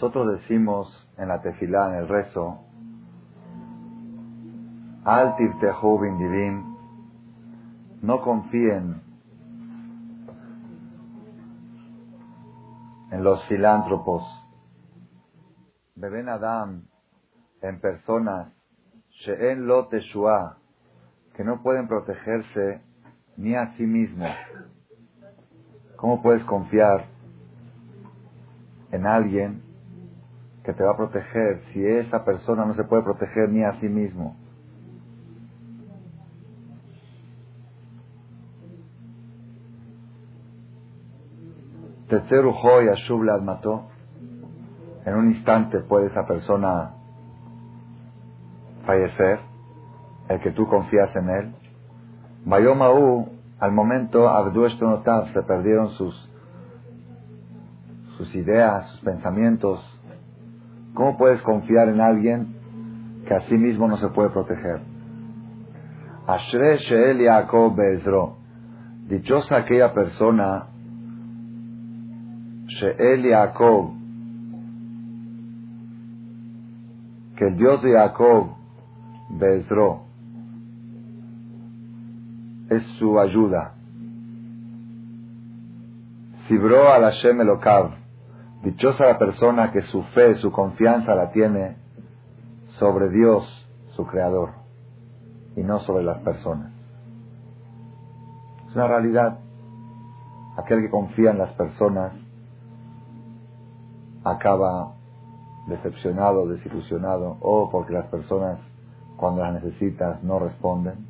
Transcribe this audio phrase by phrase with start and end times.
[0.00, 2.64] Nosotros decimos en la tefilá, en el rezo,
[5.04, 6.74] Al divin,
[8.00, 9.02] no confíen
[13.10, 14.22] en los filántropos.
[15.96, 16.86] Beben Adam
[17.60, 18.54] en personas,
[19.10, 19.90] She'en lo
[21.34, 22.80] que no pueden protegerse
[23.36, 24.30] ni a sí mismos.
[25.96, 27.04] ¿Cómo puedes confiar
[28.92, 29.69] en alguien
[30.64, 33.88] que te va a proteger si esa persona no se puede proteger ni a sí
[33.88, 34.36] mismo.
[42.08, 42.52] Tetzeru
[43.42, 43.86] mató.
[45.06, 46.94] En un instante puede esa persona
[48.84, 49.38] fallecer,
[50.28, 51.54] el que tú confías en él.
[52.44, 53.28] Bayomaú,
[53.60, 56.30] al momento, Abdu se perdieron sus,
[58.16, 59.80] sus ideas, sus pensamientos,
[60.94, 62.54] ¿Cómo puedes confiar en alguien
[63.26, 64.80] que a sí mismo no se puede proteger?
[66.26, 68.36] Ashre Sheel Yaakov Bezro.
[69.08, 70.66] Dichosa aquella persona,
[72.66, 74.00] Sheel Yaakov,
[77.40, 78.50] que el Dios de Jacob,
[79.30, 80.02] Bezro,
[82.68, 83.72] es su ayuda.
[86.46, 87.92] Sibro al Hashem Elokav,
[88.62, 91.76] Dichosa la persona que su fe, su confianza la tiene
[92.78, 93.44] sobre Dios,
[93.96, 94.50] su creador,
[95.56, 96.72] y no sobre las personas.
[98.68, 99.38] Es una realidad.
[100.56, 102.12] Aquel que confía en las personas
[104.24, 104.92] acaba
[105.66, 108.58] decepcionado, desilusionado, o porque las personas
[109.16, 111.09] cuando las necesitas no responden,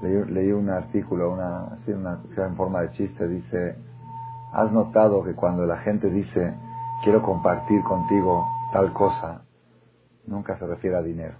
[0.00, 3.76] leí, un artículo, una, en forma de chiste, dice,
[4.52, 6.54] ¿has notado que cuando la gente dice,
[7.02, 9.42] quiero compartir contigo tal cosa,
[10.26, 11.34] nunca se refiere a dinero?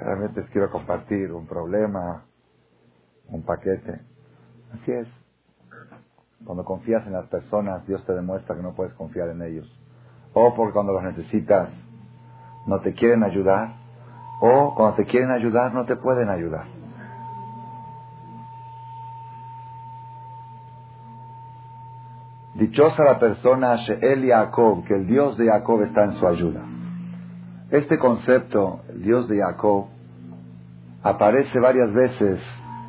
[0.00, 2.24] Realmente quiero compartir un problema,
[3.28, 4.00] un paquete.
[4.72, 5.06] Así es.
[6.44, 9.70] Cuando confías en las personas, Dios te demuestra que no puedes confiar en ellos.
[10.34, 11.68] O porque cuando los necesitas,
[12.66, 13.81] no te quieren ayudar,
[14.44, 16.64] o cuando te quieren ayudar no te pueden ayudar.
[22.54, 26.60] Dichosa la persona She'el Yaakov, que el Dios de Jacob está en su ayuda.
[27.70, 29.86] Este concepto, el Dios de Jacob,
[31.04, 32.40] aparece varias veces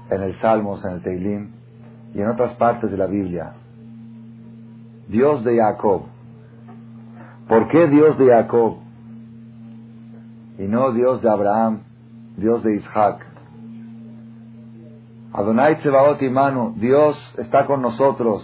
[0.10, 1.52] en el Salmos, en el Teilim
[2.16, 3.54] y en otras partes de la Biblia.
[5.08, 6.06] Dios de Jacob.
[7.48, 8.83] ¿Por qué Dios de Jacob?
[10.58, 11.84] Y no Dios de Abraham,
[12.38, 13.26] Dios de Isaac.
[15.34, 18.44] Adonai Tsebaot Imanu, Dios está con nosotros.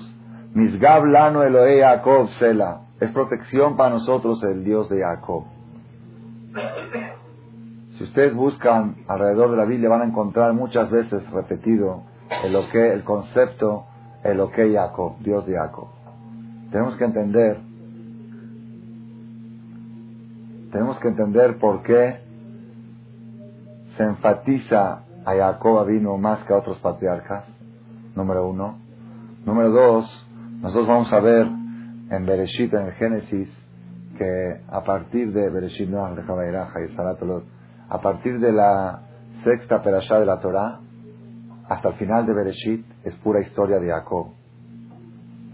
[0.53, 2.81] Misgab Lano Elohe Jacob Sela.
[2.99, 5.43] Es protección para nosotros el Dios de Jacob.
[7.97, 12.03] Si ustedes buscan alrededor de la Biblia van a encontrar muchas veces repetido
[12.43, 13.85] el, el concepto
[14.23, 15.89] Elohe Jacob, Dios de Jacob.
[16.71, 17.68] Tenemos que entender
[20.71, 22.21] tenemos que entender por qué
[23.97, 27.45] se enfatiza a Jacob vino más que a otros patriarcas,
[28.15, 28.77] número uno.
[29.45, 30.27] Número dos,
[30.61, 33.49] nosotros vamos a ver en Bereshit, en el Génesis,
[34.17, 36.19] que a partir de Bereshit, no, y
[37.89, 39.01] a partir de la
[39.43, 40.79] sexta perashá de la Torah,
[41.67, 44.33] hasta el final de Bereshit, es pura historia de Jacob.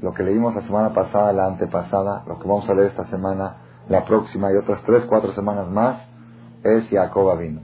[0.01, 3.57] Lo que leímos la semana pasada, la antepasada, lo que vamos a leer esta semana,
[3.89, 6.01] la próxima y otras tres, cuatro semanas más,
[6.63, 7.61] es Jacob vino.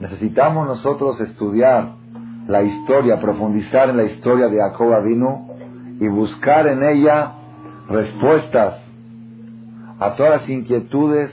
[0.00, 1.92] Necesitamos nosotros estudiar
[2.46, 5.48] la historia, profundizar en la historia de Jacob vino
[6.00, 7.32] y buscar en ella
[7.88, 8.82] respuestas
[9.98, 11.30] a todas las inquietudes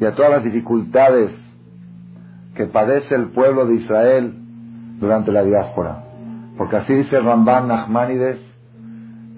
[0.00, 1.30] y a todas las dificultades
[2.54, 4.34] que padece el pueblo de Israel
[5.00, 6.04] durante la diáspora.
[6.56, 8.38] Porque así dice Ramban Nachmanides,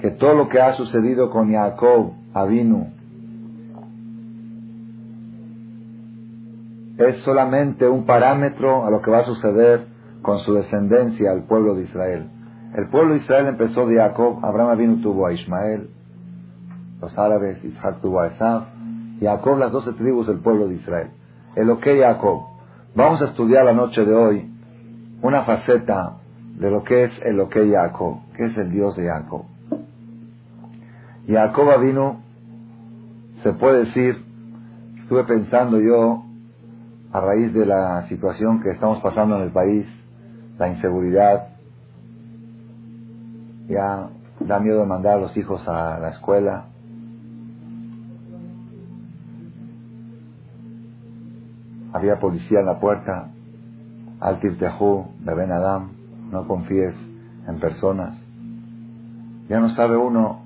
[0.07, 2.93] que todo lo que ha sucedido con Jacob, Avinu,
[6.97, 9.89] es solamente un parámetro a lo que va a suceder
[10.23, 12.31] con su descendencia al pueblo de Israel.
[12.77, 15.91] El pueblo de Israel empezó de Jacob, Abraham Avinu tuvo a Ismael,
[17.01, 18.69] los árabes, Isaac tuvo a Esaf,
[19.21, 21.11] Jacob las doce tribus del pueblo de Israel.
[21.57, 22.45] El ok Jacob.
[22.95, 24.49] Vamos a estudiar la noche de hoy
[25.21, 26.19] una faceta
[26.61, 29.56] de lo que es el Jacob, que es el Dios de Jacob.
[31.27, 32.21] Jacob vino,
[33.43, 34.25] se puede decir,
[35.03, 36.23] estuve pensando yo,
[37.13, 39.87] a raíz de la situación que estamos pasando en el país,
[40.59, 41.49] la inseguridad,
[43.69, 44.09] ya
[44.41, 46.67] da miedo de mandar a los hijos a la escuela.
[51.93, 53.31] Había policía en la puerta.
[54.21, 55.91] Al Tirtejú, Ben Adam,
[56.31, 56.95] no confíes
[57.49, 58.15] en personas.
[59.49, 60.46] Ya no sabe uno.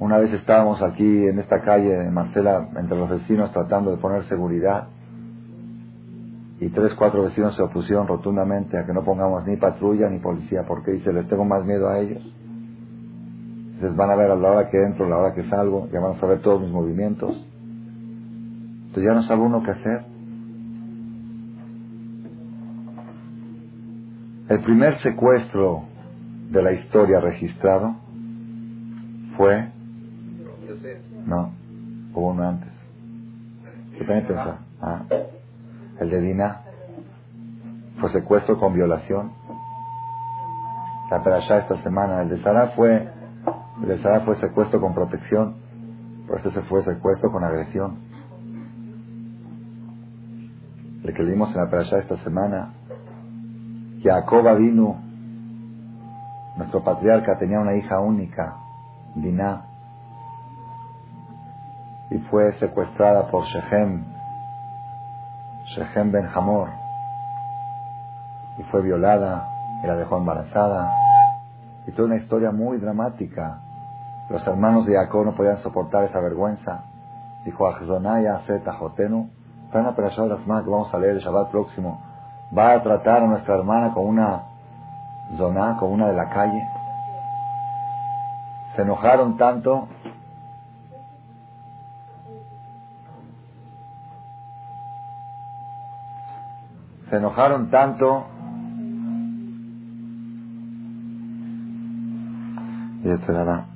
[0.00, 4.24] Una vez estábamos aquí en esta calle de Marcela, entre los vecinos, tratando de poner
[4.24, 4.88] seguridad
[6.58, 10.64] y tres, cuatro vecinos se opusieron rotundamente a que no pongamos ni patrulla ni policía,
[10.66, 12.22] porque dice, les tengo más miedo a ellos.
[13.82, 16.00] Les van a ver a la hora que entro, a la hora que salgo, ya
[16.00, 17.36] van a saber todos mis movimientos.
[18.86, 20.04] Entonces ya no sabe uno qué hacer.
[24.48, 25.82] El primer secuestro
[26.50, 27.96] de la historia registrado
[29.36, 29.78] fue...
[31.30, 31.52] No,
[32.12, 32.72] hubo uno antes.
[33.96, 34.26] ¿Qué también?
[34.82, 35.02] Ah
[36.00, 36.62] el de Dina,
[38.00, 39.32] fue secuestro con violación.
[41.10, 43.06] La perashá esta semana, el de Sara fue,
[43.82, 45.56] el de Sara fue secuestro con protección,
[46.26, 47.98] por eso se fue secuestro con agresión.
[51.04, 52.72] El que vimos en la perashá esta semana,
[54.02, 54.96] Jacob vino,
[56.56, 58.56] nuestro patriarca tenía una hija única,
[59.16, 59.69] Dinah,
[62.10, 64.04] y fue secuestrada por Shechem,
[65.76, 66.68] Shechem Ben Hamor,
[68.58, 69.48] y fue violada
[69.82, 70.92] y la dejó embarazada.
[71.86, 73.60] Y toda una historia muy dramática.
[74.28, 76.84] Los hermanos de Jacob no podían soportar esa vergüenza.
[77.44, 79.30] Dijo a Zeta Zeta Jotenu,
[79.72, 79.94] la
[80.28, 82.00] de las manos que vamos a leer el Shabbat próximo.
[82.56, 84.42] Va a tratar a nuestra hermana con una
[85.36, 86.68] zona, con una de la calle.
[88.76, 89.88] Se enojaron tanto
[97.10, 98.24] se enojaron tanto
[103.02, 103.66] y etcétera.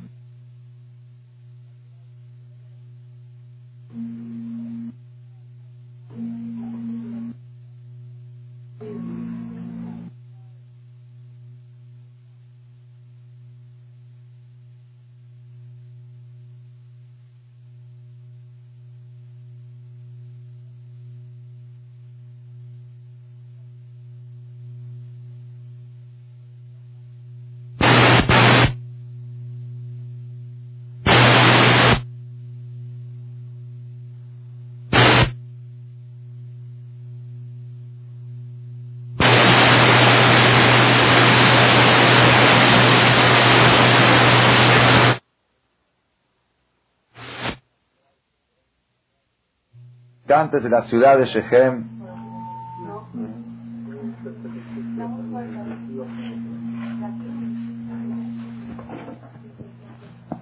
[50.35, 51.95] Antes de la ciudad de Shechem.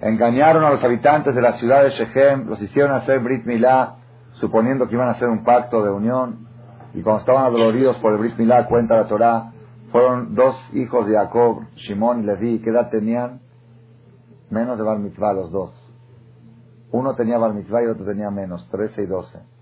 [0.01, 3.95] Engañaron a los habitantes de la ciudad de Shechem, los hicieron hacer Brit Milá,
[4.33, 6.47] suponiendo que iban a hacer un pacto de unión.
[6.93, 9.53] Y cuando estaban adoloridos por el Brit Milá, cuenta la Torah,
[9.91, 12.59] fueron dos hijos de Jacob, Shimon y Levi.
[12.59, 13.41] ¿Qué edad tenían?
[14.49, 15.71] Menos de Bar Mitzvah los dos.
[16.91, 19.52] Uno tenía Bar Mitzvah y otro tenía menos, 13 y 12.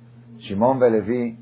[0.42, 1.38] Shimon Belevi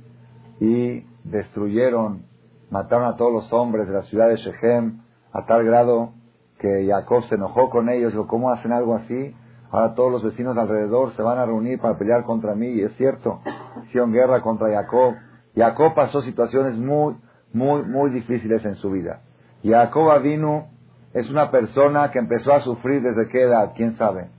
[0.60, 2.24] y destruyeron,
[2.70, 5.02] mataron a todos los hombres de la ciudad de Shechem
[5.32, 6.14] a tal grado
[6.60, 8.12] que Jacob se enojó con ellos.
[8.12, 9.36] Dijo, ¿cómo hacen algo así?
[9.72, 12.68] Ahora todos los vecinos alrededor se van a reunir para pelear contra mí.
[12.68, 13.40] Y es cierto,
[13.86, 15.16] hicieron guerra contra Jacob.
[15.56, 17.16] Jacob pasó situaciones muy,
[17.54, 19.22] muy, muy difíciles en su vida.
[19.64, 20.68] Jacob vino
[21.14, 24.30] es una persona que empezó a sufrir desde qué edad, quién sabe.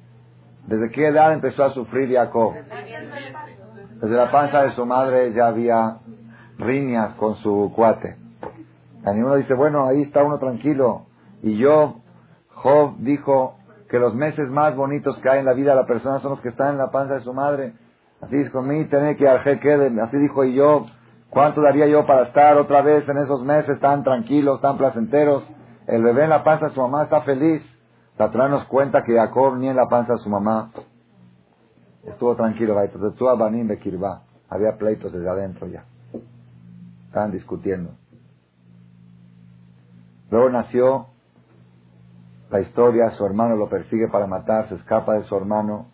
[0.67, 2.55] ¿Desde qué edad empezó a sufrir Jacob?
[4.01, 5.99] Desde la panza de su madre ya había
[6.59, 8.17] riñas con su cuate.
[9.05, 11.07] Y uno dice, bueno, ahí está uno tranquilo.
[11.43, 11.97] Y yo,
[12.55, 13.57] Job dijo
[13.91, 16.41] que los meses más bonitos que hay en la vida de la persona son los
[16.41, 17.75] que están en la panza de su madre.
[18.23, 19.99] Así dijo, mí tener que queden.
[20.01, 20.87] Así dijo y yo,
[21.31, 25.43] ¿cuánto daría yo para estar otra vez en esos meses tan tranquilos, tan placenteros?
[25.87, 27.63] El bebé en la panza de su mamá está feliz.
[28.19, 30.71] La nos cuenta que Jacob ni en la panza de su mamá
[32.05, 32.79] estuvo tranquilo.
[34.49, 35.85] Había pleitos desde adentro ya.
[37.07, 37.93] Estaban discutiendo.
[40.31, 41.07] Luego nació
[42.51, 45.87] la historia, su hermano lo persigue para matar, se escapa de su hermano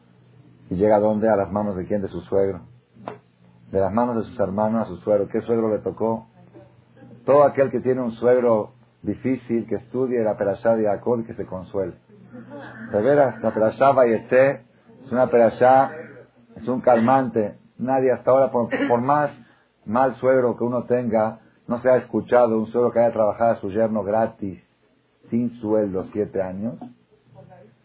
[0.71, 1.29] y llega a dónde?
[1.29, 2.03] A las manos de quién?
[2.03, 2.61] De su suegro.
[3.71, 5.29] De las manos de sus hermanos a su suegro.
[5.29, 6.27] ¿Qué suegro le tocó?
[7.25, 8.73] Todo aquel que tiene un suegro
[9.03, 11.95] difícil, que estudie la perashá de Jacob y que se consuele.
[12.93, 14.65] De veras, la perashá Vayete
[15.07, 15.93] es una perashá,
[16.57, 17.59] es un calmante.
[17.79, 19.31] Nadie hasta ahora, por, más
[19.85, 23.61] mal suegro que uno tenga, no se ha escuchado un suegro que haya trabajado a
[23.61, 24.61] su yerno gratis,
[25.31, 26.75] sin sueldo, siete años,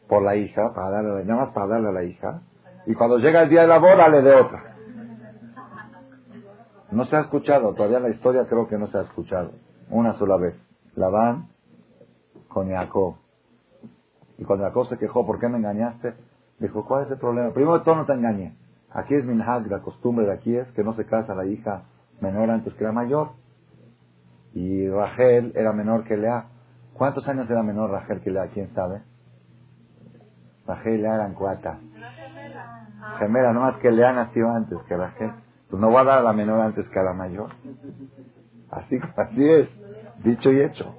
[0.07, 2.41] por la hija, para darle, nada más para darle a la hija,
[2.87, 4.75] y cuando llega el día de la boda le de otra.
[6.89, 9.51] No se ha escuchado, todavía la historia creo que no se ha escuchado,
[9.89, 10.55] una sola vez.
[10.95, 11.49] Labán
[12.49, 13.15] con Jacob.
[14.39, 16.15] Y cuando Jacob se quejó, ¿por qué me engañaste?
[16.61, 17.51] Dijo, ¿cuál es el problema?
[17.53, 18.55] Primero todo no te engañé.
[18.91, 21.85] Aquí es minhag, la costumbre de aquí es que no se casa la hija
[22.21, 23.31] menor antes que la mayor.
[24.53, 26.45] Y Rachel era menor que Lea.
[26.93, 28.47] ¿Cuántos años era menor Rachel que Lea?
[28.53, 29.01] ¿Quién sabe?
[30.67, 31.71] Rachel y Lea eran cuatro.
[33.17, 35.31] Gemela, no más que Lea nació antes que Rachel.
[35.67, 37.49] Pues no va a dar a la menor antes que a la mayor.
[38.69, 39.69] Así, así es.
[40.23, 40.93] Dicho y hecho.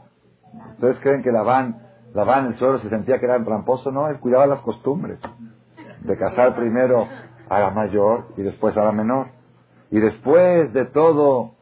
[0.72, 1.82] ¿Ustedes creen que Labán,
[2.14, 3.92] Labán, el suelo se sentía que era tramposo?
[3.92, 5.20] No, él cuidaba las costumbres.
[6.04, 7.06] De casar primero
[7.48, 9.28] a la mayor y después a la menor.
[9.90, 11.52] Y después de todo,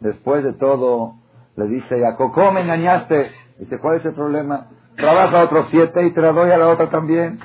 [0.00, 1.14] después de todo,
[1.56, 3.30] le dice Jacob, ¿cómo me engañaste?
[3.58, 4.68] Dice, ¿cuál es el problema?
[4.96, 7.40] Trabaja otros siete y te la doy a la otra también.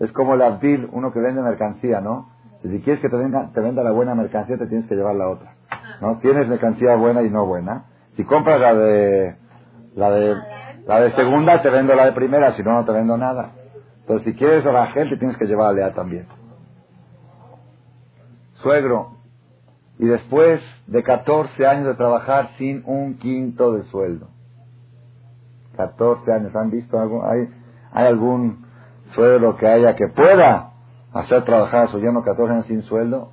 [0.00, 2.30] Es como el Abdil, uno que vende mercancía, ¿no?
[2.62, 5.28] Si quieres que te, venga, te venda la buena mercancía, te tienes que llevar la
[5.28, 5.54] otra.
[6.00, 6.18] ¿no?
[6.18, 7.84] Tienes mercancía buena y no buena.
[8.16, 9.36] Si compras la de,
[9.94, 10.36] la de,
[10.86, 13.52] la de segunda, te vendo la de primera, si no, no te vendo nada.
[14.08, 16.26] Entonces, si quieres a la gente, tienes que llevar a Lea también.
[18.54, 19.18] Suegro.
[19.98, 24.28] Y después de 14 años de trabajar sin un quinto de sueldo.
[25.76, 26.56] 14 años.
[26.56, 27.22] ¿Han visto algo?
[27.28, 27.50] ¿Hay,
[27.92, 28.64] hay algún
[29.14, 30.70] suegro que haya que pueda
[31.12, 33.32] hacer trabajar a su yerno 14 años sin sueldo?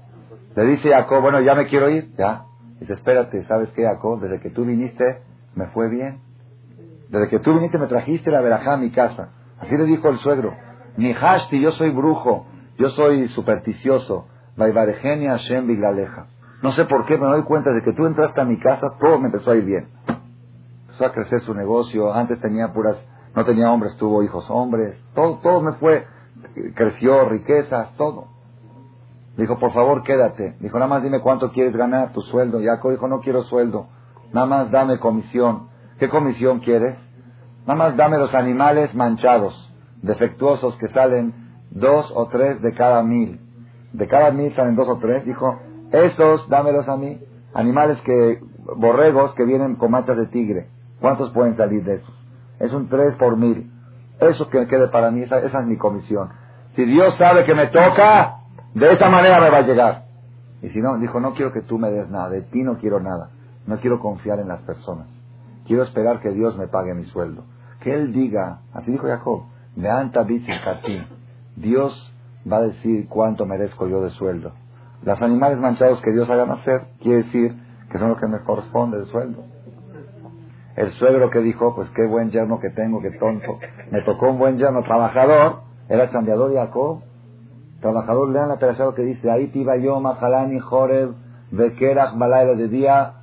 [0.58, 2.48] Le dice Jacob, bueno, ya me quiero ir, ya.
[2.82, 4.20] Dice, espérate, ¿sabes qué, Jacob?
[4.20, 5.22] Desde que tú viniste,
[5.56, 6.20] me fue bien.
[7.08, 9.30] Desde que tú viniste, me trajiste la verajá a mi casa.
[9.60, 10.54] Así le dijo el suegro.
[10.98, 12.46] Ni hashti, yo soy brujo,
[12.78, 14.28] yo soy supersticioso.
[14.58, 15.68] Hashem
[16.62, 18.88] No sé por qué, pero me doy cuenta de que tú entraste a mi casa,
[19.00, 19.88] todo me empezó a ir bien.
[20.84, 22.98] Empezó a crecer su negocio, antes tenía puras,
[23.36, 26.08] no tenía hombres, tuvo hijos hombres, todo, todo me fue,
[26.74, 28.28] creció, riquezas, todo.
[29.38, 30.56] Dijo, por favor, quédate.
[30.62, 32.60] Dijo, nada más dime cuánto quieres ganar, tu sueldo.
[32.64, 33.88] Jacob dijo, no quiero sueldo.
[34.32, 35.68] Nada más dame comisión.
[36.00, 36.96] ¿Qué comisión quieres?
[37.68, 39.54] Nada más dame los animales manchados,
[40.02, 41.34] defectuosos, que salen
[41.72, 43.40] dos o tres de cada mil.
[43.92, 45.26] De cada mil salen dos o tres.
[45.26, 45.60] Dijo,
[45.92, 47.20] esos dámelos a mí.
[47.54, 48.40] Animales que,
[48.76, 50.68] borregos que vienen con manchas de tigre.
[51.00, 52.16] ¿Cuántos pueden salir de esos?
[52.60, 53.72] Es un tres por mil.
[54.20, 56.30] Eso que quede para mí, esa es mi comisión.
[56.76, 58.42] Si Dios sabe que me toca,
[58.74, 60.04] de esa manera me va a llegar.
[60.62, 63.00] Y si no, dijo, no quiero que tú me des nada, de ti no quiero
[63.00, 63.30] nada.
[63.66, 65.08] No quiero confiar en las personas.
[65.66, 67.44] Quiero esperar que Dios me pague mi sueldo.
[67.86, 69.44] Que Él diga, así dijo Jacob,
[69.76, 70.26] me anta
[71.56, 72.16] Dios
[72.52, 74.54] va a decir cuánto merezco yo de sueldo.
[75.04, 77.56] Los animales manchados que Dios haga nacer, quiere decir
[77.92, 79.44] que son los que me corresponde de sueldo.
[80.76, 83.60] El suegro que dijo, pues qué buen yerno que tengo, qué tonto.
[83.92, 87.04] Me tocó un buen yerno trabajador, era cambiador Jacob,
[87.82, 91.12] Trabajador, lean la perashá que dice, ahí tiba yo, Mahalani, Joreb,
[91.52, 93.14] Bekerach, Balaila, de día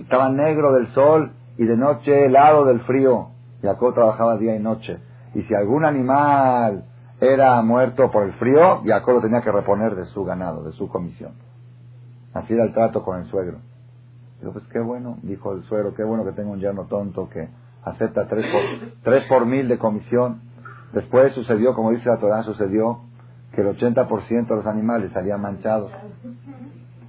[0.00, 3.32] estaba negro del sol y de noche helado del frío.
[3.62, 4.98] Jacob trabajaba día y noche.
[5.34, 6.84] Y si algún animal
[7.20, 10.88] era muerto por el frío, Jacob lo tenía que reponer de su ganado, de su
[10.88, 11.32] comisión.
[12.34, 13.58] Así era el trato con el suegro.
[14.40, 17.48] Dijo, pues qué bueno, dijo el suegro, qué bueno que tengo un yerno tonto que
[17.84, 20.42] acepta tres por, tres por mil de comisión.
[20.92, 23.00] Después sucedió, como dice la Torah, sucedió
[23.52, 25.90] que el 80% de los animales salían manchados.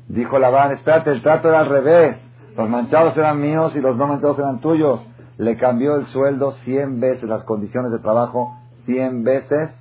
[0.08, 2.18] Dijo Labán, espérate, el trato era al revés.
[2.58, 5.02] Los manchados eran míos y los no manchados eran tuyos.
[5.40, 9.72] Le cambió el sueldo 100 veces, las condiciones de trabajo 100 veces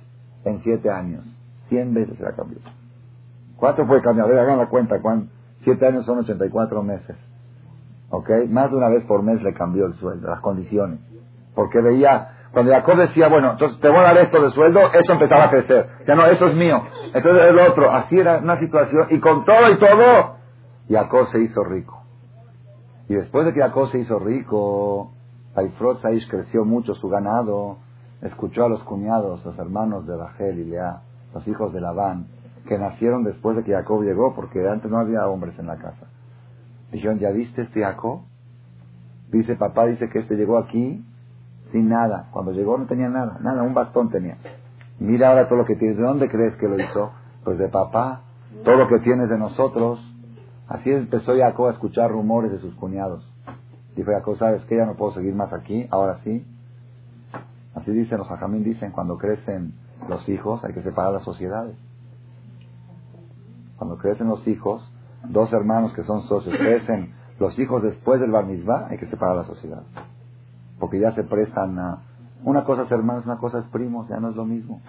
[0.45, 1.25] en 7 años.
[1.67, 2.59] 100 veces se la cambió.
[3.57, 4.27] ¿Cuánto puede cambiar?
[4.27, 4.95] A ver, hagan la cuenta.
[5.63, 7.17] 7 años son 84 meses.
[8.09, 8.29] ¿Ok?
[8.49, 10.99] Más de una vez por mes le cambió el sueldo, las condiciones.
[11.53, 15.13] Porque veía cuando Jacob decía, bueno, entonces te voy a dar esto de sueldo, eso
[15.13, 15.87] empezaba a crecer.
[16.07, 16.81] Ya no, eso es mío.
[17.13, 17.91] Entonces el otro.
[17.91, 19.07] Así era una situación.
[19.09, 20.37] Y con todo y todo,
[20.89, 22.01] Jacob se hizo rico.
[23.07, 25.11] Y después de que Jacob se hizo rico,
[25.59, 27.79] Saifrot Saish creció mucho su ganado,
[28.21, 31.01] escuchó a los cuñados, los hermanos de Rachel y Lea,
[31.33, 32.27] los hijos de Labán,
[32.65, 36.07] que nacieron después de que Jacob llegó, porque antes no había hombres en la casa.
[36.93, 38.21] Dijeron, ¿ya viste este Jacob?
[39.31, 41.03] Dice, papá dice que este llegó aquí
[41.73, 42.29] sin nada.
[42.31, 44.37] Cuando llegó no tenía nada, nada, un bastón tenía.
[44.97, 45.97] Mira ahora todo lo que tienes.
[45.97, 47.11] ¿De dónde crees que lo hizo?
[47.43, 48.21] Pues de papá.
[48.63, 49.99] Todo lo que tienes de nosotros.
[50.69, 53.28] Así empezó Jacob a escuchar rumores de sus cuñados.
[53.95, 54.77] Dijo Jacob, ¿sabes qué?
[54.77, 55.87] Ya no puedo seguir más aquí.
[55.91, 56.45] Ahora sí.
[57.75, 59.73] Así dicen los ajamín, dicen, cuando crecen
[60.07, 61.75] los hijos hay que separar las sociedades.
[63.77, 64.81] Cuando crecen los hijos,
[65.29, 68.45] dos hermanos que son socios, crecen los hijos después del bar
[68.89, 69.83] hay que separar la sociedad.
[70.79, 72.03] Porque ya se prestan a...
[72.43, 74.81] Una cosa es hermanos, una cosa es primos, ya no es lo mismo.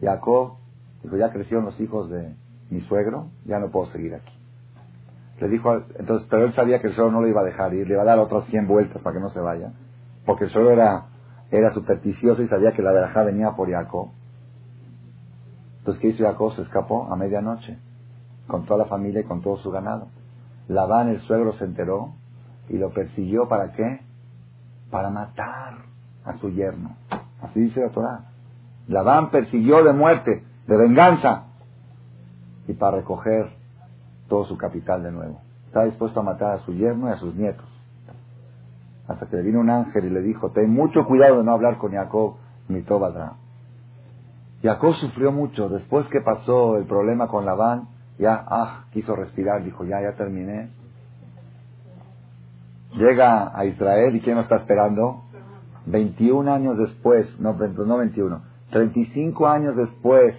[0.00, 0.54] Jacob
[1.02, 2.34] dijo, ya crecieron los hijos de
[2.70, 4.35] mi suegro, ya no puedo seguir aquí.
[5.40, 7.86] Le dijo, entonces, pero él sabía que el suegro no lo iba a dejar ir,
[7.86, 9.72] le iba a dar otras 100 vueltas para que no se vaya.
[10.24, 11.06] Porque el suegro era,
[11.50, 14.10] era supersticioso y sabía que la verajá venía por Jacob.
[15.78, 16.54] Entonces, ¿qué hizo Jacob?
[16.54, 17.78] Se escapó a medianoche,
[18.46, 20.08] con toda la familia y con todo su ganado.
[20.68, 22.14] Labán, el suegro, se enteró
[22.68, 24.00] y lo persiguió para qué?
[24.90, 25.74] Para matar
[26.24, 26.96] a su yerno.
[27.42, 28.24] Así dice la Torah.
[28.88, 31.44] Labán persiguió de muerte, de venganza,
[32.66, 33.52] y para recoger
[34.28, 35.40] todo su capital de nuevo.
[35.66, 37.66] Estaba dispuesto a matar a su yerno y a sus nietos.
[39.08, 41.78] Hasta que le vino un ángel y le dijo, ten mucho cuidado de no hablar
[41.78, 42.36] con Jacob,
[42.68, 43.34] ni Tobadra.
[44.62, 45.68] Jacob sufrió mucho.
[45.68, 50.70] Después que pasó el problema con Labán, ya, ah, quiso respirar, dijo, ya, ya terminé.
[52.94, 55.22] Llega a Israel y ¿quién lo está esperando?
[55.86, 60.34] 21 años después, no, no 21, 35 años después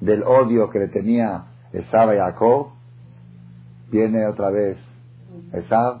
[0.00, 2.68] del odio que le tenía Esab a Jacob,
[3.90, 4.78] viene otra vez
[5.52, 6.00] Esab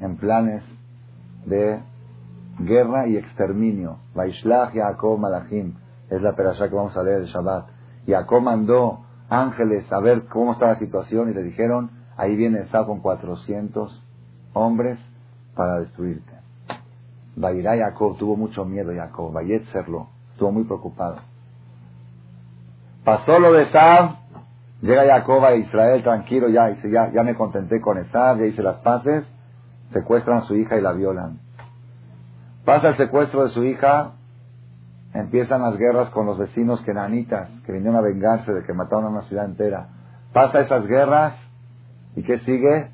[0.00, 0.62] en planes
[1.46, 1.80] de
[2.58, 3.98] guerra y exterminio.
[4.14, 5.74] Vaishlach Jacob Malachim,
[6.10, 7.66] es la perashá que vamos a leer el Shabbat.
[8.06, 12.86] Jacob mandó ángeles a ver cómo está la situación y le dijeron, ahí viene Esab
[12.86, 14.02] con 400
[14.52, 14.98] hombres
[15.54, 16.32] para destruirte.
[17.36, 19.34] Vairá Jacob tuvo mucho miedo, Jacob,
[19.72, 21.16] serlo, estuvo muy preocupado.
[23.04, 24.23] Pasó lo de Esab,
[24.84, 28.62] llega Jacob a Israel tranquilo, ya, dice, ya, ya me contenté con Esab, ya hice
[28.62, 29.24] las paces,
[29.92, 31.40] secuestran a su hija y la violan.
[32.64, 34.12] Pasa el secuestro de su hija,
[35.14, 39.08] empiezan las guerras con los vecinos kenanitas que vinieron a vengarse de que mataron a
[39.08, 39.88] una ciudad entera.
[40.32, 41.34] Pasa esas guerras
[42.16, 42.90] y ¿qué sigue?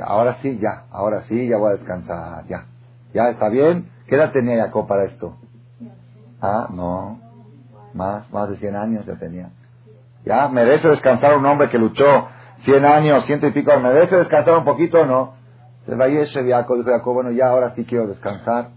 [0.00, 2.66] ahora sí, ya, ahora sí, ya voy a descansar, ya.
[3.12, 3.90] ¿Ya está bien?
[4.06, 5.36] ¿Qué edad tenía Jacob para esto?
[6.40, 7.20] Ah, no,
[7.92, 9.50] más, más de 100 años ya tenía.
[10.24, 12.28] Ya, merece descansar un hombre que luchó
[12.64, 15.34] 100 años, ciento y pico, merece descansar un poquito o no.
[15.86, 18.68] Se va Jacob, dijo Jacob, bueno, ya ahora sí quiero descansar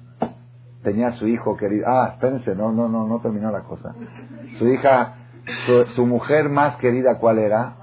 [0.86, 1.86] tenía su hijo querido.
[1.88, 3.94] Ah, espérense, no, no, no, no terminó la cosa.
[4.58, 5.16] Su hija,
[5.96, 7.76] su, mujer más querida, ¿cuál era?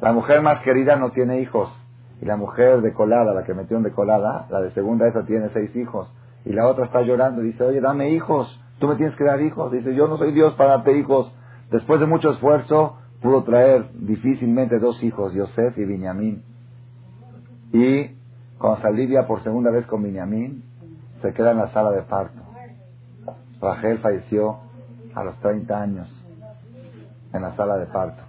[0.00, 1.68] La mujer más querida no tiene hijos.
[2.22, 5.50] Y la mujer de colada, la que metió de colada, la de segunda, esa tiene
[5.50, 6.10] seis hijos.
[6.44, 8.60] Y la otra está llorando y dice, oye, dame hijos.
[8.78, 9.72] Tú me tienes que dar hijos.
[9.72, 11.34] Dice, yo no soy Dios para darte hijos.
[11.74, 16.44] Después de mucho esfuerzo, pudo traer difícilmente dos hijos, Yosef y Binyamin.
[17.72, 18.10] Y
[18.58, 20.62] cuando salía por segunda vez con Binyamin,
[21.20, 22.40] se queda en la sala de parto.
[23.60, 24.60] Rachel falleció
[25.16, 26.26] a los 30 años
[27.32, 28.22] en la sala de parto.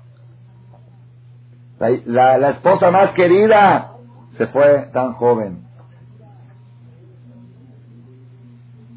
[2.08, 3.91] La, esposa más querida
[4.39, 5.64] se fue tan joven.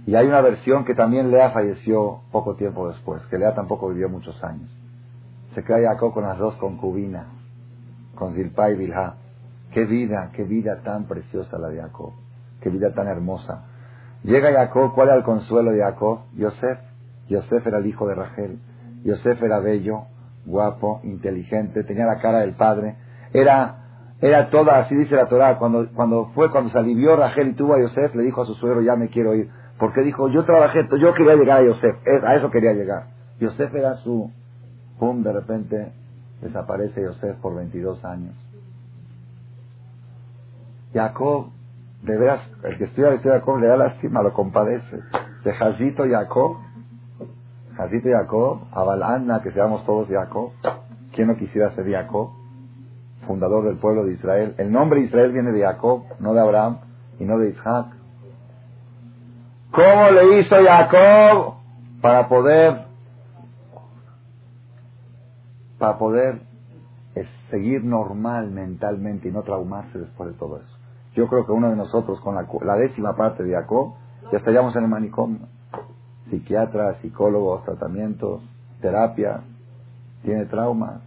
[0.09, 4.09] Y hay una versión que también Lea falleció poco tiempo después, que Lea tampoco vivió
[4.09, 4.71] muchos años.
[5.55, 7.27] Se queda Jacob con las dos concubinas,
[8.14, 9.16] con Zilpa y Bilha.
[9.71, 12.14] Qué vida, qué vida tan preciosa la de Jacob,
[12.62, 13.66] qué vida tan hermosa.
[14.23, 16.21] Llega Jacob, ¿cuál era el consuelo de Jacob?
[16.38, 16.79] Yosef.
[17.29, 18.59] Yosef era el hijo de Rachel.
[19.05, 20.05] Yosef era bello,
[20.47, 22.97] guapo, inteligente, tenía la cara del padre.
[23.35, 27.53] Era, era toda, así dice la Torah, cuando, cuando fue, cuando se alivió Rachel y
[27.53, 29.51] tuvo a Yosef, le dijo a su suegro, ya me quiero ir.
[29.78, 33.06] Porque dijo, yo trabajé, yo quería llegar a Yosef, a eso quería llegar.
[33.38, 34.30] Yosef era su,
[34.98, 35.92] pum, de repente
[36.42, 38.34] desaparece Yosef por 22 años.
[40.92, 41.50] Jacob
[42.02, 45.00] de veras, el que estudia la historia de Jacob le da lástima, lo compadece.
[45.44, 46.58] De Jazito Jacob,
[47.76, 50.52] Jazito Jacob, a Balanna, que seamos todos Jacob.
[51.12, 52.30] ¿Quién no quisiera ser Jacob?
[53.26, 54.54] Fundador del pueblo de Israel.
[54.58, 56.78] El nombre Israel viene de Jacob, no de Abraham
[57.18, 57.86] y no de Isaac.
[59.78, 61.54] ¿Cómo le hizo Jacob
[62.02, 62.86] para poder,
[65.78, 66.40] para poder
[67.48, 70.76] seguir normal mentalmente y no traumarse después de todo eso?
[71.14, 73.94] Yo creo que uno de nosotros, con la, décima parte de Jacob,
[74.32, 75.46] ya estaríamos en el manicomio.
[76.28, 78.42] Psiquiatras, psicólogos, tratamientos,
[78.80, 79.42] terapia,
[80.24, 81.02] tiene traumas.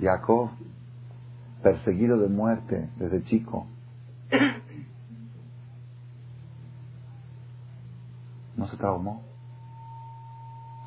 [0.00, 0.48] Jacob,
[1.62, 3.66] perseguido de muerte desde chico.
[8.68, 9.22] Se traumó.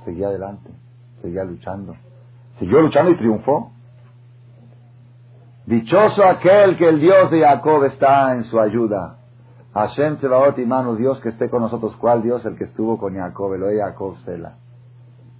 [0.05, 0.69] Seguía adelante,
[1.21, 1.95] seguía luchando.
[2.59, 3.71] Siguió luchando y triunfó.
[5.65, 9.17] Dichoso aquel que el Dios de Jacob está en su ayuda.
[9.73, 10.17] Hashem
[10.57, 11.95] y mano Dios que esté con nosotros.
[11.97, 12.43] ¿Cuál Dios?
[12.45, 14.55] El que estuvo con Jacob, el de Jacob Sela.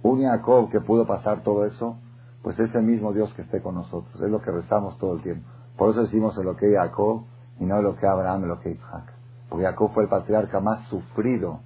[0.02, 1.96] Un Jacob que pudo pasar todo eso,
[2.42, 4.14] pues ese mismo Dios que esté con nosotros.
[4.22, 5.46] Es lo que rezamos todo el tiempo.
[5.76, 7.24] Por eso decimos en lo que Jacob
[7.58, 9.12] y no en lo que Abraham, en lo que Isaac.
[9.48, 11.60] Porque Jacob fue el patriarca más sufrido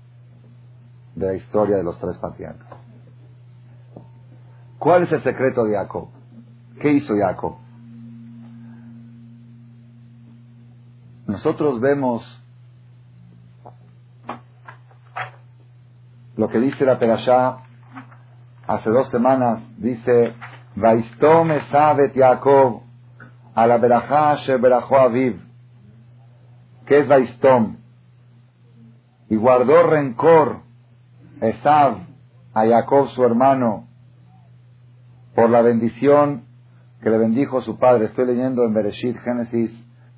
[1.14, 2.78] de la historia de los tres patriarcas.
[4.78, 6.08] ¿Cuál es el secreto de Jacob?
[6.80, 7.56] ¿Qué hizo Jacob?
[11.26, 12.22] Nosotros vemos
[16.36, 17.58] lo que dice la Perashá
[18.66, 20.34] hace dos semanas, dice,
[20.76, 22.82] Vaistom Esabet Jacob
[23.54, 25.40] a la Berajá Berajó Aviv.
[26.86, 27.76] ¿Qué es Vaistom?
[29.30, 30.60] Y guardó rencor
[31.40, 31.98] Esav
[32.54, 33.88] a Jacob su hermano
[35.34, 36.44] por la bendición
[37.02, 38.06] que le bendijo su padre.
[38.06, 39.70] Estoy leyendo en Bereshit, Génesis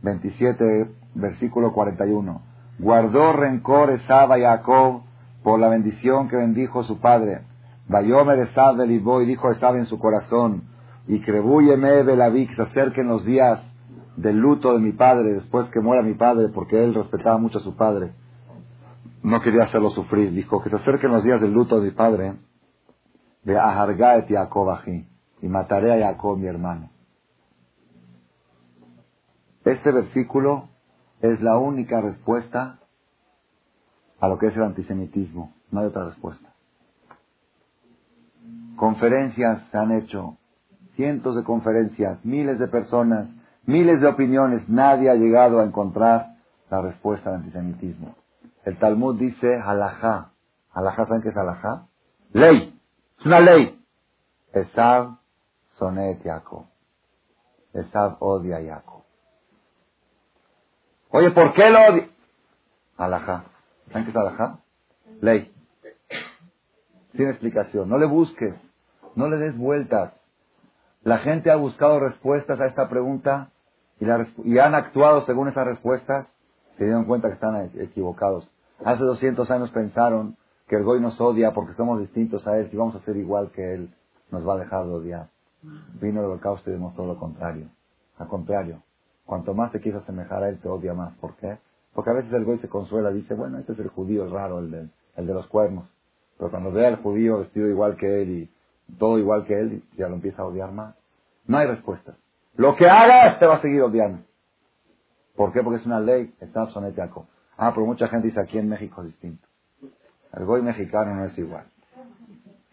[0.02, 2.42] 27, versículo 41.
[2.79, 5.02] Guardó rencor Esav a Jacob
[5.42, 7.40] por la bendición que bendijo su padre.
[7.88, 10.64] Vayomer Esav del y dijo Esav en su corazón,
[11.07, 13.61] y crebúyeme Belaví, que se acerquen los días
[14.16, 17.62] del luto de mi padre, después que muera mi padre, porque él respetaba mucho a
[17.62, 18.12] su padre.
[19.27, 20.31] No quería hacerlo sufrir.
[20.31, 22.37] Dijo que se acerquen los días del luto de mi padre,
[23.43, 24.79] de Ahargaet Jacob
[25.43, 26.91] y mataré a Jacob, mi hermano.
[29.65, 30.69] Este versículo
[31.23, 32.79] es la única respuesta
[34.21, 35.53] a lo que es el antisemitismo.
[35.73, 36.55] No hay otra respuesta.
[38.77, 40.37] Conferencias se han hecho,
[40.95, 43.29] cientos de conferencias, miles de personas,
[43.65, 44.69] miles de opiniones.
[44.69, 46.37] Nadie ha llegado a encontrar
[46.71, 48.15] la respuesta al antisemitismo.
[48.66, 50.33] El Talmud dice halajá.
[50.72, 51.87] Halajá, ¿saben qué es halajá?
[52.33, 52.79] Ley.
[53.20, 53.81] Es una ley.
[54.52, 55.18] Esav
[55.79, 56.66] sonet Jacob.
[57.72, 59.05] Esav odia a Jacob.
[61.11, 62.09] Oye, ¿por qué lo odia?
[62.96, 63.44] Alajá.
[63.92, 65.22] ¿Saben qué es?
[65.22, 65.55] Ley.
[67.12, 67.88] Sin explicación.
[67.88, 68.55] No le busques.
[69.14, 70.12] No le des vueltas.
[71.05, 73.52] La gente ha buscado respuestas a esta pregunta
[74.00, 74.07] y,
[74.44, 76.26] y han actuado según esas respuestas.
[76.79, 78.50] Se dieron cuenta que están equivocados.
[78.85, 80.37] Hace 200 años pensaron
[80.69, 82.71] que el Goy nos odia porque somos distintos a él.
[82.71, 83.95] Si vamos a ser igual que él,
[84.31, 85.29] nos va a dejar de odiar.
[86.01, 87.69] Vino el holocausto y demostró lo contrario.
[88.19, 88.83] Al contrario,
[89.25, 91.15] cuanto más te quieres asemejar a él, te odia más.
[91.17, 91.59] ¿Por qué?
[91.95, 94.71] Porque a veces el Goy se consuela, dice, bueno, este es el judío raro, el
[94.71, 95.89] de, el de los cuernos.
[96.39, 100.09] Pero cuando ve al judío vestido igual que él y todo igual que él, ya
[100.09, 100.95] lo empieza a odiar más.
[101.47, 102.17] No hay respuesta.
[102.57, 104.23] Lo que hagas te va a seguir odiando.
[105.35, 105.62] ¿Por qué?
[105.62, 107.27] Porque es una ley, está sonetiaco.
[107.57, 109.47] Ah, pero mucha gente dice aquí en México es distinto.
[110.33, 111.64] El goy mexicano no es igual.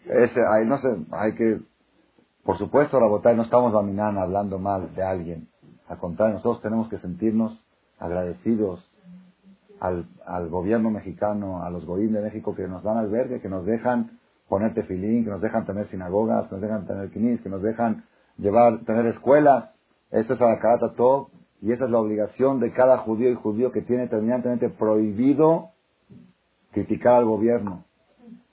[0.04, 1.60] Ese, hay, no sé, hay que,
[2.44, 5.48] por supuesto, Rabotay, no estamos dominando hablando mal de alguien.
[5.88, 7.58] Al contrario, nosotros tenemos que sentirnos
[7.98, 8.86] agradecidos
[9.80, 13.64] al, al gobierno mexicano, a los gobiernos de México que nos dan albergue, que nos
[13.64, 14.18] dejan
[14.48, 18.04] poner tefilín, que nos dejan tener sinagogas, que nos dejan tener quinis, que nos dejan
[18.36, 19.70] llevar, tener escuelas.
[20.10, 21.30] Esto es a todo
[21.64, 25.70] y esa es la obligación de cada judío y judío que tiene terminantemente prohibido
[26.72, 27.84] criticar al gobierno,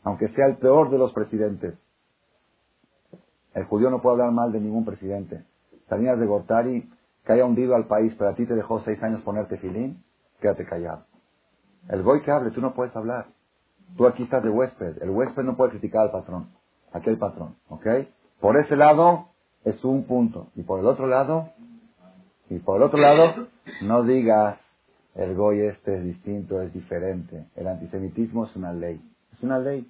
[0.04, 1.78] aunque sea el peor de los presidentes.
[3.54, 5.43] El judío no puede hablar mal de ningún presidente.
[5.89, 6.89] Salinas de Gortari,
[7.26, 10.02] que haya hundido al país, pero a ti te dejó seis años ponerte filín,
[10.39, 11.04] quédate callado.
[11.89, 13.26] El goy que hable, tú no puedes hablar.
[13.97, 15.04] Tú aquí estás de huésped.
[15.04, 16.47] El huésped no puede criticar al patrón.
[16.93, 17.56] Aquel patrón.
[17.67, 17.88] ¿Ok?
[18.39, 19.32] Por ese lado
[19.65, 20.47] es un punto.
[20.56, 21.50] Y por el otro lado,
[22.52, 23.48] y por otro lado,
[23.82, 24.60] no digas
[25.16, 27.48] el goy este es distinto, es diferente.
[27.56, 29.02] El antisemitismo es una ley.
[29.32, 29.90] Es una ley.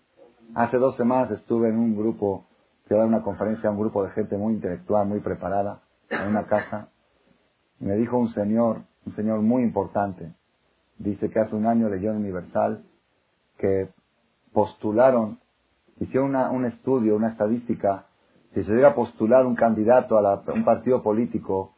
[0.54, 2.46] Hace dos semanas estuve en un grupo,
[2.88, 6.90] que dar una conferencia un grupo de gente muy intelectual, muy preparada, en una casa.
[7.80, 10.32] Y me dijo un señor, un señor muy importante,
[11.00, 12.84] dice que hace un año leyó en Universal
[13.58, 13.90] que
[14.54, 15.40] postularon,
[16.00, 18.06] hicieron un estudio, una estadística,
[18.54, 21.74] si se llega a postular un candidato a un partido político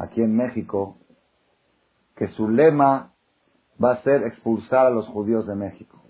[0.00, 0.96] aquí en México,
[2.16, 3.12] que su lema
[3.82, 6.02] va a ser expulsar a los judíos de México.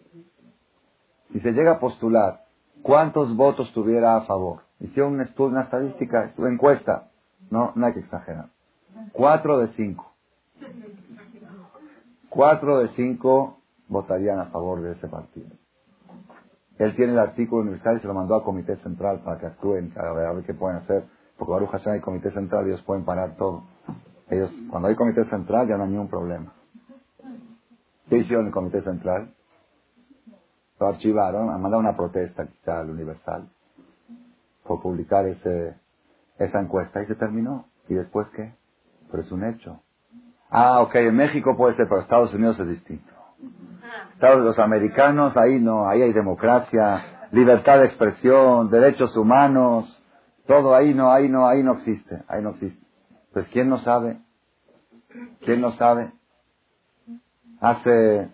[1.32, 2.44] Si se llega a postular,
[2.82, 4.62] ¿cuántos votos tuviera a favor?
[4.78, 7.10] Hicieron un estudio, una estadística, una encuesta.
[7.50, 8.46] No, no hay que exagerar.
[9.12, 10.12] Cuatro de cinco.
[12.28, 15.50] Cuatro de cinco votarían a favor de ese partido.
[16.78, 19.92] Él tiene el artículo universal y se lo mandó al Comité Central para que actúen,
[19.96, 21.04] a ver, qué pueden hacer.
[21.36, 23.64] Porque Baruch Hashem hay Comité Central, ellos pueden parar todo.
[24.30, 26.52] Ellos, cuando hay Comité Central ya no hay ningún problema.
[28.08, 29.34] ¿Qué hicieron el Comité Central?
[30.78, 33.48] Lo archivaron, han mandado una protesta quizá al Universal
[34.64, 35.74] por publicar ese,
[36.38, 37.66] esa encuesta y se terminó.
[37.88, 38.54] ¿Y después qué?
[39.10, 39.80] Pero es un hecho.
[40.48, 43.12] Ah, ok, en México puede ser, pero Estados Unidos es distinto.
[44.14, 50.00] Estados, los americanos, ahí no, ahí hay democracia, libertad de expresión, derechos humanos,
[50.46, 52.79] todo ahí no, ahí no, ahí no existe, ahí no existe.
[53.32, 54.20] Pues ¿quién no sabe?
[55.40, 56.12] ¿Quién no sabe?
[57.60, 58.32] Hace, en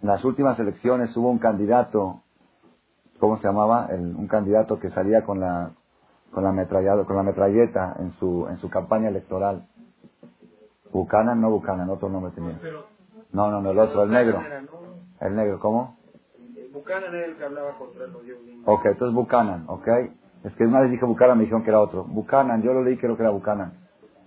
[0.00, 2.22] las últimas elecciones hubo un candidato,
[3.20, 3.88] ¿cómo se llamaba?
[3.90, 5.72] un candidato que salía con la,
[6.32, 9.66] con la ametrallado, con la metralleta en su, en su campaña electoral.
[10.92, 12.58] Buchanan, no Buchanan, otro nombre tenía.
[13.32, 14.40] No, no, no, el otro, el negro.
[15.20, 15.96] El negro, ¿cómo?
[16.72, 18.22] Buchanan era el que hablaba contra los
[18.64, 19.88] Ok, entonces Buchanan, ok.
[20.44, 22.04] Es que una vez dije Buchanan, me dijeron que era otro.
[22.04, 23.83] Buchanan, yo lo leí, creo que era Buchanan.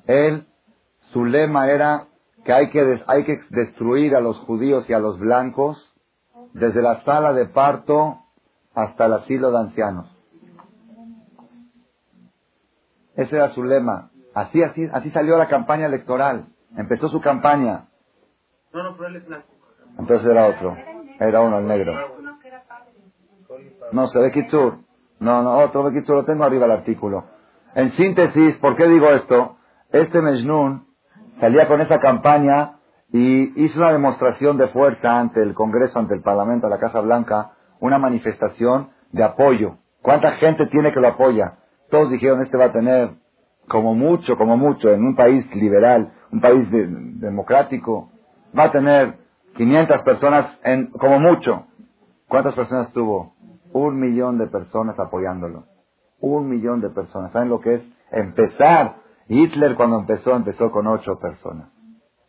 [0.07, 0.47] Él,
[1.11, 2.07] su lema era
[2.43, 5.93] que hay que, hay que destruir a los judíos y a los blancos
[6.53, 8.19] desde la sala de parto
[8.73, 10.17] hasta el asilo de ancianos.
[13.15, 14.11] Ese era su lema.
[14.33, 16.45] Así, así, así salió la campaña electoral.
[16.77, 17.87] Empezó su campaña.
[18.71, 19.47] No, no, pero él es blanco.
[19.97, 20.77] Entonces era otro.
[21.19, 21.93] Era uno, el negro.
[23.91, 24.79] No, se ve Kitsur.
[25.19, 26.17] No, no, otro Kitsur.
[26.17, 27.25] Lo tengo arriba el artículo.
[27.73, 29.56] En síntesis, ¿por qué digo esto?
[29.91, 30.85] Este Mejnun
[31.39, 32.79] salía con esa campaña
[33.11, 37.51] y hizo una demostración de fuerza ante el Congreso, ante el Parlamento, la Casa Blanca,
[37.79, 39.77] una manifestación de apoyo.
[40.01, 41.59] ¿Cuánta gente tiene que lo apoya?
[41.89, 43.11] Todos dijeron, este va a tener
[43.67, 48.11] como mucho, como mucho, en un país liberal, un país democrático,
[48.57, 49.15] va a tener
[49.55, 51.65] 500 personas en, como mucho.
[52.27, 53.33] ¿Cuántas personas tuvo?
[53.73, 55.65] Un millón de personas apoyándolo.
[56.19, 57.31] Un millón de personas.
[57.31, 57.93] ¿Saben lo que es?
[58.11, 58.95] Empezar.
[59.27, 61.69] Hitler cuando empezó, empezó con ocho personas.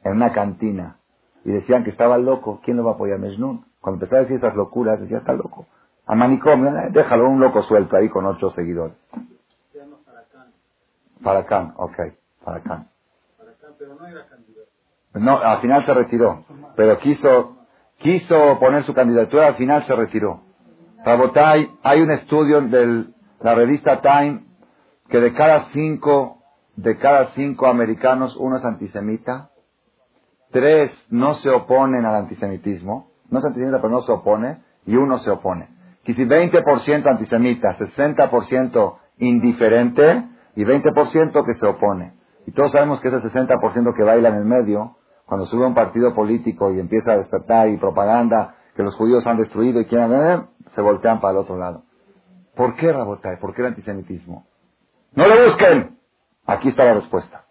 [0.03, 0.97] En una cantina.
[1.45, 2.61] Y decían que estaba loco.
[2.65, 3.19] ¿Quién lo va a apoyar?
[3.19, 3.65] Mejnun.
[3.81, 5.67] Cuando empezó a decir esas locuras, decía, está loco.
[6.07, 8.97] A manicomio, eh, déjalo un loco suelto ahí con ocho seguidores.
[9.73, 11.97] Se llama ok.
[12.45, 12.89] Faracán,
[13.79, 14.71] pero no era candidato.
[15.15, 16.45] No, al final se retiró,
[16.77, 17.57] pero quiso,
[17.99, 20.43] quiso poner su candidatura, al final se retiró.
[21.05, 23.07] Rabotay, hay un estudio de
[23.41, 24.45] la revista Time
[25.09, 26.38] que de cada cinco,
[26.79, 29.51] de cada cinco americanos, uno es antisemita,
[30.53, 35.19] tres no se oponen al antisemitismo, no es antisemita pero no se opone, y uno
[35.19, 35.69] se opone.
[36.05, 42.15] Y si 20% antisemita, 60% indiferente y 20% que se opone.
[42.47, 46.15] Y todos sabemos que ese 60% que baila en el medio cuando sube un partido
[46.15, 50.81] político y empieza a despertar y propaganda que los judíos han destruido y quieren se
[50.81, 51.83] voltean para el otro lado.
[52.55, 53.41] ¿Por qué Rabotai?
[53.41, 54.47] ¿Por qué el antisemitismo?
[55.15, 55.98] ¡No lo busquen!
[56.49, 57.45] Aquí está la respuesta.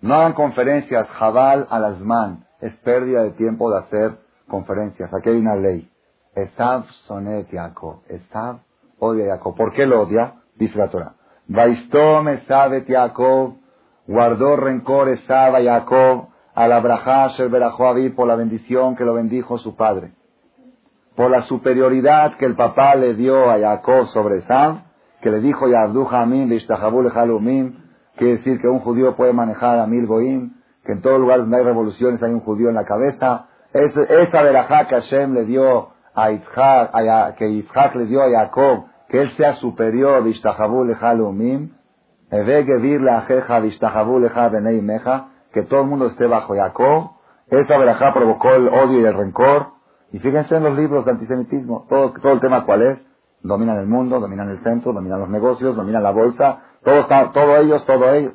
[0.00, 2.44] No hagan conferencias, Jabal al-Azman.
[2.60, 4.18] Es pérdida de tiempo de hacer
[4.48, 5.14] conferencias.
[5.14, 5.88] Aquí hay una ley.
[6.34, 8.02] Esav sonet Yaakov.
[8.08, 8.58] Esav
[8.98, 9.56] odia Jacob.
[9.56, 10.34] ¿Por qué lo odia?
[10.56, 11.14] Dice la Torah.
[11.46, 13.54] Vaistom Esav Yaakov.
[14.08, 17.30] Guardó rencor Esav a Jacob a la braja
[18.16, 20.12] por la bendición que lo bendijo su padre,
[21.14, 24.82] por la superioridad que el papá le dio a Jacob sobre Sam,
[25.22, 26.50] que le dijo Yabdu Hamim,
[27.14, 27.79] Halumim,
[28.16, 30.52] quiere decir que un judío puede manejar a mil goim,
[30.84, 33.46] que en todo lugar donde hay revoluciones hay un judío en la cabeza.
[33.72, 38.30] Es, esa verajá que Hashem le dio a Yitzhak, a, que Yitzhak le dio a
[38.30, 40.24] Jacob, que él sea superior,
[45.52, 47.10] que todo el mundo esté bajo Jacob.
[47.48, 49.66] Esa verajá provocó el odio y el rencor.
[50.12, 53.06] Y fíjense en los libros de antisemitismo, todo, todo el tema cuál es.
[53.42, 56.60] Dominan el mundo, dominan el centro, dominan los negocios, dominan la bolsa.
[56.84, 58.34] Todos, todo ellos, todo ellos.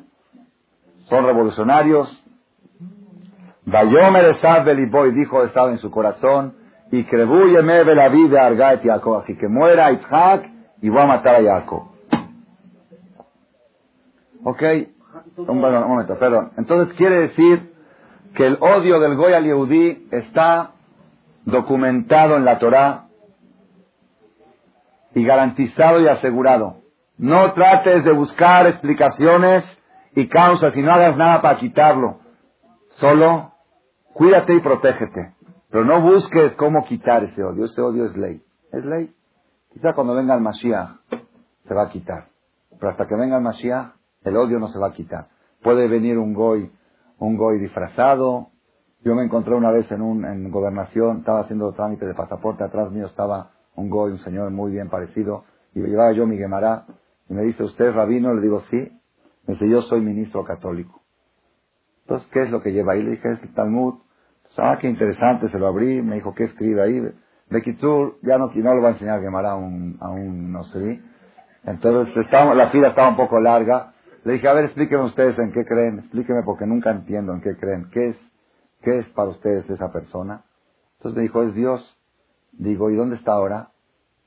[1.08, 2.24] Son revolucionarios.
[3.64, 4.36] Vayomer
[4.90, 6.54] Boy dijo estaba en su corazón,
[6.90, 8.46] y crebúyeme de la vida
[8.82, 10.48] Jacob, así que muera Isaac
[10.80, 11.82] y voy a matar a Jacob.
[14.44, 14.62] Ok,
[15.38, 16.52] un, momento, perdón.
[16.56, 17.72] Entonces quiere decir
[18.34, 19.46] que el odio del Goy al
[20.12, 20.72] está
[21.44, 23.06] documentado en la Torá
[25.14, 26.76] y garantizado y asegurado.
[27.18, 29.64] No trates de buscar explicaciones
[30.14, 32.18] y causas y no hagas nada para quitarlo.
[32.98, 33.52] Solo
[34.12, 35.34] cuídate y protégete.
[35.70, 37.66] Pero no busques cómo quitar ese odio.
[37.66, 38.42] Ese odio es ley.
[38.72, 39.14] Es ley.
[39.72, 40.88] Quizá cuando venga el Mashiach
[41.66, 42.28] se va a quitar.
[42.78, 45.28] Pero hasta que venga el Mashiach el odio no se va a quitar.
[45.62, 46.70] puede venir un goy,
[47.18, 48.48] un goy disfrazado.
[49.04, 52.90] Yo me encontré una vez en un, en gobernación, estaba haciendo trámite de pasaporte, atrás
[52.90, 56.86] mío estaba un goy, un señor muy bien parecido, y llevaba yo mi Gemara,
[57.28, 58.32] y me dice, ¿usted es rabino?
[58.34, 58.76] Le digo, sí.
[59.46, 61.02] Me dice, yo soy ministro católico.
[62.02, 63.02] Entonces, ¿qué es lo que lleva ahí?
[63.02, 63.94] Le dije, es el Talmud.
[64.58, 67.02] ah, qué interesante, se lo abrí, me dijo, ¿qué escribe ahí?
[67.50, 71.00] Bekitur, ya no, no lo va a enseñar Gemara a un, a un no sé.
[71.64, 73.92] Entonces, estaba, la fila estaba un poco larga.
[74.24, 77.56] Le dije, a ver, explíquenme ustedes en qué creen, explíquenme porque nunca entiendo en qué
[77.56, 77.90] creen.
[77.90, 78.18] ¿Qué es,
[78.82, 80.44] qué es para ustedes esa persona?
[80.98, 81.96] Entonces me dijo, es Dios.
[82.52, 83.70] Digo, ¿y dónde está ahora?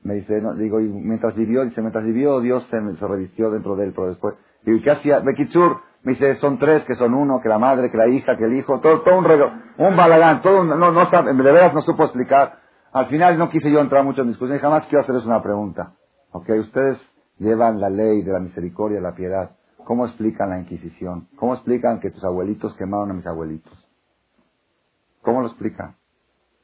[0.02, 3.76] Me dice, no, digo, y mientras vivió, dice, mientras vivió, Dios se, se revistió dentro
[3.76, 4.34] de él, pero después.
[4.64, 5.20] ¿y qué hacía?
[5.20, 8.44] Bekitsur, me dice, son tres, que son uno, que la madre, que la hija, que
[8.44, 11.82] el hijo, todo, todo un regalo, un balagán, todo, no, no sabe, de veras no
[11.82, 12.60] supo explicar.
[12.92, 15.92] Al final no quise yo entrar mucho en discusión y jamás quiero hacerles una pregunta.
[16.32, 16.48] ¿Ok?
[16.60, 16.98] Ustedes
[17.38, 19.56] llevan la ley de la misericordia la piedad.
[19.84, 21.28] ¿Cómo explican la Inquisición?
[21.36, 23.72] ¿Cómo explican que tus abuelitos quemaron a mis abuelitos?
[25.22, 25.96] ¿Cómo lo explican?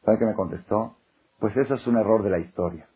[0.04, 0.96] ¿Sabe qué me contestó?
[1.38, 2.88] Pues eso es un error de la historia.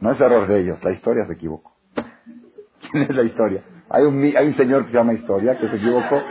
[0.00, 1.72] No es error de ellos, la historia se equivocó.
[2.90, 3.62] ¿Quién es la historia?
[3.90, 6.22] Hay un, hay un señor que se llama Historia que se equivocó.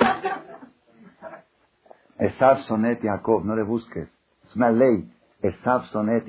[2.18, 4.10] Esab Sonet Jacob, no le busques.
[4.46, 5.12] Es una ley.
[5.42, 6.26] Esab Sonet.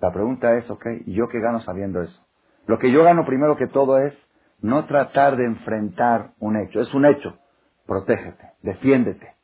[0.00, 2.26] La pregunta es, ok, ¿y yo qué gano sabiendo eso?
[2.66, 4.14] Lo que yo gano primero que todo es
[4.60, 6.80] no tratar de enfrentar un hecho.
[6.80, 7.38] Es un hecho.
[7.86, 9.34] Protégete, defiéndete,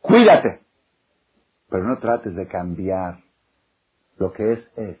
[0.00, 0.62] cuídate.
[1.68, 3.18] Pero no trates de cambiar.
[4.22, 5.00] Lo que es, es.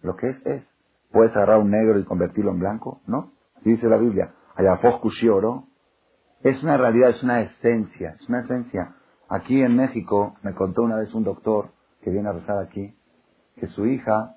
[0.00, 0.64] Lo que es, es.
[1.12, 3.02] ¿Puedes agarrar un negro y convertirlo en blanco?
[3.06, 3.32] ¿No?
[3.62, 4.32] Dice la Biblia,
[5.30, 5.64] oro.
[6.42, 8.94] Es una realidad, es una esencia, es una esencia.
[9.28, 12.94] Aquí en México me contó una vez un doctor que viene a rezar aquí,
[13.56, 14.36] que su hija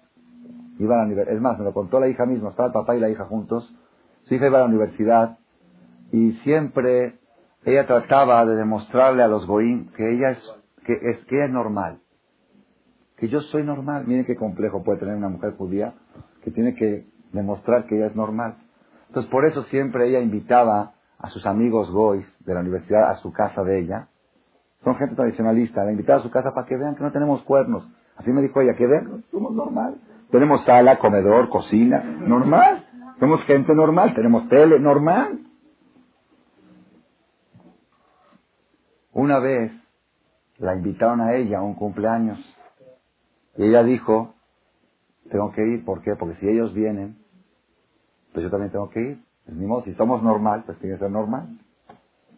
[0.78, 2.98] iba a la universidad, es más, me lo contó la hija misma, estaba el papá
[2.98, 3.74] y la hija juntos,
[4.24, 5.38] su hija iba a la universidad
[6.12, 7.18] y siempre
[7.64, 10.44] ella trataba de demostrarle a los goín que ella es,
[10.86, 12.02] que es, que es normal,
[13.18, 14.06] que yo soy normal.
[14.08, 15.94] Miren qué complejo puede tener una mujer judía
[16.44, 18.58] que tiene que demostrar que ella es normal.
[19.08, 23.32] Entonces, por eso siempre ella invitaba a sus amigos goys de la universidad a su
[23.32, 24.08] casa de ella.
[24.84, 27.90] Son gente tradicionalista, la invitaba a su casa para que vean que no tenemos cuernos.
[28.16, 29.96] Así me dijo ella, que vean, somos normal.
[30.32, 32.86] Tenemos sala, comedor, cocina, normal.
[33.20, 35.40] Somos gente normal, tenemos tele, normal.
[39.14, 39.72] Una vez
[40.58, 42.40] la invitaron a ella a un cumpleaños
[43.58, 44.36] y ella dijo,
[45.32, 46.16] tengo que ir, ¿por qué?
[46.16, 47.18] Porque si ellos vienen,
[48.34, 49.24] pues yo también tengo que ir.
[49.48, 51.58] Es mismo, si somos normal, pues tiene que ser normal.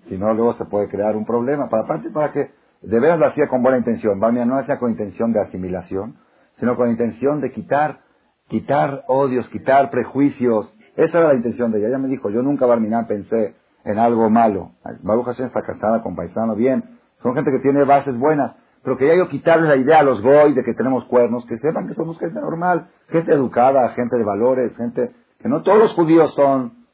[0.08, 1.70] Si no, luego se puede crear un problema.
[1.70, 2.52] Para parte, para que
[2.82, 4.20] de veras lo hacía con buena intención.
[4.20, 6.16] Barmia no hacía con intención de asimilación,
[6.60, 8.00] sino con intención de quitar,
[8.48, 10.74] quitar odios, quitar prejuicios.
[10.96, 11.90] Esa era la intención de ella.
[11.90, 14.72] Ella me dijo, yo nunca, Barminá, pensé en algo malo.
[15.02, 16.98] Baruch Hashem está casada con paisano, bien.
[17.22, 18.56] Son gente que tiene bases buenas.
[18.84, 21.88] Pero quería yo quitarles la idea a los goy de que tenemos cuernos, que sepan
[21.88, 26.34] que somos gente normal, gente educada, gente de valores, gente que no todos los judíos
[26.34, 26.86] son,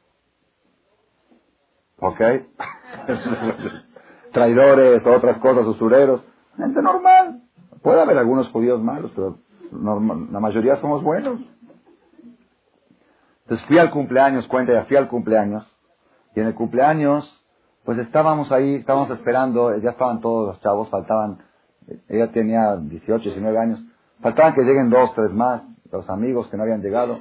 [1.98, 2.20] ¿ok?
[4.32, 6.22] Traidores, otras cosas, usureros,
[6.56, 7.42] gente normal.
[7.82, 9.38] Puede haber algunos judíos malos, pero
[9.70, 11.40] la mayoría somos buenos.
[13.42, 15.64] Entonces fui al cumpleaños, cuenta ya, fui al cumpleaños,
[16.34, 17.32] y en el cumpleaños,
[17.84, 21.38] pues estábamos ahí, estábamos esperando, ya estaban todos los chavos, faltaban
[22.08, 23.84] ella tenía 18, 19 años.
[24.20, 27.20] Faltaban que lleguen dos, tres más, los amigos que no habían llegado.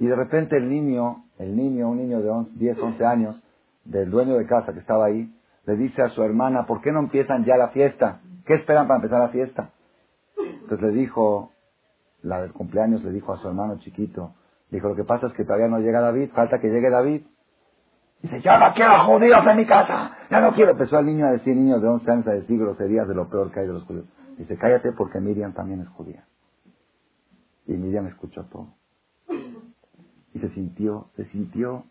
[0.00, 3.42] Y de repente el niño, el niño, un niño de 10, 11 años,
[3.84, 5.32] del dueño de casa que estaba ahí,
[5.66, 8.20] le dice a su hermana, ¿por qué no empiezan ya la fiesta?
[8.46, 9.70] ¿Qué esperan para empezar la fiesta?
[10.38, 11.52] Entonces le dijo,
[12.22, 14.34] la del cumpleaños le dijo a su hermano chiquito,
[14.70, 17.22] dijo, lo que pasa es que todavía no llega David, falta que llegue David.
[18.22, 20.72] Dice, yo no quiero judíos en mi casa, ya no quiero.
[20.72, 23.52] Empezó el niño a decir, niños de 11 años a decir groserías de lo peor
[23.52, 24.06] que hay de los judíos.
[24.36, 26.24] Dice, cállate porque Miriam también es judía.
[27.66, 28.68] Y Miriam escuchó todo.
[30.34, 31.84] Y se sintió, se sintió.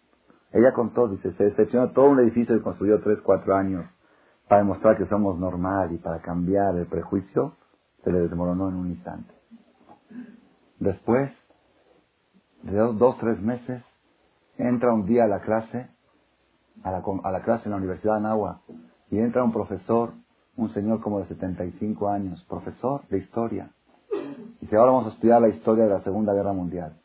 [0.52, 3.86] Ella contó, dice, se decepcionó todo un edificio que construyó 3, 4 años
[4.48, 7.56] para demostrar que somos normal y para cambiar el prejuicio,
[8.04, 9.34] se le desmoronó en un instante.
[10.80, 11.32] Después
[12.64, 13.84] de dos, dos tres meses,
[14.58, 15.90] entra un día a la clase
[16.84, 18.62] a la, a la clase en la Universidad de Anagua
[19.10, 20.14] y entra un profesor,
[20.56, 23.72] un señor como de 75 años, profesor de historia.
[24.12, 26.98] Y dice, ahora vamos a estudiar la historia de la Segunda Guerra Mundial.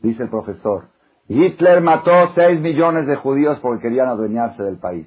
[0.00, 0.88] Dice el profesor,
[1.28, 5.06] Hitler mató 6 millones de judíos porque querían adueñarse del país.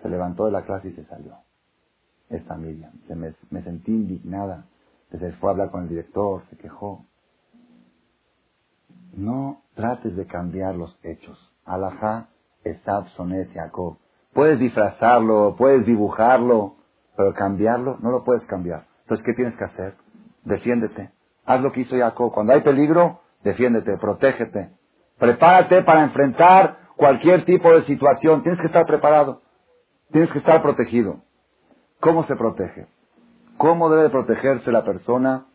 [0.00, 1.34] Se levantó de la clase y se salió.
[2.28, 2.92] Esta Miriam.
[3.08, 4.66] me, me sentí indignada.
[5.10, 7.04] se fue a hablar con el director, se quejó.
[9.16, 11.38] No trates de cambiar los hechos.
[11.64, 12.28] Alajá,
[12.64, 13.98] Esab, Sonet, Jacob.
[14.32, 16.76] Puedes disfrazarlo, puedes dibujarlo,
[17.16, 18.86] pero cambiarlo no lo puedes cambiar.
[19.02, 19.94] Entonces, ¿qué tienes que hacer?
[20.44, 21.10] Defiéndete.
[21.46, 22.32] Haz lo que hizo Jacob.
[22.32, 24.70] Cuando hay peligro, defiéndete, protégete.
[25.18, 28.42] Prepárate para enfrentar cualquier tipo de situación.
[28.42, 29.42] Tienes que estar preparado.
[30.10, 31.20] Tienes que estar protegido.
[32.00, 32.86] ¿Cómo se protege?
[33.56, 35.46] ¿Cómo debe protegerse la persona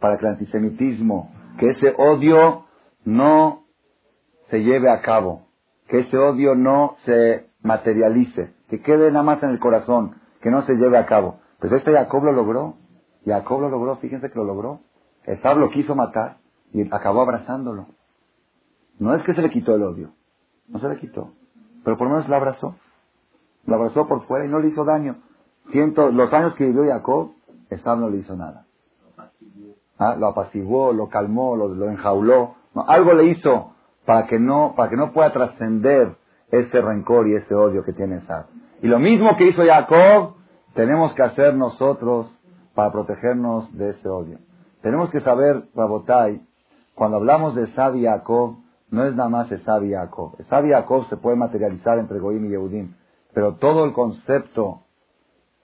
[0.00, 2.66] para que el antisemitismo, que ese odio
[3.04, 3.64] no
[4.50, 5.48] se lleve a cabo,
[5.88, 10.62] que ese odio no se materialice, que quede nada más en el corazón, que no
[10.62, 11.40] se lleve a cabo?
[11.58, 12.76] Pues este Jacob lo logró.
[13.24, 14.80] Jacob lo logró, fíjense que lo logró.
[15.24, 16.38] Esab lo quiso matar
[16.72, 17.86] y acabó abrazándolo.
[18.98, 20.12] No es que se le quitó el odio,
[20.68, 21.32] no se le quitó,
[21.84, 22.76] pero por lo menos lo abrazó.
[23.66, 25.16] Lo abrazó por fuera y no le hizo daño.
[25.70, 27.32] Ciento, los años que vivió Jacob,
[27.68, 28.67] Esab no le hizo nada.
[29.98, 30.16] ¿Ah?
[30.18, 32.54] Lo apaciguó, lo calmó, lo, enjauló.
[32.86, 33.72] algo le hizo
[34.06, 36.16] para que no, para que no pueda trascender
[36.50, 38.46] ese rencor y ese odio que tiene Esab.
[38.80, 40.36] Y lo mismo que hizo Jacob,
[40.74, 42.30] tenemos que hacer nosotros
[42.74, 44.38] para protegernos de ese odio.
[44.82, 46.40] Tenemos que saber, Rabotai,
[46.94, 48.56] cuando hablamos de Esab y Jacob,
[48.90, 50.36] no es nada más Esab y Jacob.
[50.38, 52.94] Esab y Jacob se puede materializar entre Goim y Yehudim,
[53.34, 54.82] pero todo el concepto,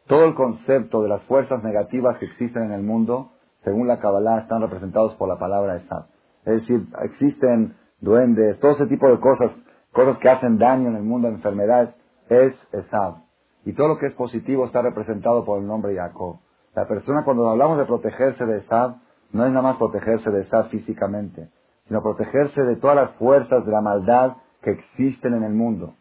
[0.06, 3.30] todo el concepto de las fuerzas negativas que existen en el mundo,
[3.64, 6.06] según la Kabbalah, están representados por la palabra Esab.
[6.44, 9.50] Es decir, existen duendes, todo ese tipo de cosas,
[9.92, 11.94] cosas que hacen daño en el mundo, enfermedades,
[12.28, 13.24] es Esab.
[13.64, 16.40] Y todo lo que es positivo está representado por el nombre Jacob.
[16.74, 18.96] La persona cuando hablamos de protegerse de Esab,
[19.32, 21.48] no es nada más protegerse de Esab físicamente,
[21.88, 25.94] sino protegerse de todas las fuerzas de la maldad que existen en el mundo.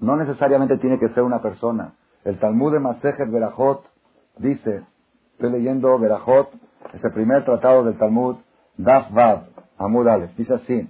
[0.00, 1.94] No necesariamente tiene que ser una persona.
[2.24, 3.84] El Talmud de Masejet Berajot
[4.38, 4.84] dice,
[5.32, 6.50] estoy leyendo Berajot,
[6.94, 8.36] es el primer tratado del Talmud,
[8.76, 9.44] Daf Vav,
[9.78, 10.06] Amud
[10.36, 10.88] dice así,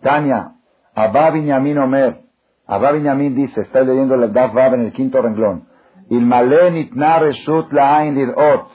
[0.00, 0.54] Tania,
[0.94, 2.22] Abba Binyamin Omer,
[2.66, 5.68] Abba Binyamin dice, estoy leyendo el Daf Vav en el quinto renglón,
[6.08, 8.68] Ilmale nitna reshut la'ain lirot,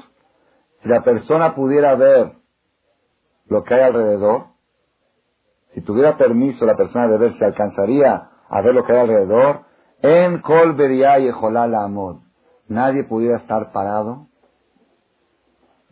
[0.81, 2.31] si la persona pudiera ver
[3.47, 4.45] lo que hay alrededor,
[5.73, 9.65] si tuviera permiso la persona de ver, si alcanzaría a ver lo que hay alrededor,
[10.01, 12.21] en kol y la amod,
[12.67, 14.27] nadie pudiera estar parado,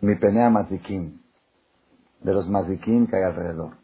[0.03, 1.21] mi penea mazikim,
[2.21, 3.77] de los mazikim que hay alrededor.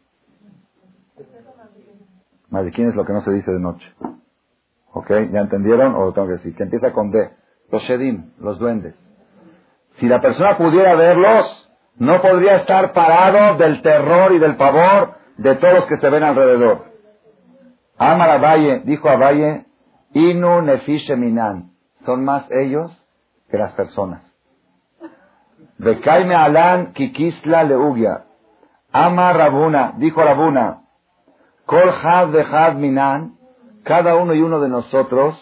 [2.50, 3.86] Mazikim es lo que no se dice de noche.
[4.92, 5.08] ¿Ok?
[5.30, 5.94] ¿Ya entendieron?
[5.94, 6.54] O lo tengo que decir.
[6.54, 7.30] Que empieza con D.
[7.70, 8.94] Los shedim, los duendes.
[9.96, 15.54] Si la persona pudiera verlos, no podría estar parado del terror y del pavor de
[15.56, 16.86] todos los que se ven alrededor.
[17.96, 19.66] Amar Valle, dijo a Valle,
[20.12, 21.70] Inu nefishe minan.
[22.04, 22.90] Son más ellos
[23.50, 24.29] que las personas.
[25.78, 28.24] Bekaime alan kikisla leugia.
[28.92, 30.80] Ama Rabuna, dijo Rabuna,
[31.66, 33.36] Kol had de minan,
[33.84, 35.36] cada uno y uno de nosotros,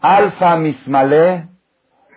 [0.00, 1.48] alfa mismale,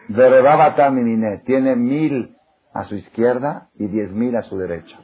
[0.10, 2.36] verebabata minine, tiene mil
[2.74, 4.99] a su izquierda y diez mil a su derecha.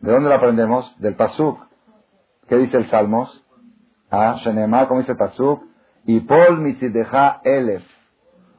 [0.00, 0.94] ¿De dónde lo aprendemos?
[0.98, 1.58] Del Pasuk.
[2.48, 3.44] ¿Qué dice el Salmos?
[4.10, 5.64] Ah, Shenemar, como dice el Pasuk,
[6.04, 7.82] y pol misideja elef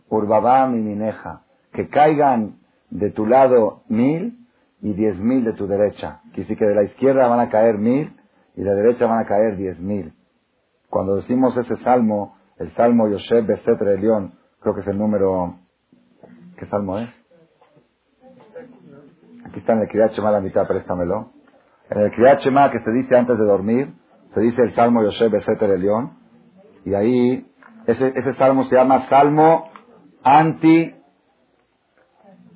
[0.10, 1.42] urbabá mineja,
[1.74, 2.58] que caigan
[2.90, 4.38] de tu lado mil
[4.82, 6.22] y diez mil de tu derecha.
[6.34, 8.16] Quiere decir que de la izquierda van a caer mil
[8.56, 10.14] y de la derecha van a caer diez mil.
[10.90, 15.56] Cuando decimos ese salmo, el salmo Yosef Besetre León, creo que es el número,
[16.58, 17.10] ¿qué salmo es?
[19.46, 21.32] Aquí está en el Kriyat la mitad, préstamelo.
[21.90, 23.94] En el Kriyat que se dice antes de dormir,
[24.34, 26.18] se dice el salmo Yosef Besetre León,
[26.86, 27.52] y ahí
[27.86, 29.70] ese, ese salmo se llama Salmo
[30.24, 30.96] anti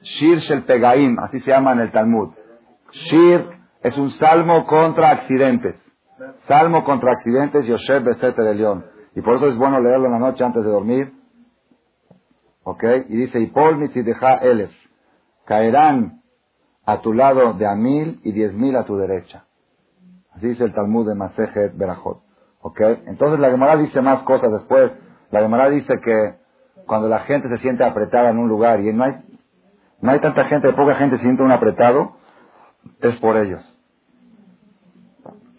[0.01, 2.33] Shir Shel Pegaim, así se llama en el Talmud.
[2.91, 3.47] Shir
[3.83, 5.75] es un salmo contra accidentes.
[6.47, 8.85] Salmo contra accidentes, Yosef Besete de León.
[9.15, 11.13] Y por eso es bueno leerlo en la noche antes de dormir.
[12.63, 12.83] ¿Ok?
[13.09, 14.71] Y dice, y Paul deja Elef.
[15.45, 16.21] Caerán
[16.85, 19.45] a tu lado de a mil y diez mil a tu derecha.
[20.33, 22.21] Así dice el Talmud de Masejet Berajot.
[22.61, 22.79] ¿Ok?
[23.07, 24.91] Entonces la Gemara dice más cosas después.
[25.31, 26.40] La Gemara dice que
[26.91, 29.15] cuando la gente se siente apretada en un lugar y no hay,
[30.01, 32.17] no hay tanta gente, poca gente siente un apretado,
[32.99, 33.63] es por ellos.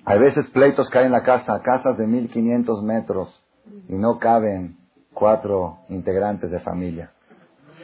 [0.05, 3.43] Hay veces pleitos caen en la casa, casas de 1500 metros
[3.89, 4.77] y no caben
[5.15, 7.13] cuatro integrantes de familia.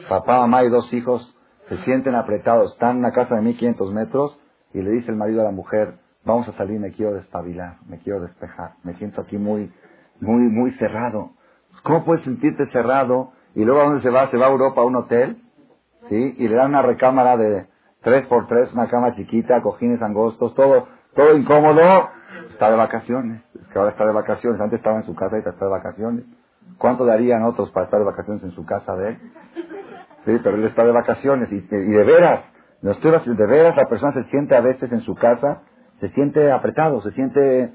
[0.07, 1.35] Papá, mamá y dos hijos
[1.69, 4.39] se sienten apretados, están en una casa de 1500 metros
[4.75, 7.97] y le dice el marido a la mujer, vamos a salir, me quiero despabilar, me
[7.97, 9.73] quiero despejar, me siento aquí muy,
[10.19, 11.31] muy, muy cerrado.
[11.81, 14.85] ¿Cómo puedes sentirte cerrado y luego a dónde se va, se va a Europa a
[14.85, 15.41] un hotel,
[16.09, 16.35] ¿sí?
[16.37, 17.67] Y le dan una recámara de
[18.01, 22.09] tres por tres, una cama chiquita, cojines angostos, todo, todo incómodo,
[22.51, 23.43] está de vacaciones.
[23.55, 26.25] Es que ahora está de vacaciones, antes estaba en su casa y está de vacaciones.
[26.77, 29.17] ¿Cuánto darían otros para estar de vacaciones en su casa de él?
[30.25, 32.45] Sí, pero él está de vacaciones y, y de veras,
[32.81, 35.63] de veras la persona se siente a veces en su casa,
[35.99, 37.73] se siente apretado, se siente,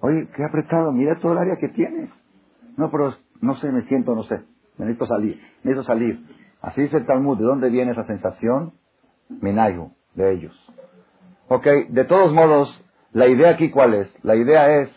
[0.00, 2.10] oye, qué apretado, mira todo el área que tienes.
[2.76, 4.42] No, pero no sé, me siento, no sé,
[4.78, 6.20] necesito salir, necesito salir.
[6.60, 8.72] Así dice el Talmud, ¿de dónde viene esa sensación?
[9.28, 10.54] Minayu, de ellos.
[11.48, 14.12] Ok, de todos modos, la idea aquí cuál es?
[14.24, 14.90] La idea es,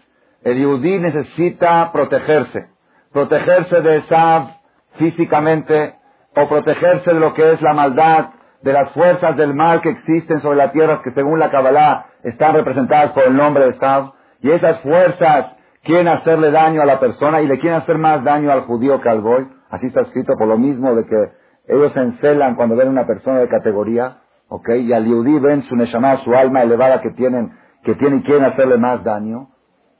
[0.44, 2.70] el Yudí necesita protegerse,
[3.12, 4.60] protegerse de Esav
[4.98, 5.96] físicamente,
[6.36, 8.30] o protegerse de lo que es la maldad,
[8.62, 12.54] de las fuerzas del mal que existen sobre la tierra, que según la Kabbalah están
[12.54, 17.42] representadas por el nombre de Esav, y esas fuerzas quieren hacerle daño a la persona
[17.42, 19.48] y le quieren hacer más daño al judío que al goy.
[19.70, 21.32] Así está escrito por lo mismo de que
[21.67, 24.17] ellos se encelan cuando ven una persona de categoría,
[24.47, 24.70] ¿ok?
[24.82, 27.51] Y al yudí ven su neshama, su alma elevada que tienen,
[27.84, 29.49] que tienen y quieren hacerle más daño.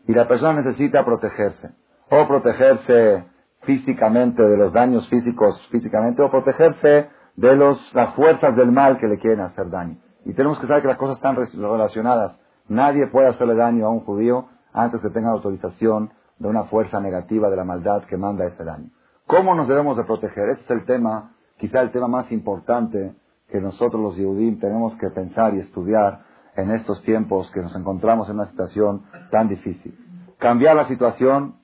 [0.07, 1.70] Y la persona necesita protegerse.
[2.09, 3.26] O protegerse
[3.61, 9.07] físicamente de los daños físicos físicamente, o protegerse de los, las fuerzas del mal que
[9.07, 9.97] le quieren hacer daño.
[10.26, 12.36] Y tenemos que saber que las cosas están relacionadas.
[12.67, 17.49] Nadie puede hacerle daño a un judío antes que tenga autorización de una fuerza negativa
[17.49, 18.89] de la maldad que manda ese daño.
[19.30, 20.50] ¿Cómo nos debemos de proteger?
[20.50, 23.14] Ese es el tema, quizá el tema más importante
[23.48, 26.24] que nosotros los Yehudim tenemos que pensar y estudiar
[26.56, 29.96] en estos tiempos que nos encontramos en una situación tan difícil.
[30.40, 31.58] Cambiar la situación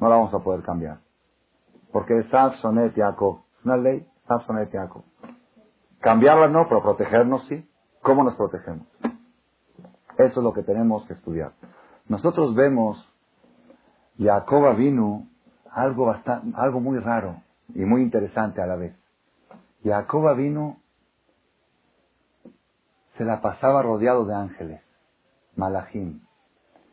[0.00, 0.98] no la vamos a poder cambiar.
[1.90, 2.26] Porque es
[2.60, 3.40] Sonet Yaakov.
[3.58, 4.06] Es una ley,
[4.46, 5.02] Sonet Yaakov.
[5.98, 7.68] Cambiarla no, pero protegernos sí.
[8.02, 8.86] ¿Cómo nos protegemos?
[10.16, 11.54] Eso es lo que tenemos que estudiar.
[12.06, 13.04] Nosotros vemos
[14.16, 15.26] Jacob vino
[15.72, 17.36] algo, bastante, algo muy raro
[17.74, 18.96] y muy interesante a la vez.
[19.84, 20.78] Jacob vino
[23.16, 24.80] se la pasaba rodeado de ángeles,
[25.56, 26.20] malachim.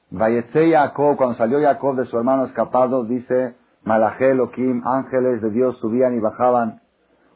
[0.10, 5.78] Vayetse Jacob, cuando salió Jacob de su hermano escapado, dice, Malaché Elohim, ángeles de Dios
[5.80, 6.82] subían y bajaban.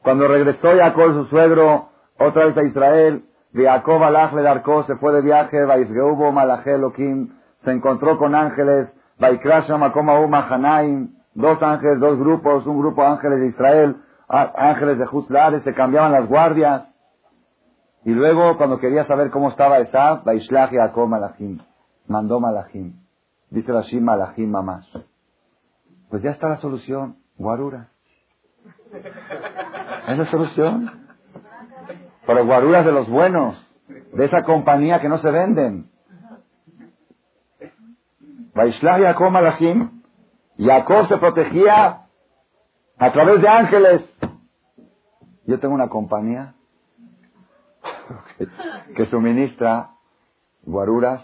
[0.03, 4.95] Cuando regresó Jacob, su suegro, otra vez a Israel, de Jacob Alach le darcó, se
[4.97, 7.29] fue de viaje, Vaisgeubo Malaché Elohim,
[7.63, 8.89] se encontró con ángeles,
[9.19, 15.63] Vaikrasham Uma Hanaim, dos ángeles, dos grupos, un grupo ángeles de Israel, ángeles de Juzlares,
[15.63, 16.87] se cambiaban las guardias.
[18.03, 21.59] Y luego, cuando quería saber cómo estaba Esab, Vaishlach Jacob Malachim,
[22.07, 22.95] mandó Malachim.
[23.49, 24.87] Dice Rashim Malachim mamás.
[26.09, 27.89] Pues ya está la solución, guarura.
[30.07, 30.91] Es la solución.
[32.25, 33.55] Pero guaruras de los buenos,
[34.13, 35.89] de esa compañía que no se venden.
[38.53, 40.00] Vaishlach Jacob Malachim,
[40.57, 42.01] Jacob se protegía
[42.97, 44.03] a través de ángeles.
[45.45, 46.53] Yo tengo una compañía
[48.95, 49.91] que suministra
[50.63, 51.21] guaruras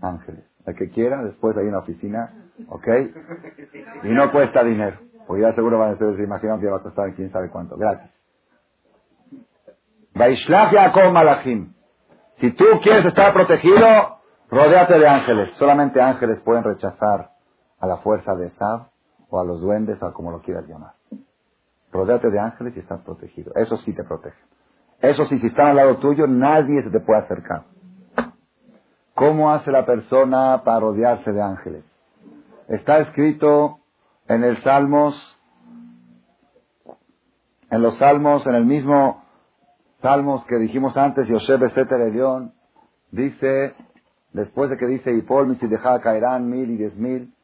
[0.00, 0.44] ángeles.
[0.66, 2.32] El que quiera, después hay una oficina,
[2.68, 2.88] ¿ok?
[4.04, 4.98] Y no cuesta dinero.
[5.26, 7.76] Porque ya seguro van a ustedes se imaginan que va a costar quién sabe cuánto.
[7.76, 8.10] Gratis.
[10.14, 11.72] Vaishlach Jacob Malachim.
[12.40, 15.52] Si tú quieres estar protegido, Rodéate de ángeles.
[15.58, 17.29] Solamente ángeles pueden rechazar
[17.80, 18.88] a la fuerza de Esab
[19.28, 20.92] o a los duendes o como lo quieras llamar.
[21.92, 23.52] Rodéate de ángeles y estás protegido.
[23.56, 24.38] Eso sí te protege.
[25.00, 27.64] Eso sí, si están al lado tuyo, nadie se te puede acercar.
[29.14, 31.84] ¿Cómo hace la persona para rodearse de ángeles?
[32.68, 33.78] Está escrito
[34.28, 35.14] en el Salmos,
[37.70, 39.24] en los Salmos, en el mismo
[40.00, 42.52] Salmos que dijimos antes, Yosef Beseter León,
[43.10, 43.74] dice
[44.32, 47.34] Después de que dice, y deja caerán mil y diez mil,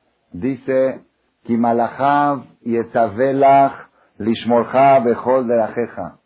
[0.41, 1.03] dice,
[1.45, 6.19] Kimalahav y Etzavelach lishmorcha bejol de la jeja.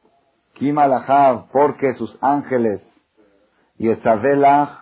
[0.55, 2.81] Kimalahav, porque sus ángeles
[3.79, 4.81] y Etzavelach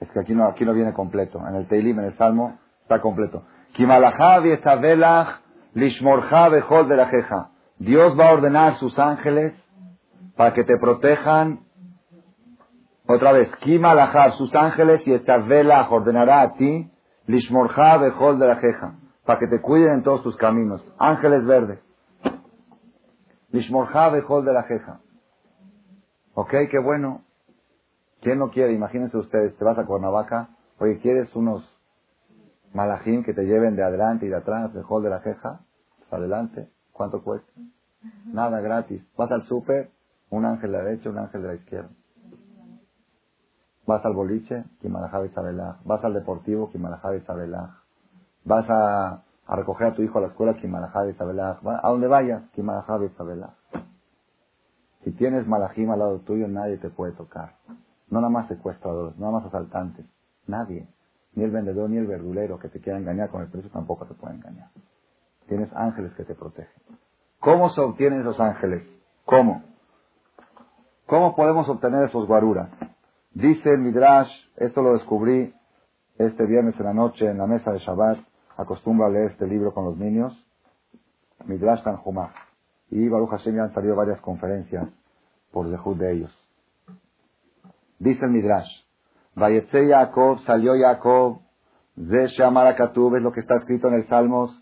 [0.00, 1.38] Es que aquí no, aquí no viene completo.
[1.48, 3.44] En el Teilim, en el Salmo, está completo.
[3.74, 5.40] Kimalahav y Etzavelach
[5.74, 7.50] lishmorcha bejol de la jeja.
[7.78, 9.54] Dios va a ordenar sus ángeles
[10.36, 11.60] para que te protejan.
[13.14, 13.92] Otra vez, Kima
[14.38, 16.90] sus ángeles y esta vela ordenará a ti,
[17.26, 18.94] Lishmorja Bejol de la Jeja,
[19.26, 20.82] para que te cuiden en todos tus caminos.
[20.98, 21.78] Ángeles verdes.
[23.50, 25.00] Lishmorja Bejol de la Jeja.
[26.32, 27.20] Ok, qué bueno.
[28.22, 28.72] ¿Quién no quiere?
[28.72, 30.48] Imagínense ustedes, te vas a Cuernavaca,
[30.78, 31.62] oye, ¿quieres unos
[32.72, 35.60] malajín que te lleven de adelante y de atrás, de hall de la jeja?
[36.10, 36.70] Adelante.
[36.92, 37.52] ¿Cuánto cuesta?
[38.24, 39.04] Nada, gratis.
[39.18, 39.90] Vas al súper,
[40.30, 41.90] un ángel de la derecha, un ángel de la izquierda.
[43.92, 45.84] Vas al boliche, Kimalajab Isabelaj.
[45.84, 47.72] Vas al deportivo, Kimalajab Isabelaj.
[48.42, 52.42] vas a, a recoger a tu hijo a la escuela, Kimalajá Betabelaj, a donde vayas,
[52.52, 53.50] Kimalajá Betabelaj.
[55.04, 57.56] Si tienes malajim al lado tuyo, nadie te puede tocar.
[58.08, 60.06] No nada más secuestradores, no nada más asaltantes.
[60.46, 60.88] Nadie.
[61.34, 64.14] Ni el vendedor ni el verdulero que te quiera engañar con el precio tampoco te
[64.14, 64.70] puede engañar.
[65.48, 66.72] Tienes ángeles que te protegen.
[67.40, 68.84] ¿Cómo se obtienen esos ángeles?
[69.26, 69.62] ¿Cómo?
[71.04, 72.70] ¿Cómo podemos obtener esos guaruras?
[73.34, 75.54] Dice el Midrash, esto lo descubrí
[76.18, 78.18] este viernes en la noche en la mesa de Shabbat,
[78.58, 80.32] acostumbro a leer este libro con los niños,
[81.46, 82.32] Midrash Tanjumah.
[82.90, 84.86] Y Baruch Hashem ya han salido varias conferencias
[85.50, 86.38] por dejud de ellos.
[87.98, 88.68] Dice el Midrash,
[89.34, 91.40] Vayetze Yaakov, salió Yaakov,
[91.96, 94.61] Ze Shamar es lo que está escrito en el Salmos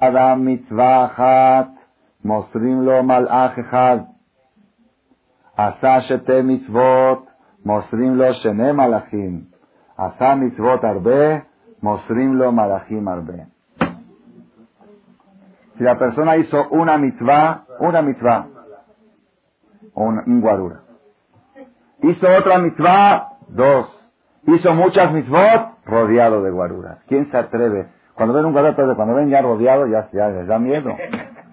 [0.00, 1.68] אדם מצווה אחת,
[2.24, 3.98] מוסרים לו מלאך אחד.
[5.56, 7.26] עשה שתי מצוות,
[7.64, 9.40] מוסרים לו שני מלאכים.
[9.98, 11.38] עשה מצוות הרבה,
[11.84, 13.46] mosrim lo malachim arbe.
[15.76, 18.46] Si la persona hizo una mitzvah, una mitzvah,
[19.94, 20.80] un, un guarura.
[22.02, 23.86] Hizo otra mitzvah, dos.
[24.46, 26.98] Hizo muchas mitzvot, rodeado de guaruras.
[27.08, 27.88] ¿Quién se atreve
[28.19, 30.93] Cuando ven un gato, cuando ven ya rodeado, ya, ya les da miedo.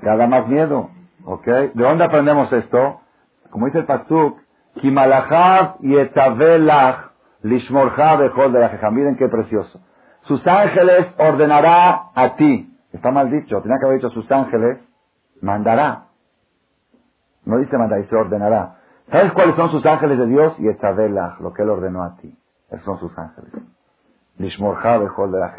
[0.02, 0.90] Ya da más miedo.
[1.24, 1.46] ¿Ok?
[1.46, 3.02] ¿De dónde aprendemos esto?
[3.50, 4.40] Como dice el Pasuk,
[4.74, 7.12] Kimalachav y etavelach
[7.42, 9.80] lishmorcha bejol de la Miren qué precioso.
[10.22, 12.76] Sus ángeles ordenará a ti.
[12.92, 13.62] Está mal dicho.
[13.62, 14.80] Tenía que haber dicho sus ángeles.
[15.40, 16.06] Mandará.
[17.44, 18.78] No dice mandará, dice ordenará.
[19.12, 20.58] ¿Sabes cuáles son sus ángeles de Dios?
[20.58, 22.36] Y etavelach, lo que él ordenó a ti.
[22.70, 23.52] Esos son sus ángeles.
[24.38, 25.50] Lishmorcha bejol de la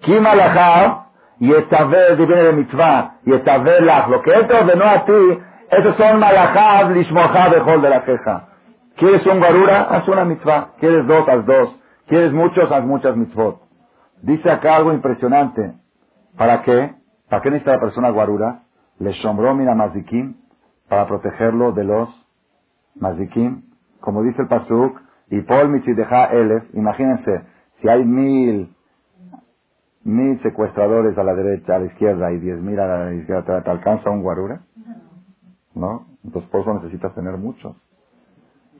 [0.00, 0.06] jeja.
[0.06, 1.06] Kimalachá
[1.38, 5.38] y vez viene de mitzvah, y lach, lo que él te ordenó a ti,
[5.70, 8.48] esos son malachá, lishmochá, bejol de la queja.
[8.96, 9.82] ¿Quieres un garura?
[9.82, 10.70] Haz una mitzvah.
[10.80, 11.28] ¿Quieres dos?
[11.28, 11.80] Haz dos.
[12.06, 12.72] ¿Quieres muchos?
[12.72, 13.60] Haz muchas mitzvot.
[14.22, 15.74] Dice acá algo impresionante.
[16.38, 16.94] ¿Para qué?
[17.28, 18.62] ¿Para qué necesita la persona guarura?
[18.98, 20.36] Le sombró mira mazikim
[20.88, 22.08] para protegerlo de los
[22.94, 23.64] mazikim.
[24.00, 26.64] Como dice el pasuk, y Paul mitzideja elef.
[26.74, 27.42] Imagínense,
[27.80, 28.74] si hay mil
[30.06, 33.70] mil secuestradores a la derecha, a la izquierda y diez mil a la izquierda, ¿te,
[33.70, 34.60] alcanza un guarura?
[35.74, 36.06] ¿No?
[36.24, 37.76] Entonces por eso necesitas tener muchos.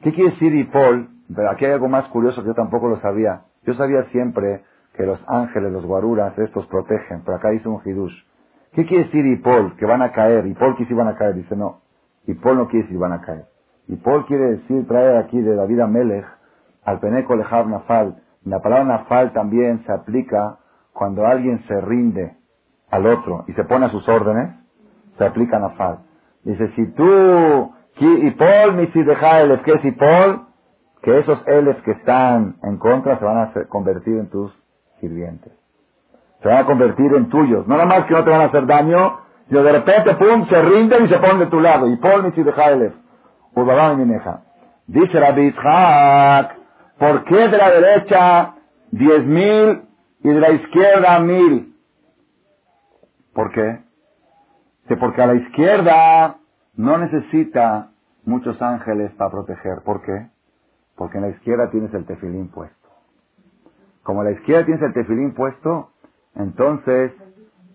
[0.01, 1.09] ¿Qué quiere decir Hipol?
[1.35, 3.41] Pero aquí hay algo más curioso que yo tampoco lo sabía.
[3.65, 4.63] Yo sabía siempre
[4.93, 8.15] que los ángeles, los guaruras, estos protegen, pero acá dice un hidush.
[8.71, 9.75] ¿Qué quiere decir Hipol?
[9.75, 10.47] Que van a caer.
[10.47, 11.35] Hipol que si van a caer.
[11.35, 11.81] Dice no.
[12.25, 13.45] Hipol no quiere decir van a caer.
[13.89, 16.25] Hipol quiere decir, traer aquí de la vida Melech
[16.85, 18.15] al Peneco Lejav Nafal.
[18.45, 20.59] La palabra Nafal también se aplica
[20.97, 22.37] cuando alguien se rinde
[22.89, 24.55] al otro y se pone a sus órdenes,
[25.17, 25.99] se aplica nafal.
[26.43, 30.47] Dice, si tú, y Paul, mi si deja elef, que es Paul,
[31.03, 34.51] que esos elef que están en contra se van a convertir en tus
[34.99, 35.53] sirvientes.
[36.41, 37.67] Se van a convertir en tuyos.
[37.67, 39.19] No nada más que no te van a hacer daño,
[39.49, 41.87] sino de repente, pum, se rinden y se ponen de tu lado.
[41.87, 42.93] Y Paul, mi si deja elef.
[43.55, 44.41] mi neja.
[44.87, 46.55] Dice Rabbi Itzhak,
[46.97, 48.53] ¿por qué de la derecha
[48.91, 49.86] diez mil
[50.19, 51.75] y de la izquierda mil.
[53.33, 53.83] ¿Por qué?
[54.95, 56.37] porque a la izquierda
[56.75, 57.91] no necesita
[58.23, 59.81] muchos ángeles para proteger.
[59.83, 60.29] ¿Por qué?
[60.95, 62.89] Porque en la izquierda tienes el tefilín puesto.
[64.03, 65.91] Como a la izquierda tienes el tefilín puesto,
[66.35, 67.11] entonces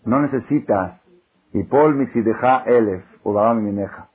[0.05, 1.01] no necesitas
[1.53, 4.09] y Paul deja elef, mi mineja.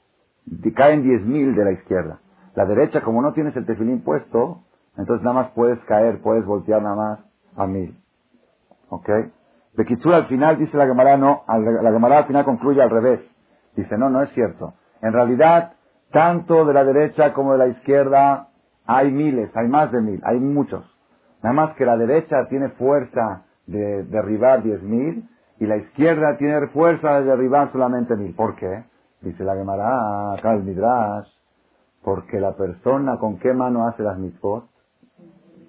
[0.76, 2.20] Caen diez mil de la izquierda.
[2.56, 4.64] La derecha, como no tienes el tefilín puesto,
[4.98, 7.20] entonces nada más puedes caer, puedes voltear nada más
[7.56, 7.96] a mil.
[8.90, 9.10] ¿Ok?
[9.74, 13.22] De Kitsur al final dice la Gemara, no, la Gemara al final concluye al revés.
[13.76, 14.74] Dice, no, no es cierto.
[15.02, 15.74] En realidad,
[16.12, 18.48] tanto de la derecha como de la izquierda
[18.86, 20.84] hay miles, hay más de mil, hay muchos.
[21.44, 25.30] Nada más que la derecha tiene fuerza de derribar diez mil
[25.60, 28.34] y la izquierda tiene fuerza de derribar solamente mil.
[28.34, 28.86] ¿Por qué?
[29.22, 31.28] Dice la Gemara, acá el Midrash,
[32.04, 34.66] porque la persona con qué mano hace las mitzvot?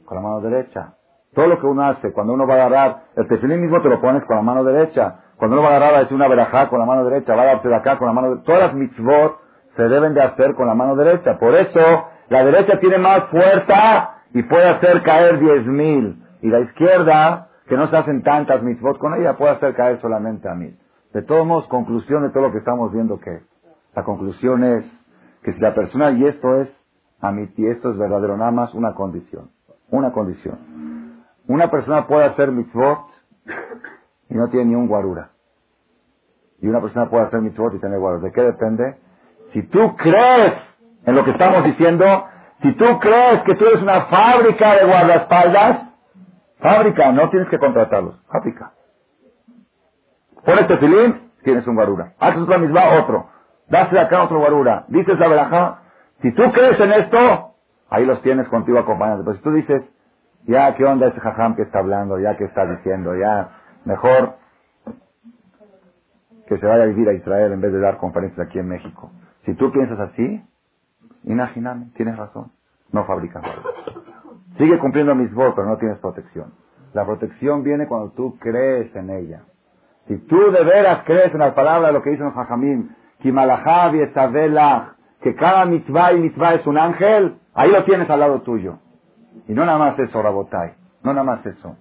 [0.05, 0.95] Con la mano derecha.
[1.39, 4.01] Todo lo que uno hace, cuando uno va a agarrar, el tefilín mismo te lo
[4.01, 5.21] pones con la mano derecha.
[5.37, 7.47] Cuando uno va a agarrar a decir una verajá con la mano derecha, va a
[7.47, 8.45] darte de acá con la mano derecha.
[8.45, 9.39] Todas las mitzvot
[9.77, 11.39] se deben de hacer con la mano derecha.
[11.39, 11.81] Por eso,
[12.29, 16.21] la derecha tiene más fuerza y puede hacer caer diez mil.
[16.43, 20.49] Y la izquierda, que no se hacen tantas mitzvot, con ella puede hacer caer solamente
[20.49, 20.77] a mí.
[21.13, 23.43] De todos modos, conclusión de todo lo que estamos viendo que
[23.95, 24.85] la conclusión es
[25.45, 26.69] que si la persona, y esto es
[27.21, 29.51] a mí, y esto es verdadero, nada más una condición,
[29.89, 30.98] una condición.
[31.49, 33.07] Una persona puede hacer mitzvot
[34.29, 35.31] y no tiene ni un guarura.
[36.61, 38.23] Y una persona puede hacer mitzvot y tener guarura.
[38.23, 38.99] ¿De qué depende?
[39.55, 40.53] Si tú crees
[41.07, 42.05] en lo que estamos diciendo,
[42.61, 45.89] si tú crees que tú eres una fábrica de guardaespaldas,
[46.59, 48.73] fábrica, no tienes que contratarlos, fábrica.
[50.45, 52.13] Pones tefilín, tienes un guarura.
[52.19, 53.31] Haces otra misma, otro.
[53.69, 54.85] Das de acá otro guarura.
[54.89, 55.79] Dices la verajá.
[56.21, 57.55] Si tú crees en esto,
[57.89, 59.25] ahí los tienes contigo acompañando.
[59.25, 59.83] Pero si tú dices,
[60.49, 62.19] ya, ¿qué onda ese jajam que está hablando?
[62.19, 63.15] Ya, ¿qué está diciendo?
[63.15, 63.51] Ya,
[63.85, 64.37] mejor
[66.47, 69.11] que se vaya a vivir a Israel en vez de dar conferencias aquí en México.
[69.45, 70.43] Si tú piensas así,
[71.25, 72.51] imagíname, tienes razón.
[72.91, 73.43] No fabricas
[74.57, 76.55] Sigue cumpliendo mis votos, pero no tienes protección.
[76.95, 79.43] La protección viene cuando tú crees en ella.
[80.07, 85.35] Si tú de veras crees en las palabras de lo que dice el Jajamín, que
[85.35, 88.79] cada mitzvah y mitzvah es un ángel, ahí lo tienes al lado tuyo.
[89.47, 91.77] Y no nada más eso, Rabotai, no nada más eso.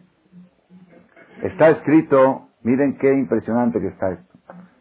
[1.41, 4.39] Está escrito, miren qué impresionante que está esto.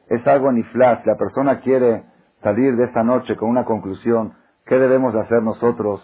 [0.08, 2.04] Es algo ni flash, la persona quiere
[2.42, 4.34] salir de esta noche con una conclusión,
[4.66, 6.00] ¿qué debemos de hacer nosotros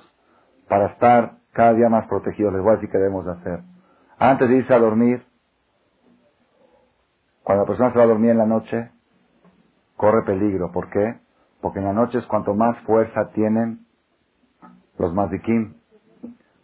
[0.69, 2.53] para estar cada día más protegidos?
[2.53, 3.61] Les voy a decir qué debemos de hacer.
[4.19, 5.25] Antes de irse a dormir,
[7.43, 8.91] cuando la persona se va a dormir en la noche,
[9.97, 10.73] corre peligro.
[10.73, 11.21] ¿Por qué?
[11.61, 13.87] Porque en la noche es cuanto más fuerza tienen
[14.99, 15.75] los mazikim.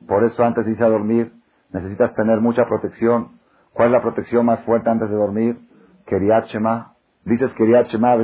[0.08, 1.32] Por eso antes de irse a dormir,
[1.70, 3.38] necesitas tener mucha protección.
[3.74, 5.58] ¿Cuál es la protección más fuerte antes de dormir?
[6.06, 6.94] Keriat Shema.
[7.24, 8.16] Dices Keriat Shema,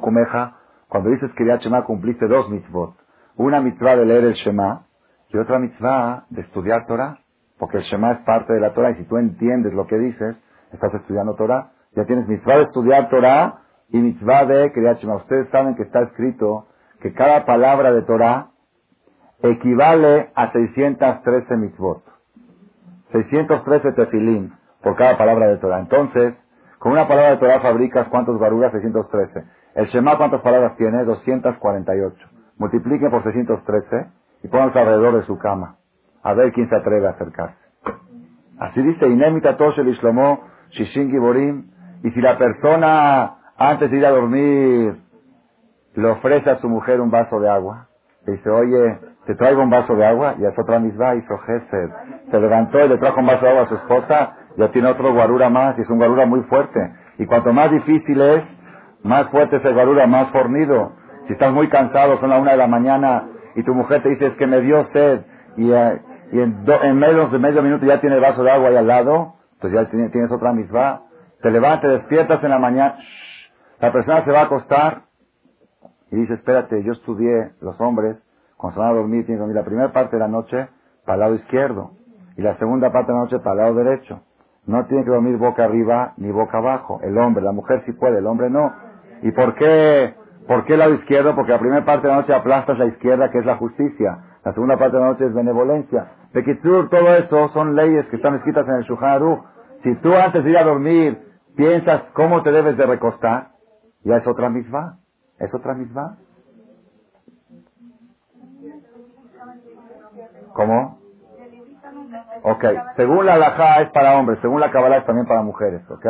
[0.00, 0.56] Kumeja.
[0.88, 2.94] Cuando dices Keriat Shema, cumpliste dos mitzvot.
[3.36, 4.86] Una mitzvah de leer el Shema
[5.28, 7.18] y otra mitzvah de estudiar Torah.
[7.58, 10.42] Porque el Shema es parte de la Torah y si tú entiendes lo que dices,
[10.72, 11.72] estás estudiando Torah.
[11.94, 13.60] Ya tienes mitzvah de estudiar Torah
[13.90, 16.68] y mitzvah de Kriyat Ustedes saben que está escrito
[17.02, 18.50] que cada palabra de Torah
[19.42, 22.02] equivale a 613 mitzvot.
[23.12, 25.80] 613 tefilín por cada palabra de Torah.
[25.80, 26.34] Entonces,
[26.78, 28.72] con una palabra de Torah fabricas cuántos baruras?
[28.72, 29.44] 613.
[29.74, 31.04] El Shema, ¿cuántas palabras tiene?
[31.04, 32.16] 248.
[32.58, 34.06] Multipliquen por 613
[34.42, 35.76] y pónganse alrededor de su cama.
[36.22, 37.58] A ver quién se atreve a acercarse.
[38.58, 41.70] Así dice, Inemita Toshe Ishlomo Shishin Giborim.
[42.02, 45.00] Y si la persona, antes de ir a dormir,
[45.94, 47.88] le ofrece a su mujer un vaso de agua,
[48.26, 51.90] dice, oye, te traigo un vaso de agua, y es otra misma, hizo Gesed.
[52.30, 55.12] Se levantó y le trajo un vaso de agua a su esposa, ya tiene otro
[55.12, 56.92] guarura más, y es un guarura muy fuerte.
[57.18, 58.44] Y cuanto más difícil es,
[59.02, 60.92] más fuerte es el guarura, más fornido.
[61.26, 64.26] Si estás muy cansado, son las una de la mañana, y tu mujer te dice,
[64.26, 65.20] es que me dio sed,
[65.56, 66.00] y, eh,
[66.32, 69.34] en, en menos de medio minuto ya tiene el vaso de agua ahí al lado,
[69.60, 71.02] pues ya tienes otra misma.
[71.42, 72.96] Te levantas, te despiertas en la mañana,
[73.80, 75.02] la persona se va a acostar
[76.10, 78.20] y dice, espérate, yo estudié los hombres,
[78.56, 80.68] cuando se van a dormir, tienen que dormir la primera parte de la noche
[81.04, 81.92] para el lado izquierdo
[82.36, 84.22] y la segunda parte de la noche para el lado derecho.
[84.66, 87.00] No tiene que dormir boca arriba ni boca abajo.
[87.02, 88.72] El hombre, la mujer sí puede, el hombre no.
[89.22, 90.14] ¿Y por qué,
[90.46, 91.34] por qué el lado izquierdo?
[91.34, 94.18] Porque la primera parte de la noche aplastas la izquierda, que es la justicia.
[94.44, 96.12] La segunda parte de la noche es benevolencia.
[96.32, 99.42] Bekitsur, todo eso son leyes que están escritas en el Shulchan
[99.82, 101.18] Si tú antes de ir a dormir
[101.56, 103.48] piensas cómo te debes de recostar,
[104.04, 104.98] ya es otra misma.
[105.40, 106.18] Es otra misma.
[110.52, 110.98] ¿Cómo?
[112.42, 112.64] Ok,
[112.96, 116.06] según la alajá es para hombres, según la Kabbalah es también para mujeres, ¿ok?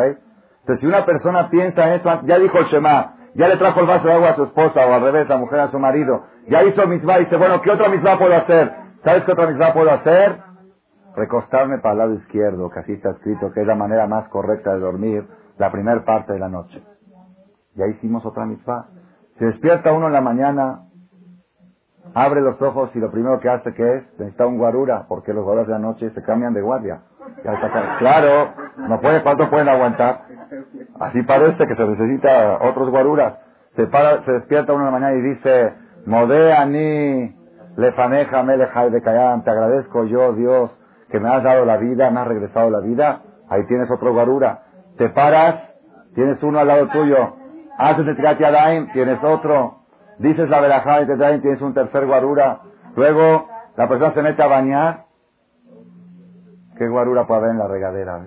[0.60, 3.86] Entonces, si una persona piensa en eso, ya dijo el Shema, ya le trajo el
[3.86, 6.62] vaso de agua a su esposa, o al revés, la mujer a su marido, ya
[6.64, 8.72] hizo misma y dice, bueno, ¿qué otra misma puedo hacer?
[9.04, 10.40] ¿Sabes qué otra misma puedo hacer?
[11.16, 14.72] Recostarme para el lado izquierdo, que así está escrito, que es la manera más correcta
[14.72, 15.26] de dormir
[15.58, 16.82] la primera parte de la noche.
[17.74, 18.88] Ya hicimos otra misma.
[19.40, 20.82] Se despierta uno en la mañana,
[22.12, 25.44] abre los ojos y lo primero que hace que es, necesita un guarura, porque los
[25.44, 27.00] guaruras de la noche se cambian de guardia.
[27.98, 30.24] claro, no puede, ¿cuánto pueden aguantar?
[31.00, 33.38] Así parece que se necesita otros guaruras.
[33.76, 35.72] Se, para, se despierta uno en la mañana y dice,
[36.04, 37.34] Modeani,
[37.78, 40.78] lefaneja, melejai de te agradezco yo, Dios,
[41.08, 43.22] que me has dado la vida, me has regresado la vida.
[43.48, 44.64] Ahí tienes otro guarura.
[44.98, 45.62] Te paras,
[46.14, 47.39] tienes uno al lado tuyo.
[47.80, 48.36] Haces el Tirat
[48.92, 49.78] tienes otro.
[50.18, 52.60] Dices la verajá y tienes un tercer guarura.
[52.94, 55.04] Luego, la persona se mete a bañar.
[56.76, 58.20] ¿Qué guarura puede haber en la regadera?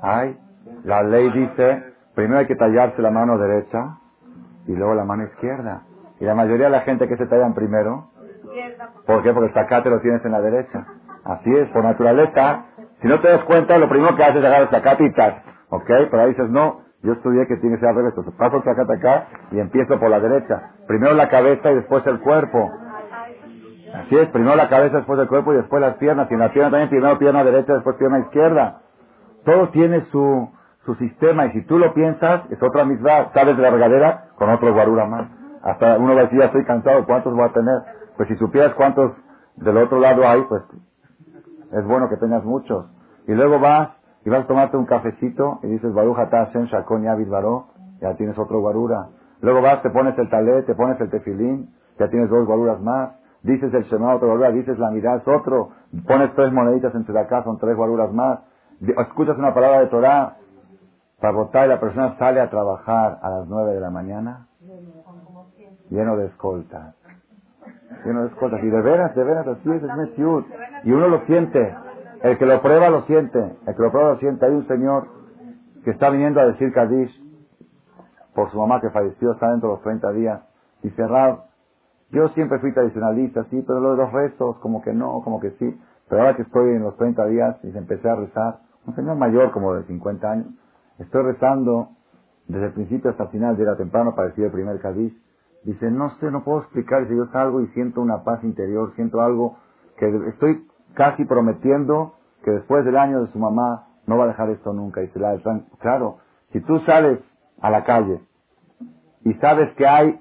[0.00, 0.38] Ay,
[0.84, 3.98] la ley dice, primero hay que tallarse la mano derecha
[4.68, 5.82] y luego la mano izquierda.
[6.20, 8.10] Y la mayoría de la gente que se tallan primero,
[9.06, 9.32] ¿por qué?
[9.32, 10.86] Porque el sacate lo tienes en la derecha.
[11.24, 12.66] Así es, por naturaleza,
[13.02, 15.08] Si no te das cuenta, lo primero que haces es agarrar el zacate y.
[15.70, 15.86] ¿Ok?
[15.86, 18.14] Pero ahí dices, no, yo estudié que tiene que ser al revés.
[18.16, 20.72] Entonces paso el zacate acá y empiezo por la derecha.
[20.88, 22.70] Primero la cabeza y después el cuerpo.
[23.94, 26.30] Así es, primero la cabeza, después el cuerpo y después las piernas.
[26.30, 28.80] Y en la pierna también, primero pierna derecha, después pierna izquierda.
[29.44, 30.50] Todo tiene su,
[30.86, 33.30] su sistema y si tú lo piensas, es otra misma.
[33.34, 35.28] Sales de la regadera con otro guarura más.
[35.62, 37.82] Hasta uno va a decir, ya estoy cansado, ¿cuántos voy a tener?
[38.16, 39.14] Pues si supieras cuántos
[39.56, 40.62] del otro lado hay, pues
[41.70, 42.86] es bueno que tengas muchos.
[43.26, 43.90] Y luego vas
[44.24, 47.66] y vas a tomarte un cafecito y dices, Baruch Hashem Shakon Yavid Baró,
[48.00, 49.08] ya tienes otro guarura.
[49.40, 53.12] Luego vas, te pones el talet, te pones el tefilín, ya tienes dos guaruras más.
[53.42, 55.70] Dices el Shema, otro guarura, dices la mirada, es otro.
[56.06, 58.40] Pones tres moneditas entre acá, son tres guaruras más.
[58.80, 60.36] Escuchas una palabra de Torah,
[61.20, 64.46] para votar y la persona sale a trabajar a las nueve de la mañana,
[65.90, 66.94] lleno de escoltas.
[68.04, 68.62] Lleno de escoltas.
[68.62, 70.44] Y de veras, de veras, así es, es metiud.
[70.82, 71.74] Y uno lo siente.
[72.24, 73.38] El que lo prueba lo siente.
[73.38, 74.46] El que lo prueba lo siente.
[74.46, 75.08] Hay un señor
[75.84, 77.22] que está viniendo a decir Kadish
[78.34, 80.42] por su mamá que falleció, está dentro de los 30 días.
[80.82, 81.44] Dice, Rab,
[82.10, 85.50] yo siempre fui tradicionalista, sí, pero lo de los restos, como que no, como que
[85.58, 85.78] sí.
[86.08, 89.50] Pero ahora que estoy en los 30 días y empecé a rezar, un señor mayor
[89.50, 90.46] como de 50 años,
[90.98, 91.90] estoy rezando
[92.48, 95.14] desde el principio hasta el final, de la temprano para decir el primer Kadish.
[95.64, 97.06] Dice, no sé, no puedo explicar.
[97.06, 99.58] si yo salgo y siento una paz interior, siento algo
[99.98, 102.14] que estoy casi prometiendo
[102.44, 105.02] que después del año de su mamá no va a dejar esto nunca.
[105.02, 105.36] Y se la
[105.78, 106.18] claro,
[106.52, 107.18] si tú sales
[107.60, 108.20] a la calle
[109.24, 110.20] y sabes que hay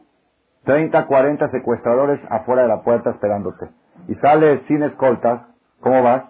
[0.65, 3.69] 30, 40 secuestradores afuera de la puerta esperándote
[4.07, 5.41] y sales sin escoltas,
[5.81, 6.23] ¿cómo vas?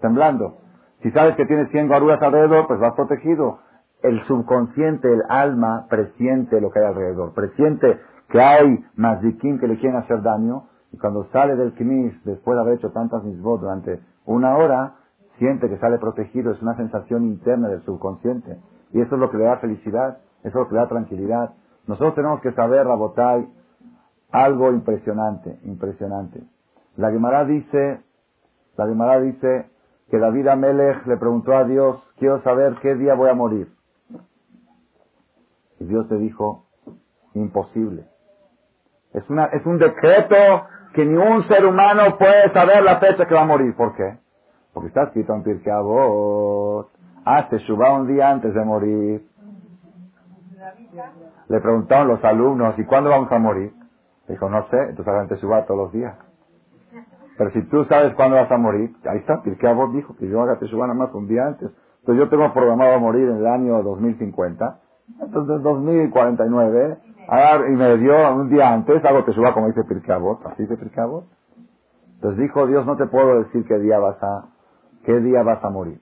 [0.00, 0.58] Temblando.
[1.02, 3.60] Si sabes que tienes 100 guaruras alrededor, pues vas protegido.
[4.02, 7.34] El subconsciente, el alma, presiente lo que hay alrededor.
[7.34, 12.56] Presiente que hay mazdikim que le quieren hacer daño, y cuando sale del knis, después
[12.56, 14.96] de haber hecho tantas misbot durante una hora,
[15.38, 18.58] siente que sale protegido, es una sensación interna del subconsciente.
[18.92, 21.54] Y eso es lo que le da felicidad, eso es lo que le da tranquilidad.
[21.86, 23.48] Nosotros tenemos que saber, Rabotai,
[24.32, 26.42] algo impresionante, impresionante.
[26.96, 28.02] La Gemara dice,
[28.76, 29.70] la Gemara dice
[30.10, 33.72] que David Amelech le preguntó a Dios, quiero saber qué día voy a morir.
[35.78, 36.66] Y Dios le dijo,
[37.34, 38.06] imposible.
[39.12, 40.36] Es, una, es un decreto
[40.94, 43.74] que ni un ser humano puede saber la fecha que va a morir.
[43.76, 44.18] ¿Por qué?
[44.72, 46.90] Porque está escrito en Pirkei Avot.
[47.24, 49.30] Hace Shubá un día antes de morir.
[51.48, 53.72] Le preguntaron los alumnos, ¿y cuándo vamos a morir?
[54.28, 56.14] Dijo, no sé, entonces hagan Teshuvah todos los días.
[57.36, 60.40] Pero si tú sabes cuándo vas a morir, ahí está, Pirkei Avot dijo que yo
[60.42, 61.70] haga Teshuvah nada más un día antes.
[62.00, 64.80] Entonces yo tengo programado a morir en el año 2050.
[65.20, 66.98] Entonces 2049
[67.68, 71.24] y me dio un día antes, algo que suba como dice Pirkeabot, así dice Pirkeabot.
[72.14, 74.46] Entonces dijo Dios, no te puedo decir qué día vas a,
[75.04, 76.00] qué día vas a morir.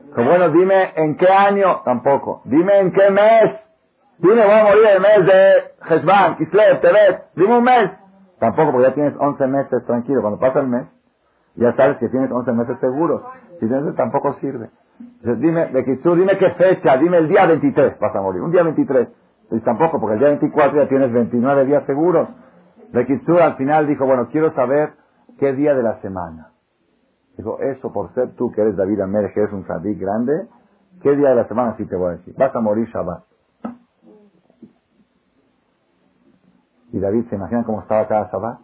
[0.00, 2.42] Dijo, bueno, dime en qué año, tampoco.
[2.44, 3.60] Dime en qué mes.
[4.18, 7.26] Dime, voy a morir el mes de Hezban, Kislev, Tebet.
[7.34, 7.90] Dime un mes.
[8.38, 10.20] Tampoco, porque ya tienes 11 meses tranquilo.
[10.20, 10.86] Cuando pasa el mes,
[11.56, 13.22] ya sabes que tienes 11 meses seguros.
[13.60, 14.70] Si tienes, tampoco sirve.
[15.00, 18.42] Entonces dime, de dime qué fecha, dime el día 23 vas a morir.
[18.42, 19.08] Un día 23.
[19.50, 22.28] Y tampoco, porque el día 24 ya tienes 29 días seguros.
[23.06, 24.90] Kitsur al final dijo, bueno, quiero saber
[25.38, 26.52] qué día de la semana.
[27.36, 30.48] Dijo, eso por ser tú que eres David Amer, que eres un sadí grande,
[31.02, 32.34] ¿qué día de la semana sí te voy a decir?
[32.36, 33.24] Vas a morir Shabbat.
[36.92, 38.60] Y David, ¿se imagina cómo estaba cada Shabbat?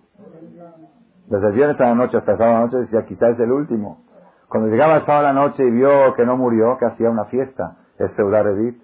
[1.26, 3.40] Desde el viernes a la noche hasta el sábado a la noche decía, quizás es
[3.40, 4.04] el último.
[4.48, 7.24] Cuando llegaba el sábado a la noche y vio que no murió, que hacía una
[7.26, 8.83] fiesta, es Seudar Edith,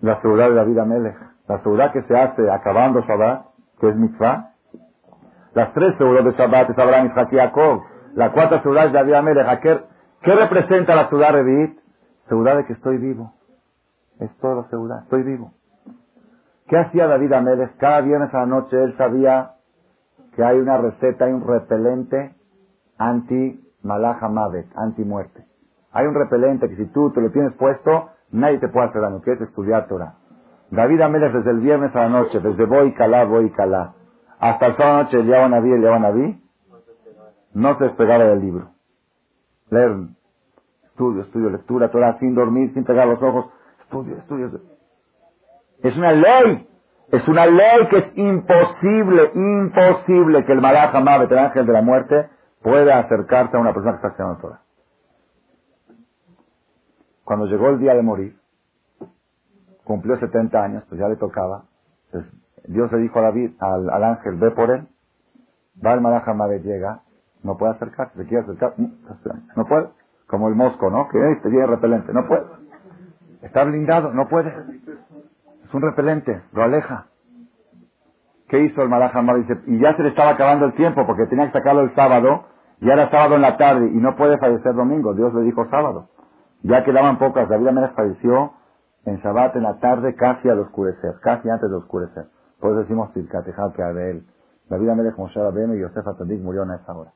[0.00, 1.16] la seguridad de la vida Melech,
[1.48, 3.46] la seguridad que se hace acabando Shabbat,
[3.80, 4.52] que es mitzvah,
[5.54, 7.82] las tres seguridades de Shabbat es Abraham, Isaac y Jacob,
[8.14, 11.78] la cuarta seguridad es la vida Melech, ¿qué, representa la seguridad Revit?
[12.28, 13.34] Seguridad de que estoy vivo,
[14.18, 15.52] es toda la seguridad, estoy vivo.
[16.66, 17.76] ¿Qué hacía David Amelech?
[17.76, 19.52] Cada viernes a la noche él sabía
[20.34, 22.34] que hay una receta, hay un repelente
[22.98, 25.46] anti malaja mavet, anti muerte.
[25.92, 29.22] Hay un repelente que si tú te lo tienes puesto, Nadie te puede hacer daño,
[29.22, 30.14] que es estudiar Torah.
[30.70, 33.94] David Amelech desde el viernes a la noche, desde Boy Calá, Boy Calá,
[34.40, 36.42] hasta el sábado noche, el Yahweh Naví, el Yahweh Naví,
[37.54, 38.70] no se despegaba del libro.
[39.70, 39.96] Leer,
[40.84, 43.46] estudio, estudio, lectura, Torah, sin dormir, sin pegar los ojos,
[43.80, 44.60] estudio, estudio.
[45.82, 46.68] Es una ley,
[47.12, 52.28] es una ley que es imposible, imposible que el Malach el ángel de la muerte,
[52.60, 54.65] pueda acercarse a una persona que está estudiando Torah
[57.26, 58.38] cuando llegó el día de morir,
[59.82, 61.64] cumplió 70 años, pues ya le tocaba.
[62.06, 62.32] Entonces,
[62.68, 64.86] Dios le dijo a David, al, ángel, ve por él.
[65.84, 66.24] Va el Malach
[66.62, 67.02] llega,
[67.42, 68.86] no puede acercarse, se quiere acercar, mm,
[69.56, 69.88] no puede.
[70.28, 71.08] como el mosco, ¿no?
[71.08, 72.44] Que este tiene repelente, no puede.
[73.42, 74.54] Está blindado, no puede.
[75.64, 77.08] Es un repelente, lo aleja.
[78.48, 81.46] ¿Qué hizo el Malach Dice, y ya se le estaba acabando el tiempo porque tenía
[81.46, 82.44] que sacarlo el sábado,
[82.80, 85.12] y era sábado en la tarde, y no puede fallecer domingo.
[85.12, 86.08] Dios le dijo sábado.
[86.66, 87.48] Ya quedaban pocas.
[87.48, 88.54] David Amelech falleció
[89.04, 92.26] en Shabbat en la tarde, casi al oscurecer, casi antes de oscurecer.
[92.58, 94.26] Por eso decimos Tilkatejal que Abel.
[94.68, 97.12] David Amelech Moshe Rabbeinu y Yosef Atadik murió en esa hora.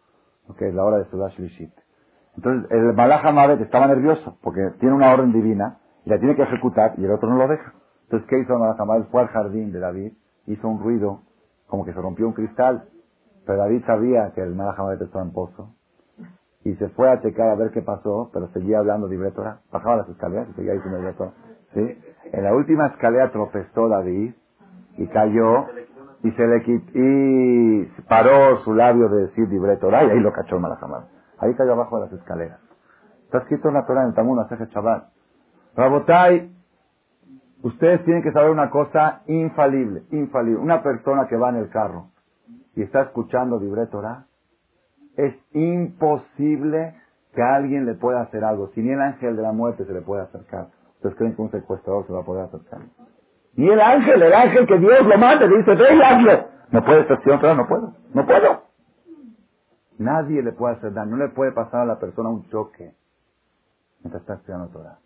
[0.56, 1.72] Que es la hora de Sudash Lishit.
[2.36, 6.94] Entonces, el Malach estaba nervioso porque tiene una orden divina y la tiene que ejecutar
[6.96, 7.74] y el otro no lo deja.
[8.04, 10.12] Entonces, ¿qué hizo el Malach Fue al jardín de David
[10.46, 11.22] hizo un ruido
[11.66, 12.88] como que se rompió un cristal,
[13.46, 15.74] pero David sabía que el Malach estaba en pozo
[16.64, 19.96] y se fue a checar a ver qué pasó, pero seguía hablando de Ibretora, bajaba
[19.96, 21.32] las escaleras y seguía diciendo Ibretora.
[21.74, 21.98] ¿sí?
[22.32, 24.34] En la última escalera tropezó David
[24.96, 25.66] y cayó
[26.22, 30.56] y se le quitó, y paró su labio de decir Ibretora y ahí lo cachó
[30.56, 31.04] el Malajamad.
[31.38, 32.60] Ahí cayó abajo de las escaleras.
[33.24, 35.08] Está escrito en la Torah en el Talmud Aseje Shabbat.
[35.76, 36.50] Rabotai,
[37.62, 40.60] Ustedes tienen que saber una cosa infalible, infalible.
[40.60, 42.10] Una persona que va en el carro
[42.74, 44.26] y está escuchando Libre Torah,
[45.16, 46.94] es imposible
[47.34, 48.68] que alguien le pueda hacer algo.
[48.74, 50.68] Si ni el ángel de la muerte se le puede acercar.
[50.96, 52.80] ¿Ustedes creen que un secuestrador se va a poder acercar?
[53.54, 56.48] Ni el ángel, el ángel que Dios lo mande, dice, ven hazlo.
[56.70, 58.62] No puede estar pero no puedo, no puedo.
[59.98, 62.94] Nadie le puede hacer daño, no le puede pasar a la persona un choque
[64.02, 64.98] mientras está estudiando Torah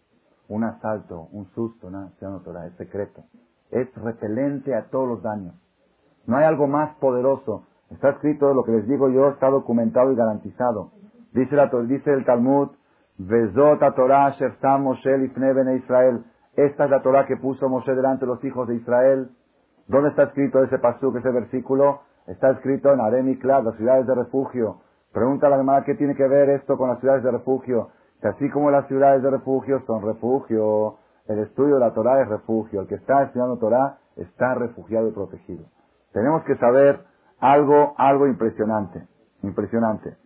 [0.48, 3.24] un asalto, un susto, una Torah, es secreto.
[3.70, 5.55] Es repelente a todos los daños.
[6.26, 7.66] No hay algo más poderoso.
[7.95, 10.90] Está escrito, lo que les digo yo, está documentado y garantizado.
[11.32, 12.70] Dice, la, dice el Talmud,
[13.18, 16.24] Vezot Torah Shersam Moshe Lifne Israel.
[16.57, 19.30] Esta es la Torah que puso Moshe delante de los hijos de Israel.
[19.86, 22.01] ¿Dónde está escrito ese pasuk, ese versículo?
[22.26, 24.80] Está escrito en Arem y las ciudades de refugio.
[25.12, 27.90] Pregunta a la hermana, ¿qué tiene que ver esto con las ciudades de refugio?
[28.22, 32.80] así como las ciudades de refugio son refugio, el estudio de la Torah es refugio,
[32.80, 35.66] el que está estudiando Torah está refugiado y protegido.
[36.12, 37.01] Tenemos que saber
[37.45, 39.03] algo, algo impresionante,
[39.42, 40.16] impresionante.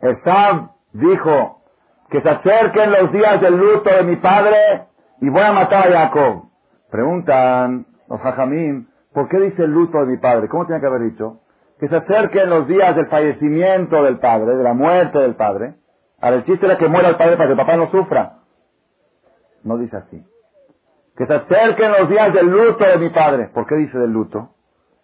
[0.00, 1.62] Esab dijo
[2.10, 4.86] que se acerquen los días del luto de mi padre
[5.20, 6.44] y voy a matar a Jacob.
[6.90, 10.48] Preguntan los hajamim, ¿por qué dice el luto de mi padre?
[10.48, 11.40] ¿Cómo tiene que haber dicho?
[11.80, 15.74] Que se acerquen los días del fallecimiento del padre, de la muerte del padre,
[16.20, 18.38] Ahora el chiste era que muera el padre para que el papá no sufra.
[19.62, 20.24] No dice así.
[21.16, 23.50] Que se acerquen los días del luto de mi padre.
[23.54, 24.50] ¿Por qué dice del luto?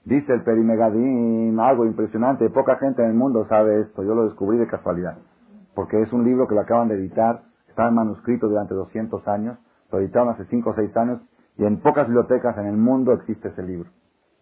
[0.05, 2.51] Dice el Perimegadín, algo impresionante.
[2.51, 4.03] Poca gente en el mundo sabe esto.
[4.03, 5.19] Yo lo descubrí de casualidad.
[5.75, 7.43] Porque es un libro que lo acaban de editar.
[7.69, 9.59] Estaba en manuscrito durante 200 años.
[9.91, 11.21] Lo editaron hace 5 o 6 años.
[11.57, 13.91] Y en pocas bibliotecas en el mundo existe ese libro.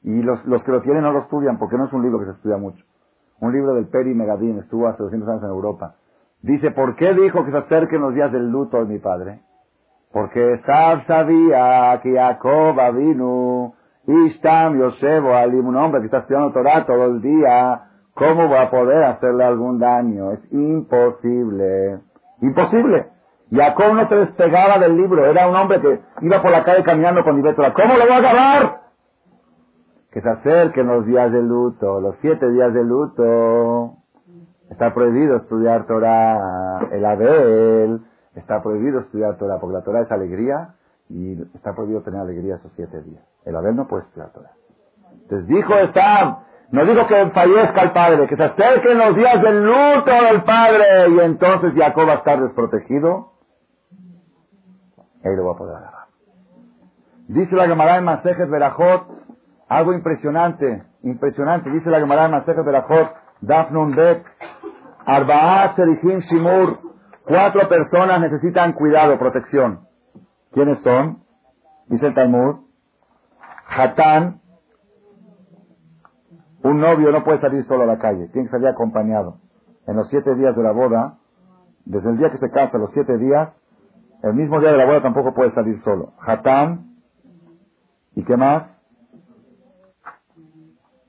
[0.02, 2.24] Y los, los que lo tienen no lo estudian porque no es un libro que
[2.26, 2.84] se estudia mucho.
[3.40, 4.58] Un libro del Peri Megadín.
[4.58, 5.94] Estuvo hace 200 años en Europa
[6.42, 9.42] Dice, ¿por qué dijo que se acerquen los días del luto de mi padre?
[10.12, 13.74] Porque Sab sabía que Jacob vino,
[14.06, 17.82] Ishtam Yosef Alim, un hombre que está estudiando Torah todo el día,
[18.14, 20.32] ¿cómo va a poder hacerle algún daño?
[20.32, 22.00] Es imposible.
[22.40, 23.06] Imposible.
[23.50, 27.22] Jacob no se despegaba del libro, era un hombre que iba por la calle caminando
[27.22, 27.74] con Torah.
[27.74, 28.80] ¿Cómo lo va a agarrar?
[30.10, 33.98] Que se acerquen los días del luto, los siete días del luto.
[34.70, 38.00] Está prohibido estudiar Torah el Abel,
[38.34, 40.74] está prohibido estudiar Torah, porque la Torah es alegría
[41.12, 43.22] y está prohibido tener alegría esos siete días.
[43.44, 44.52] El Abel no puede estudiar Torah.
[45.22, 46.38] Entonces dijo está,
[46.70, 51.10] no dijo que fallezca el padre, que se acerquen los días del luto del padre
[51.10, 53.32] y entonces Jacob va a estar desprotegido.
[55.22, 56.06] Él lo va a poder agarrar.
[57.28, 59.06] Dice la Gemara en Masejet Berajot,
[59.68, 61.70] algo impresionante, impresionante.
[61.70, 64.24] Dice la Gemara en Masejet Berajot, Dafnun Bet,
[65.04, 66.78] Arbaat Serihim Shimur,
[67.24, 69.91] cuatro personas necesitan cuidado, protección.
[70.52, 71.22] ¿Quiénes son?
[71.88, 72.66] Dice el Talmud.
[73.66, 74.40] Hatán,
[76.62, 79.38] un novio no puede salir solo a la calle, tiene que salir acompañado.
[79.86, 81.18] En los siete días de la boda,
[81.84, 83.50] desde el día que se casa, los siete días,
[84.22, 86.12] el mismo día de la boda tampoco puede salir solo.
[86.20, 86.96] Hatán,
[88.14, 88.70] ¿y qué más?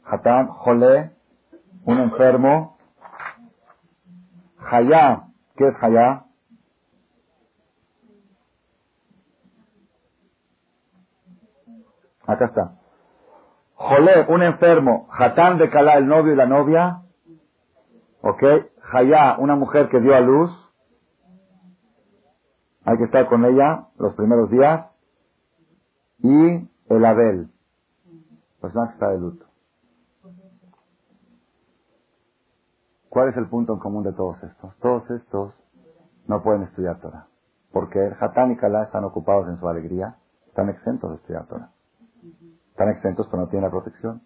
[0.06, 1.12] Hatán, Jolé,
[1.86, 2.78] un enfermo,
[4.58, 6.23] Hayá, ¿qué es Hayá?
[12.26, 12.76] Acá está.
[13.76, 15.08] Jolé, un enfermo.
[15.12, 17.02] Hatán de Kalá, el novio y la novia.
[18.22, 18.44] ¿Ok?
[18.92, 20.52] Hayá, una mujer que dio a luz.
[22.86, 24.88] Hay que estar con ella los primeros días.
[26.20, 27.50] Y el Abel,
[28.62, 29.46] persona que está de luto.
[33.10, 34.76] ¿Cuál es el punto en común de todos estos?
[34.80, 35.54] Todos estos
[36.28, 37.28] no pueden estudiar Torah.
[37.72, 40.16] Porque Hatán y Kalá están ocupados en su alegría,
[40.48, 41.72] están exentos de estudiar Torah.
[42.74, 44.24] Están exentos, pero no tienen la protección.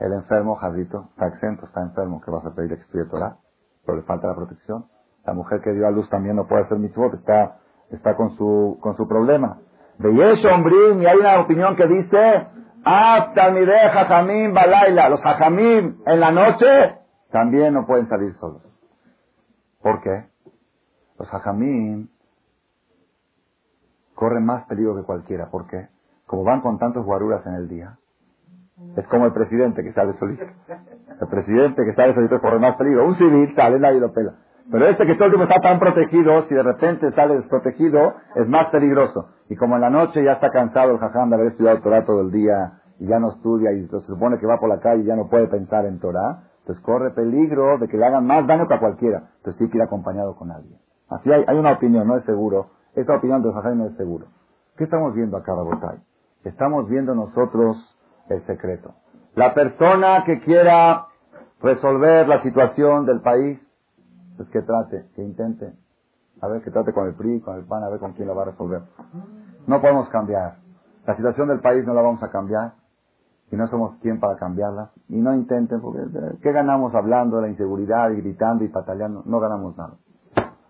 [0.00, 2.76] El enfermo, Jadito, está exento, está enfermo, que vas a pedir
[3.08, 3.36] Torah,
[3.84, 4.86] pero le falta la protección.
[5.24, 7.58] La mujer que dio a luz también no puede hacer mitzvot, está,
[7.90, 9.60] está con su, con su problema.
[9.98, 12.48] De Yesh Ombrim, y hay una opinión que dice,
[12.82, 16.66] Talmideh Jajamim Balaila, los Jajamim en la noche
[17.30, 18.62] también no pueden salir solos.
[19.80, 20.26] ¿Por qué?
[21.20, 22.08] Los Jajamim
[24.16, 25.50] corren más peligro que cualquiera.
[25.50, 25.88] ¿Por qué?
[26.26, 27.98] Como van con tantos guaruras en el día,
[28.96, 30.44] es como el presidente que sale solito.
[31.20, 33.06] El presidente que sale solito corre más peligro.
[33.06, 34.34] Un civil sale, nadie lo pela.
[34.70, 38.48] Pero este que todo el tiempo está tan protegido, si de repente sale desprotegido, es
[38.48, 39.28] más peligroso.
[39.48, 42.22] Y como en la noche ya está cansado el jajam de haber estudiado Torah todo
[42.22, 45.06] el día y ya no estudia y se supone que va por la calle y
[45.06, 48.66] ya no puede pensar en Torah, entonces corre peligro de que le hagan más daño
[48.66, 49.30] que a cualquiera.
[49.36, 50.80] Entonces tiene que ir acompañado con alguien.
[51.08, 52.70] Así hay, hay una opinión, no es seguro.
[52.96, 54.26] Esta opinión de jajam no es seguro.
[54.76, 55.98] ¿Qué estamos viendo acá, Rabotay?
[56.46, 57.76] Estamos viendo nosotros
[58.28, 58.94] el secreto.
[59.34, 61.06] La persona que quiera
[61.60, 63.58] resolver la situación del país,
[64.36, 65.72] pues que trate, que intente.
[66.40, 68.34] A ver, que trate con el PRI, con el PAN, a ver con quién la
[68.34, 68.82] va a resolver.
[69.66, 70.58] No podemos cambiar.
[71.04, 72.74] La situación del país no la vamos a cambiar.
[73.50, 74.92] Y no somos quien para cambiarla.
[75.08, 76.02] Y no intenten, porque
[76.42, 79.24] ¿qué ganamos hablando de la inseguridad y gritando y pataleando?
[79.26, 79.94] No ganamos nada.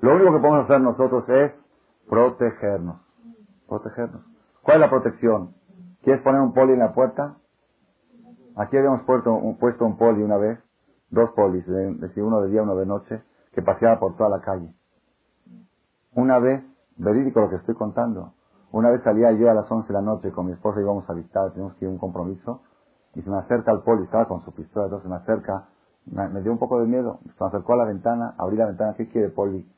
[0.01, 1.53] Lo único que podemos hacer nosotros es
[2.09, 2.97] protegernos.
[3.69, 4.23] Protegernos.
[4.63, 5.55] ¿Cuál es la protección?
[6.07, 7.35] ¿Quieres poner un poli en la puerta?
[8.55, 10.61] Aquí habíamos puesto un, puesto un poli una vez,
[11.11, 14.73] dos polis, uno de día, uno de noche, que paseaba por toda la calle.
[16.15, 16.63] Una vez,
[16.97, 18.35] verídico lo que estoy contando,
[18.71, 21.13] una vez salía yo a las 11 de la noche con mi esposa, íbamos a
[21.13, 22.63] visitar, teníamos que ir a un compromiso,
[23.17, 25.67] y se me acerca el poli, estaba con su pistola, entonces se me acerca,
[26.05, 28.95] me, dio un poco de miedo, se me acercó a la ventana, abrí la ventana,
[28.95, 29.69] ¿qué quiere poli?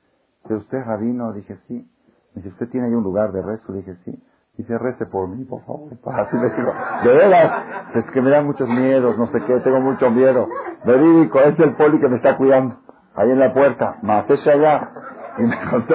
[0.42, 1.32] Dice, ¿usted es rabino?
[1.32, 1.90] Dije, sí.
[2.34, 3.72] Dice, ¿usted tiene ahí un lugar de rezo?
[3.72, 4.22] Dije, sí.
[4.58, 5.88] Dice, rece por mí, por favor.
[6.06, 6.72] Así le digo,
[7.04, 7.62] de veras,
[7.94, 10.48] es que me dan muchos miedos, no sé qué, tengo mucho miedo.
[10.84, 12.76] Verídico, es el poli que me está cuidando,
[13.14, 13.98] ahí en la puerta.
[14.02, 14.90] Matese allá.
[15.38, 15.94] Y me contó,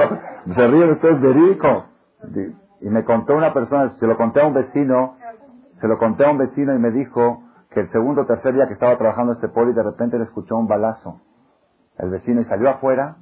[0.55, 1.87] se ríen ustedes, verídico.
[2.79, 5.17] Y me contó una persona, se lo conté a un vecino,
[5.81, 8.67] se lo conté a un vecino y me dijo que el segundo o tercer día
[8.67, 11.19] que estaba trabajando este poli, de repente le escuchó un balazo.
[11.97, 13.17] El vecino y salió afuera,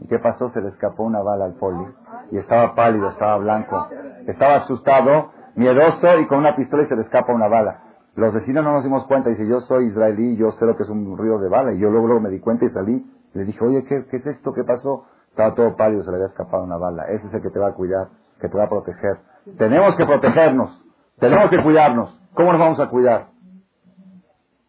[0.00, 0.48] ¿y qué pasó?
[0.50, 1.86] Se le escapó una bala al poli.
[2.30, 3.88] Y estaba pálido, estaba blanco
[4.30, 7.82] estaba asustado, miedoso y con una pistola y se le escapa una bala.
[8.14, 10.88] Los vecinos no nos dimos cuenta, dice, yo soy israelí, yo sé lo que es
[10.88, 11.72] un río de bala.
[11.72, 13.06] Y yo luego, me di cuenta y salí.
[13.32, 14.52] Le dije, oye, ¿qué, ¿qué es esto?
[14.52, 15.04] ¿Qué pasó?
[15.30, 17.04] Estaba todo pálido, se le había escapado una bala.
[17.04, 18.08] Ese es el que te va a cuidar,
[18.40, 19.18] que te va a proteger.
[19.56, 20.84] Tenemos que protegernos.
[21.18, 22.20] Tenemos que cuidarnos.
[22.34, 23.28] ¿Cómo nos vamos a cuidar?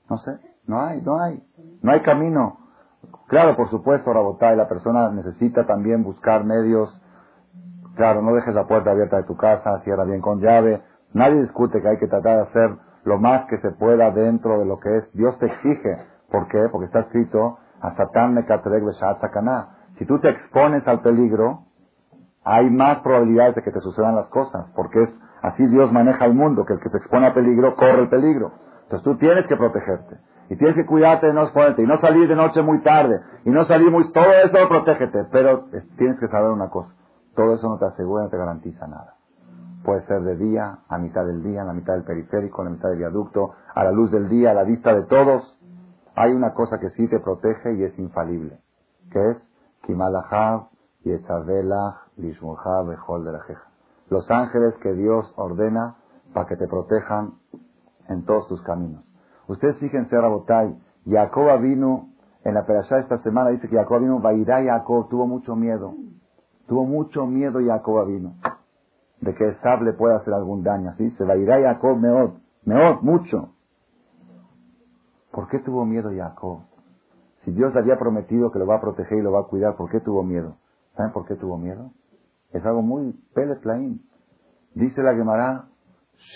[0.09, 0.31] No sé.
[0.67, 1.43] No hay, no hay.
[1.81, 2.68] No hay camino.
[3.29, 6.99] Claro, por supuesto, Rabotay, la persona necesita también buscar medios
[7.99, 10.81] Claro, no dejes la puerta abierta de tu casa, cierra bien con llave.
[11.13, 14.65] Nadie discute que hay que tratar de hacer lo más que se pueda dentro de
[14.65, 15.11] lo que es.
[15.11, 15.97] Dios te exige.
[16.31, 16.69] ¿Por qué?
[16.71, 18.45] Porque está escrito, a Satán me
[19.97, 21.65] Si tú te expones al peligro,
[22.45, 24.71] hay más probabilidades de que te sucedan las cosas.
[24.77, 28.03] Porque es así Dios maneja el mundo, que el que se expone al peligro corre
[28.03, 28.53] el peligro.
[28.83, 30.19] Entonces tú tienes que protegerte.
[30.49, 31.83] Y tienes que cuidarte de no exponerte.
[31.83, 33.21] Y no salir de noche muy tarde.
[33.45, 34.11] Y no salir muy...
[34.11, 35.25] Todo eso protégete.
[35.31, 35.65] Pero
[35.97, 36.93] tienes que saber una cosa.
[37.35, 39.15] Todo eso no te asegura, no te garantiza nada.
[39.83, 42.75] Puede ser de día, a mitad del día, en la mitad del periférico, en la
[42.75, 45.57] mitad del viaducto, a la luz del día, a la vista de todos.
[46.15, 48.59] Hay una cosa que sí te protege y es infalible,
[49.11, 49.37] que es
[49.85, 50.67] Kimalahav
[51.03, 51.45] y Bejol
[53.25, 53.63] de la Jeja.
[54.09, 55.95] Los ángeles que Dios ordena
[56.33, 57.35] para que te protejan
[58.09, 59.08] en todos tus caminos.
[59.49, 62.09] Ustedes fíjense, Rabotai, Jacob vino,
[62.45, 65.93] en la perashá esta semana dice que Jacob vino, Bairá Jacob tuvo mucho miedo.
[66.67, 68.35] Tuvo mucho miedo Jacob vino
[69.21, 70.93] de que Esab le pueda hacer algún daño.
[70.97, 71.11] ¿sí?
[71.17, 73.49] Se va a ir a Jacob meot, meot, mucho.
[75.31, 76.61] ¿Por qué tuvo miedo Jacob?
[77.43, 79.75] Si Dios le había prometido que lo va a proteger y lo va a cuidar,
[79.75, 80.57] ¿por qué tuvo miedo?
[80.95, 81.91] ¿Saben por qué tuvo miedo?
[82.51, 84.01] Es algo muy peletlaín.
[84.73, 85.65] Dice la Gemara,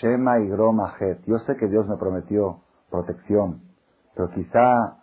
[0.00, 0.94] Shema y Groma
[1.26, 3.62] Yo sé que Dios me prometió protección,
[4.14, 4.98] pero quizá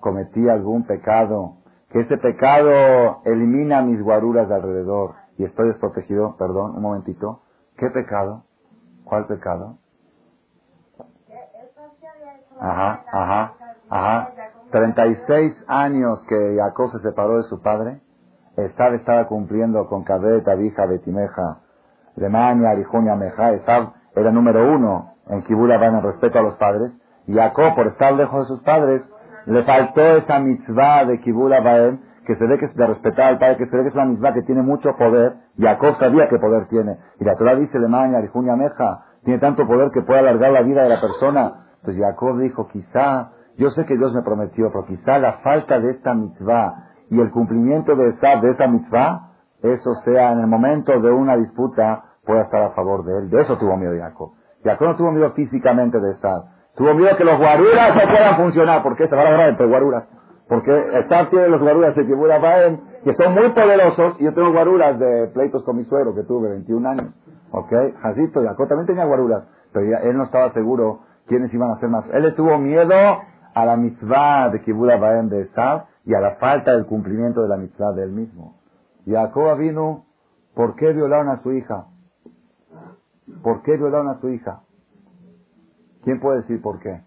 [0.00, 1.56] cometí algún pecado
[1.90, 7.42] que ese pecado elimina mis guaruras de alrededor y estoy desprotegido, perdón, un momentito.
[7.76, 8.44] ¿Qué pecado?
[9.04, 9.78] ¿Cuál pecado?
[12.60, 13.54] Ajá, ajá,
[13.88, 14.32] ajá.
[14.70, 18.00] 36 años que Jacob se separó de su padre.
[18.56, 21.60] Esab estaba cumpliendo con Cabet, Abija, Betimeja,
[22.16, 23.52] Alemania, Arijonia, Meja.
[23.52, 26.92] Esab era número uno en Kibula van en respeto a los padres.
[27.32, 29.02] Jacob, por estar lejos de sus padres,
[29.46, 33.38] le faltó esa mitzvah de Kibula Baem, que se ve que es de respetar al
[33.38, 36.38] padre, que se ve que es una mitzvah que tiene mucho poder, Jacob sabía qué
[36.38, 36.98] poder tiene.
[37.18, 40.82] Y la Torah dice, Lemaña, Arijunia Meja, tiene tanto poder que puede alargar la vida
[40.82, 41.66] de la persona.
[41.78, 45.90] Entonces Jacob dijo, quizá, yo sé que Dios me prometió, pero quizá la falta de
[45.90, 49.30] esta mitzvah y el cumplimiento de esa, de esa mitzvah,
[49.62, 53.30] eso sea en el momento de una disputa, pueda estar a favor de él.
[53.30, 54.32] De eso tuvo miedo Jacob.
[54.62, 56.59] Jacob no tuvo miedo físicamente de estar.
[56.76, 58.82] Tuvo miedo que los guaruras no puedan funcionar.
[58.82, 59.06] ¿Por qué?
[59.06, 60.04] Se van a agarrar entre guaruras.
[60.48, 62.40] Porque estar tiene los guaruras de Kibura
[63.04, 66.48] que son muy poderosos, y yo tengo guaruras de pleitos con mi suegro, que tuve
[66.50, 67.14] 21 años.
[67.52, 67.72] ¿Ok?
[68.02, 72.04] Jacito, Jacob también tenía guaruras, pero él no estaba seguro quiénes iban a ser más.
[72.12, 72.94] Él le tuvo miedo
[73.54, 77.48] a la mitzvah de Kibura Baem de Esav y a la falta del cumplimiento de
[77.48, 78.56] la mitzvah de él mismo.
[79.06, 80.06] Jacob vino,
[80.54, 81.86] ¿por qué violaron a su hija?
[83.42, 84.62] ¿Por qué violaron a su hija?
[86.04, 87.00] ¿Quién puede decir por qué?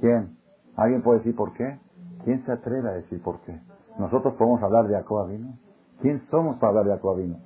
[0.00, 0.36] ¿Quién?
[0.76, 1.78] ¿Alguien puede decir por qué?
[2.24, 3.58] ¿Quién se atreve a decir por qué?
[3.98, 5.54] ¿Nosotros podemos hablar de Jacob vino?
[6.00, 7.36] ¿Quién somos para hablar de Jacob vino?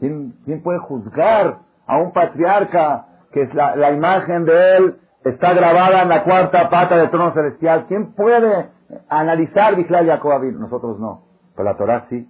[0.00, 6.02] ¿Quién, ¿Quién puede juzgar a un patriarca que es la, imagen de él está grabada
[6.02, 7.86] en la cuarta pata del trono celestial?
[7.86, 8.70] ¿Quién puede
[9.08, 10.42] analizar Bichlal Jacob?
[10.42, 11.22] Nosotros no.
[11.54, 12.28] Pero la Torah sí.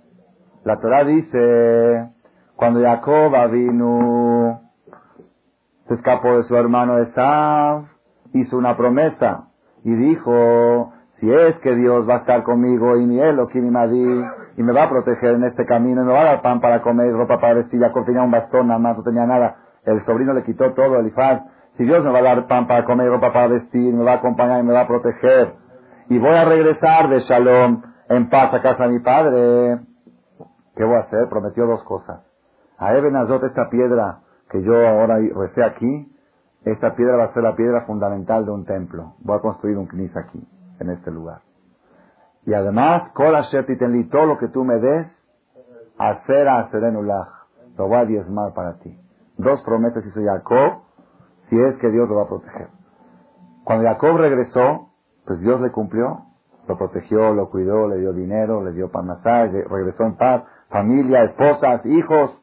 [0.64, 2.10] La Torah dice,
[2.56, 4.60] cuando Jacob vino,
[5.90, 7.86] se escapó de su hermano Esav,
[8.32, 9.48] hizo una promesa
[9.82, 14.24] y dijo, si es que Dios va a estar conmigo y mi Elohim y Madí,
[14.56, 16.80] y me va a proteger en este camino, y me va a dar pan para
[16.80, 20.32] comer, ropa para vestir, Jacob tenía un bastón, nada más, no tenía nada, el sobrino
[20.32, 21.42] le quitó todo, Elifaz,
[21.76, 24.16] si Dios me va a dar pan para comer, ropa para vestir, me va a
[24.16, 25.54] acompañar y me va a proteger,
[26.08, 29.80] y voy a regresar de Shalom en paz a casa de mi padre,
[30.76, 31.28] ¿qué voy a hacer?
[31.28, 32.20] Prometió dos cosas.
[32.78, 34.20] A Eben Azot, esta piedra
[34.50, 36.12] que yo ahora recé aquí,
[36.64, 39.14] esta piedra va a ser la piedra fundamental de un templo.
[39.20, 40.46] Voy a construir un knis aquí,
[40.78, 41.40] en este lugar.
[42.44, 45.06] Y además, y todo lo que tú me des,
[45.98, 47.28] hacer a Serenullah.
[47.76, 48.98] Lo voy a diezmar para ti.
[49.36, 50.82] Dos promesas hizo Jacob,
[51.48, 52.68] si es que Dios lo va a proteger.
[53.64, 54.88] Cuando Jacob regresó,
[55.26, 56.24] pues Dios le cumplió,
[56.66, 61.84] lo protegió, lo cuidó, le dio dinero, le dio masaje, regresó en paz, familia, esposas,
[61.86, 62.39] hijos.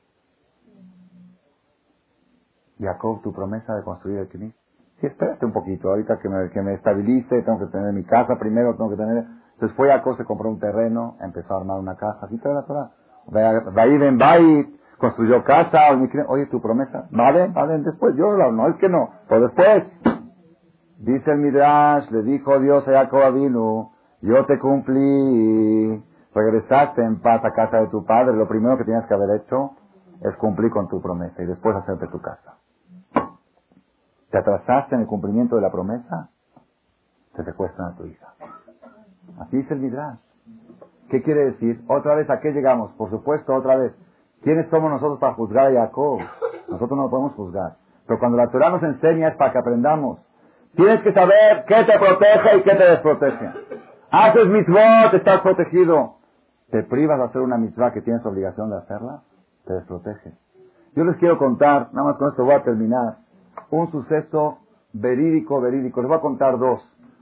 [2.80, 4.54] Jacob, tu promesa de construir el Knis.
[5.00, 8.38] Sí, espérate un poquito, ahorita que me, que me estabilice, tengo que tener mi casa
[8.40, 9.26] primero, tengo que tener...
[9.54, 12.64] Entonces fue Jacob, se compró un terreno, empezó a armar una casa, aquí te la
[12.66, 12.92] Torah.
[13.88, 14.68] ir en Bait,
[14.98, 15.80] construyó casa,
[16.28, 19.84] oye, tu promesa, vale, vale, después, yo no es que no, pero después.
[21.00, 23.92] Dice el Midrash, le dijo Dios a Jacob Avinu,
[24.22, 29.06] yo te cumplí, regresaste en paz a casa de tu padre, lo primero que tienes
[29.06, 29.72] que haber hecho
[30.22, 32.58] es cumplir con tu promesa y después hacerte tu casa.
[34.32, 36.30] ¿Te atrasaste en el cumplimiento de la promesa?
[37.36, 38.34] Te secuestran a tu hija.
[39.40, 40.20] Así dice el Midrash.
[41.10, 41.84] ¿Qué quiere decir?
[41.88, 42.92] Otra vez, ¿a qué llegamos?
[42.94, 43.94] Por supuesto, otra vez.
[44.44, 46.20] ¿Quiénes somos nosotros para juzgar a Jacob?
[46.68, 47.78] Nosotros no lo podemos juzgar.
[48.06, 50.20] Pero cuando la Torah nos enseña es para que aprendamos.
[50.76, 53.52] Tienes que saber qué te protege y qué te desprotege.
[54.12, 56.18] Haces mitzvot, estás protegido.
[56.70, 59.22] Te privas de hacer una mitzvah que tienes obligación de hacerla,
[59.66, 60.34] te desprotege.
[60.96, 63.18] Yo les quiero contar, nada más con esto voy a terminar
[63.70, 64.60] un suceso
[64.94, 66.02] verídico, verídico.
[66.02, 66.82] Les voy a contar dos.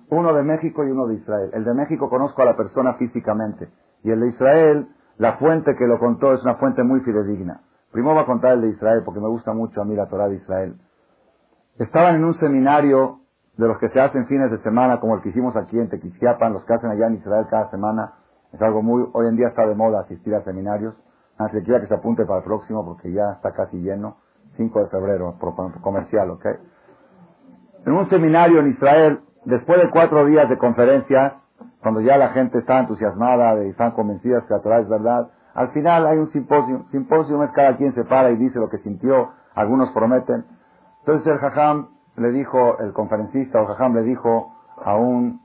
[0.09, 1.49] Uno de México y uno de Israel.
[1.53, 3.69] El de México conozco a la persona físicamente.
[4.03, 4.87] Y el de Israel,
[5.17, 7.61] la fuente que lo contó es una fuente muy fidedigna.
[7.91, 10.27] Primero voy a contar el de Israel porque me gusta mucho a mí la Torah
[10.27, 10.75] de Israel.
[11.77, 13.19] Estaban en un seminario
[13.57, 16.53] de los que se hacen fines de semana, como el que hicimos aquí en Tequisquiapan,
[16.53, 18.13] los que hacen allá en Israel cada semana.
[18.51, 20.95] Es algo muy, hoy en día está de moda asistir a seminarios.
[21.37, 24.17] Antes quiera que se apunte para el próximo porque ya está casi lleno.
[24.57, 25.35] 5 de febrero,
[25.81, 26.45] comercial, ¿ok?
[27.85, 31.33] En un seminario en Israel, después de cuatro días de conferencias,
[31.81, 35.69] cuando ya la gente está entusiasmada y están convencidas que la Torah es verdad, al
[35.69, 36.85] final hay un simposio.
[36.91, 40.45] Simposio es cada quien se para y dice lo que sintió, algunos prometen.
[40.99, 44.53] Entonces el Jajam le dijo, el conferencista o Jajam le dijo
[44.83, 45.39] a un,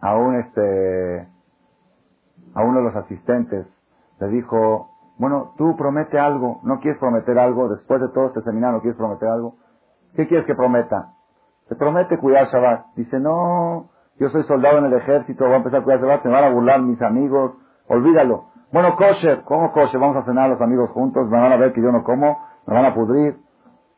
[0.00, 1.28] a un este,
[2.54, 3.66] a uno de los asistentes,
[4.20, 4.90] le dijo,
[5.20, 8.96] bueno, tú promete algo, no quieres prometer algo, después de todo este seminario no quieres
[8.96, 9.56] prometer algo.
[10.16, 11.12] ¿Qué quieres que prometa?
[11.68, 12.94] Te promete cuidar Shabbat.
[12.96, 16.32] Dice, no, yo soy soldado en el ejército, voy a empezar a cuidar Shabbat, me
[16.32, 17.52] van a burlar mis amigos,
[17.86, 18.46] olvídalo.
[18.72, 20.00] Bueno, kosher, ¿cómo kosher?
[20.00, 22.72] Vamos a cenar los amigos juntos, me van a ver que yo no como, me
[22.72, 23.36] van a pudrir.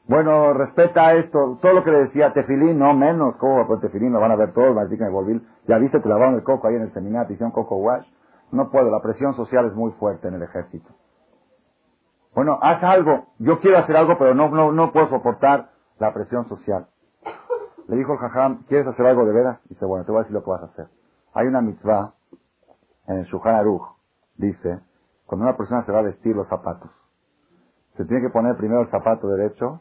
[0.09, 4.11] Bueno, respeta esto, todo lo que le decía, tefilín, no menos, ¿cómo con tefilín?
[4.11, 5.41] Me van a ver todos, me decir que me volví.
[5.69, 8.09] Ya viste, te lavaron el coco ahí en el seminario, te hicieron coco wash.
[8.51, 10.93] No puedo, la presión social es muy fuerte en el ejército.
[12.35, 13.27] Bueno, haz algo.
[13.39, 16.87] Yo quiero hacer algo, pero no, no, no puedo soportar la presión social.
[17.89, 19.61] Le dijo el jajam, ¿quieres hacer algo de veras?
[19.69, 20.87] Dice, bueno, te voy a decir lo que vas a hacer.
[21.35, 22.15] Hay una mitzvah
[23.07, 23.67] en el Shulchan
[24.37, 24.81] dice,
[25.27, 26.91] cuando una persona se va a vestir los zapatos,
[27.97, 29.81] se tiene que poner primero el zapato derecho.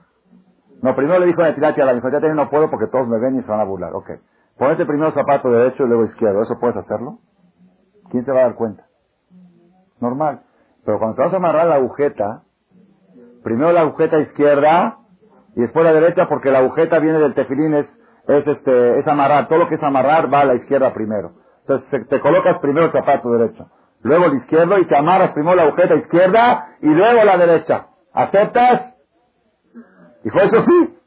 [0.82, 3.40] No, primero le dijo a Netilati a la ya no puedo porque todos me ven
[3.40, 3.94] y se van a burlar.
[3.94, 4.10] Ok.
[4.58, 6.42] Ponete primero el zapato derecho y luego izquierdo.
[6.42, 7.20] ¿Eso puedes hacerlo?
[8.10, 8.86] ¿Quién se va a dar cuenta?
[10.00, 10.44] Normal.
[10.86, 12.44] Pero cuando te vas a amarrar la agujeta,
[13.44, 14.98] primero la agujeta izquierda
[15.56, 17.86] y después la derecha porque la agujeta viene del tefilín, es,
[18.28, 19.48] es, este, es amarrar.
[19.48, 21.34] Todo lo que es amarrar va a la izquierda primero.
[21.62, 23.70] Entonces te, colocas primero el zapato derecho,
[24.02, 27.88] luego el izquierdo y te amarras primero la agujeta izquierda y luego la derecha.
[28.14, 28.94] ¿Aceptas?
[30.24, 30.98] Dijo, eso sí,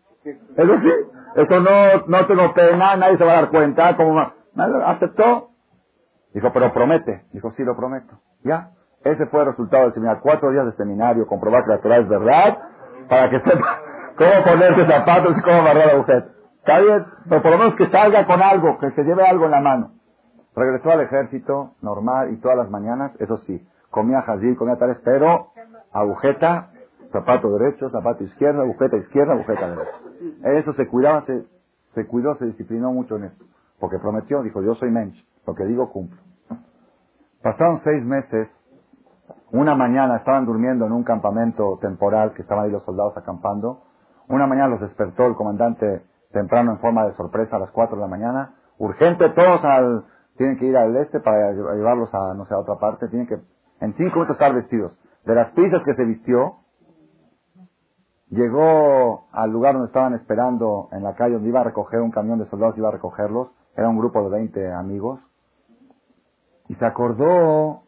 [0.57, 0.91] eso sí,
[1.37, 3.97] eso no, no tengo pena, nadie se va a dar cuenta,
[4.87, 5.51] aceptó.
[6.33, 7.27] Dijo, pero promete.
[7.33, 8.19] Dijo, sí, lo prometo.
[8.43, 8.71] Ya.
[9.05, 10.23] Ese fue el resultado del seminario.
[10.23, 12.59] Cuatro días de seminario, comprobar que la Torah es verdad,
[13.09, 13.81] para que sepa
[14.17, 16.29] cómo ponerse zapatos y cómo amarrar la agujeta.
[16.59, 19.51] Está bien, pero por lo menos que salga con algo, que se lleve algo en
[19.51, 19.91] la mano.
[20.57, 23.61] Regresó al ejército normal y todas las mañanas, eso sí,
[23.91, 25.49] comía jazil, comía tales, pero
[25.93, 26.71] agujeta
[27.13, 29.99] zapato derecho, zapato izquierdo, agujeta izquierda, agujeta derecha.
[30.59, 31.45] Eso se cuidaba, se,
[31.95, 33.45] se cuidó, se disciplinó mucho en eso.
[33.79, 35.17] Porque prometió, dijo, yo soy mensch,
[35.47, 36.21] lo que digo cumplo.
[37.43, 38.49] Pasaron seis meses,
[39.53, 43.85] una mañana estaban durmiendo en un campamento temporal que estaban ahí los soldados acampando.
[44.29, 48.03] Una mañana los despertó el comandante temprano en forma de sorpresa a las cuatro de
[48.03, 48.55] la mañana.
[48.79, 50.05] Urgente, todos al,
[50.37, 53.09] tienen que ir al este para llevarlos a, no sé, a otra parte.
[53.09, 53.39] Tienen que,
[53.81, 54.99] en cinco minutos estar vestidos.
[55.25, 56.65] De las prisas que se vistió,
[58.35, 62.41] Llegó al lugar donde estaban esperando en la calle donde iba a recoger un camión
[62.41, 63.53] de soldados, iba a recogerlos.
[63.77, 65.21] Era un grupo de 20 amigos.
[66.69, 67.84] Y se acordó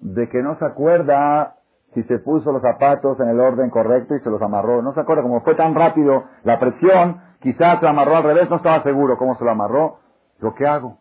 [0.00, 1.56] de que no se acuerda
[1.94, 4.82] si se puso los zapatos en el orden correcto y se los amarró.
[4.82, 8.56] No se acuerda, como fue tan rápido la presión, quizás se amarró al revés, no
[8.56, 9.98] estaba seguro cómo se lo amarró.
[10.38, 10.98] ¿Lo qué hago?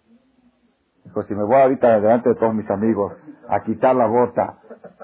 [1.05, 3.13] Dijo, si me voy ahorita delante de todos mis amigos
[3.47, 4.57] a quitar la bota,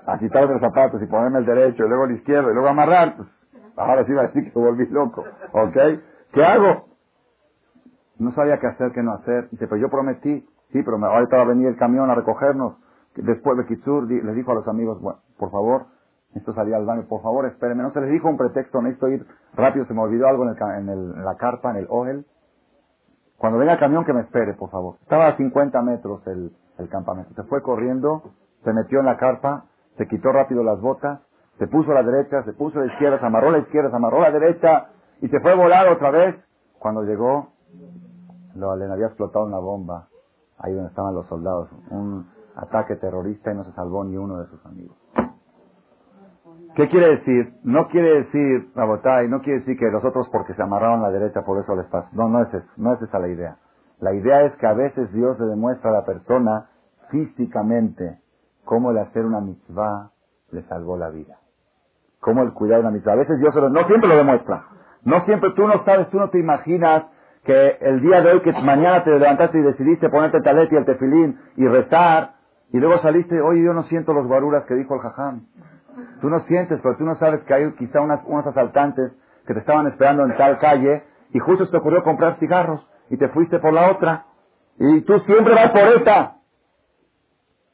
[0.06, 3.16] a quitarme los zapatos y ponerme el derecho y luego el izquierdo y luego amarrar,
[3.16, 3.30] pues
[3.76, 5.24] Ahora sí va a decir que volví loco.
[5.52, 5.78] ¿Ok?
[6.32, 6.86] ¿Qué hago?
[8.18, 9.50] No sabía qué hacer, qué no hacer.
[9.50, 10.48] Dice, pero yo prometí.
[10.72, 12.78] Sí, pero ahorita va a venir el camión a recogernos.
[13.16, 15.86] Después de Kitsur les dijo a los amigos, bueno, por favor,
[16.34, 17.84] esto salía al baño, por favor, espérenme.
[17.84, 21.24] No se les dijo un pretexto, necesito ir rápido, se me olvidó algo en, el,
[21.24, 22.26] la carpa, en el OGEL.
[23.38, 24.98] Cuando venga el camión, que me espere, por favor.
[25.02, 27.34] Estaba a 50 metros el, el campamento.
[27.36, 28.24] Se fue corriendo,
[28.64, 29.66] se metió en la carpa,
[29.98, 31.22] se quitó rápido las botas,
[31.58, 33.90] se puso a la derecha, se puso a la izquierda, se amarró a la izquierda,
[33.90, 34.90] se amarró a la derecha
[35.22, 36.36] y se fue a volar otra vez.
[36.80, 37.54] Cuando llegó,
[38.56, 40.10] lo, le había explotado una bomba
[40.58, 41.70] ahí donde estaban los soldados.
[41.92, 44.98] Un ataque terrorista y no se salvó ni uno de sus amigos.
[46.76, 47.54] ¿Qué quiere decir?
[47.64, 51.12] No quiere decir, Rabotay, no quiere decir que los otros porque se amarraron a la
[51.12, 52.10] derecha por eso les pasa.
[52.14, 53.58] No, no es, eso, no es esa la idea.
[54.00, 56.70] La idea es que a veces Dios le demuestra a la persona
[57.10, 58.20] físicamente
[58.66, 60.12] cómo el hacer una mitzvah
[60.52, 61.38] le salvó la vida
[62.26, 63.14] como el cuidado de una mitzvah.
[63.14, 64.66] A veces Dios no siempre lo demuestra.
[65.04, 67.06] No siempre, tú no sabes, tú no te imaginas
[67.44, 70.76] que el día de hoy, que mañana te levantaste y decidiste ponerte el talet y
[70.76, 72.35] el tefilín y rezar,
[72.72, 75.46] y luego saliste, oye, yo no siento los guaruras que dijo el jajam.
[76.22, 79.14] Tú no sientes, pero tú no sabes que hay quizá unas, unos asaltantes
[79.48, 83.18] que te estaban esperando en tal calle y justo se te ocurrió comprar cigarros y
[83.18, 84.26] te fuiste por la otra.
[84.78, 86.36] Y tú siempre vas por esta.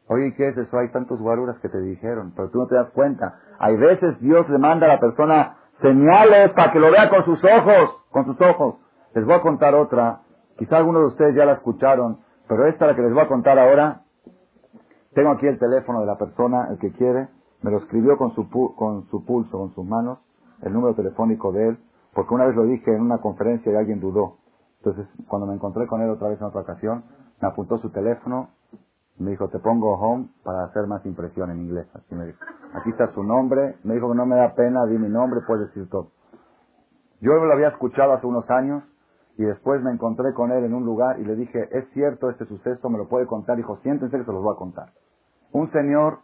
[0.08, 0.78] Oye, ¿qué es eso?
[0.78, 3.40] Hay tantos guaruras que te dijeron, pero tú no te das cuenta.
[3.60, 7.42] Hay veces Dios le manda a la persona señales para que lo vea con sus
[7.44, 8.76] ojos, con sus ojos.
[9.16, 10.20] Les voy a contar otra.
[10.58, 13.58] Quizá algunos de ustedes ya la escucharon, pero esta la que les voy a contar
[13.58, 14.02] ahora.
[15.14, 17.30] Tengo aquí el teléfono de la persona, el que quiere.
[17.62, 20.20] Me lo escribió con su, con su pulso, con sus manos,
[20.62, 21.78] el número telefónico de él,
[22.14, 24.38] porque una vez lo dije en una conferencia y alguien dudó.
[24.80, 27.04] Entonces, cuando me encontré con él otra vez en otra ocasión,
[27.40, 28.50] me apuntó su teléfono
[29.22, 31.88] me dijo, te pongo home para hacer más impresión en inglés.
[31.94, 32.40] Así me dijo.
[32.74, 33.78] Aquí está su nombre.
[33.84, 36.12] Me dijo que no me da pena, di mi nombre, puedes decir todo.
[37.20, 38.84] Yo lo había escuchado hace unos años
[39.38, 42.46] y después me encontré con él en un lugar y le dije, es cierto este
[42.46, 43.58] suceso, me lo puede contar.
[43.58, 44.92] Dijo, siéntense que se los voy a contar.
[45.52, 46.20] Un señor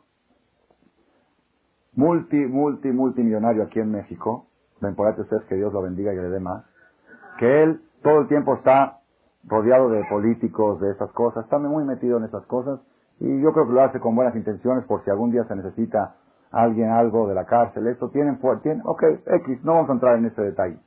[1.94, 4.48] multi, multi, multimillonario aquí en México,
[4.82, 6.64] ven por ustedes que Dios lo bendiga y le dé más,
[7.40, 9.00] que él todo el tiempo está
[9.46, 12.80] rodeado de políticos, de esas cosas, está muy metido en esas cosas
[13.20, 16.16] y yo creo que lo hace con buenas intenciones por si algún día se necesita
[16.52, 17.88] alguien algo de la cárcel.
[17.88, 20.78] Esto tienen, tienen, ok, X, no vamos a entrar en ese detalle.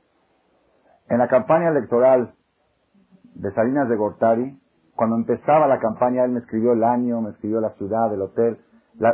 [1.09, 2.33] En la campaña electoral
[3.35, 4.61] de Salinas de Gortari,
[4.95, 8.59] cuando empezaba la campaña, él me escribió el año, me escribió la ciudad, el hotel.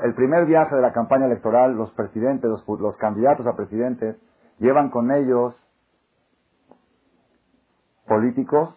[0.03, 4.17] el primer viaje de la campaña electoral, los presidentes, los, los candidatos a presidentes,
[4.59, 5.55] llevan con ellos
[8.07, 8.75] políticos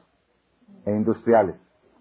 [0.84, 1.56] e industriales,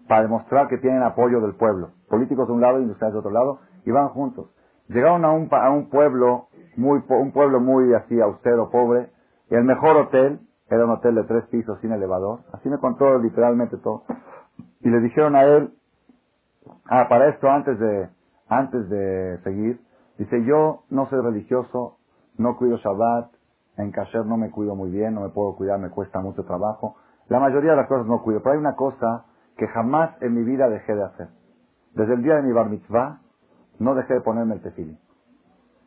[0.06, 1.90] para demostrar que tienen apoyo del pueblo.
[2.08, 4.50] Políticos de un lado industriales de otro lado, y van juntos.
[4.88, 9.10] Llegaron a un, a un pueblo, muy, un pueblo muy así austero, pobre,
[9.48, 10.40] el mejor hotel,
[10.70, 14.04] era un hotel de tres pisos sin elevador, así me contó literalmente todo.
[14.80, 15.74] Y le dijeron a él,
[16.86, 18.08] ah, para esto antes de,
[18.48, 19.80] antes de seguir,
[20.16, 21.98] dice, yo no soy religioso,
[22.38, 23.32] no cuido Shabbat,
[23.76, 26.96] en kasher no me cuido muy bien, no me puedo cuidar, me cuesta mucho trabajo.
[27.28, 29.24] La mayoría de las cosas no cuido, pero hay una cosa
[29.56, 31.28] que jamás en mi vida dejé de hacer.
[31.94, 33.20] Desde el día de mi bar mitzvah,
[33.78, 34.98] no dejé de ponerme el tefilín.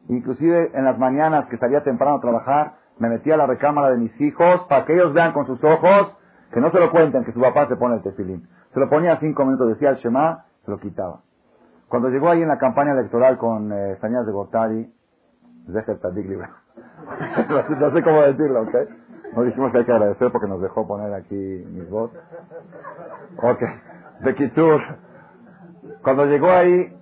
[0.09, 3.97] Inclusive en las mañanas que salía temprano a trabajar, me metía a la recámara de
[3.97, 6.17] mis hijos para que ellos vean con sus ojos,
[6.51, 8.47] que no se lo cuenten, que su papá se pone el tefilín.
[8.73, 11.21] Se lo ponía cinco minutos, decía el Shema, se lo quitaba.
[11.87, 14.93] Cuando llegó ahí en la campaña electoral con eh, Sañas de Gortari,
[15.67, 16.27] deja el tadik
[17.79, 18.75] no sé cómo decirlo, ¿ok?
[19.35, 22.19] No dijimos que hay que agradecer porque nos dejó poner aquí mis votos.
[23.37, 23.61] Ok.
[24.21, 24.81] De Kitsur.
[26.03, 26.95] Cuando llegó ahí,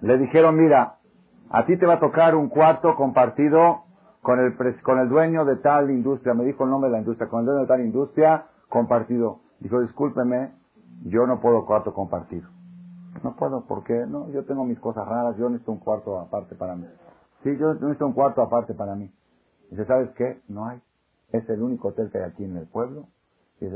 [0.00, 0.96] le dijeron, mira,
[1.50, 3.85] a ti te va a tocar un cuarto compartido
[4.26, 6.34] con el, pres- con el dueño de tal industria.
[6.34, 7.28] Me dijo el nombre de la industria.
[7.28, 9.38] Con el dueño de tal industria, compartido.
[9.60, 10.50] Dijo, discúlpeme,
[11.04, 12.48] yo no puedo cuarto compartido.
[13.22, 16.74] No puedo, porque no, yo tengo mis cosas raras, yo necesito un cuarto aparte para
[16.74, 16.86] mí.
[17.44, 19.12] Sí, yo necesito un cuarto aparte para mí.
[19.70, 20.40] Dice, ¿sabes qué?
[20.48, 20.80] No hay.
[21.30, 23.04] Es el único hotel que hay aquí en el pueblo
[23.60, 23.66] y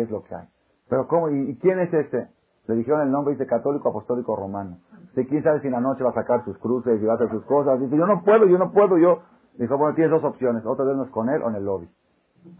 [0.00, 0.48] es, lo que hay.
[0.88, 1.30] Pero ¿cómo?
[1.30, 2.28] ¿Y, y quién es este?
[2.66, 4.78] Le dijeron el nombre, dice Católico Apostólico Romano.
[5.14, 7.16] Dice, ¿quién sabe si en la noche va a sacar sus cruces y va a
[7.16, 7.78] hacer sus cosas?
[7.80, 9.20] Dice, yo no puedo, yo no puedo, yo.
[9.60, 11.86] Dijo, bueno, tienes dos opciones, otra vez no es con él o en el lobby.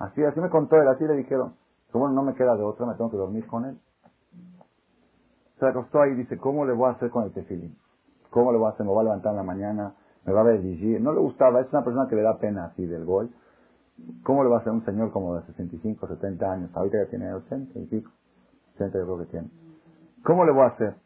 [0.00, 1.54] Así, así me contó él, así le dijeron.
[1.86, 3.78] Dijo, bueno, no me queda de otra, me tengo que dormir con él.
[5.58, 7.74] Se acostó ahí y dice, ¿cómo le voy a hacer con el tefilín?
[8.28, 8.84] ¿Cómo le voy a hacer?
[8.84, 9.94] Me voy a levantar en la mañana,
[10.26, 11.00] me va a ver vigir.
[11.00, 13.30] No le gustaba, es una persona que le da pena así del gol.
[14.22, 16.70] ¿Cómo le va a hacer un señor como de 65, 70 años?
[16.74, 18.10] Ahorita ya tiene 80 y pico.
[18.74, 19.48] 80 yo creo que tiene.
[20.22, 20.96] ¿Cómo le voy a hacer?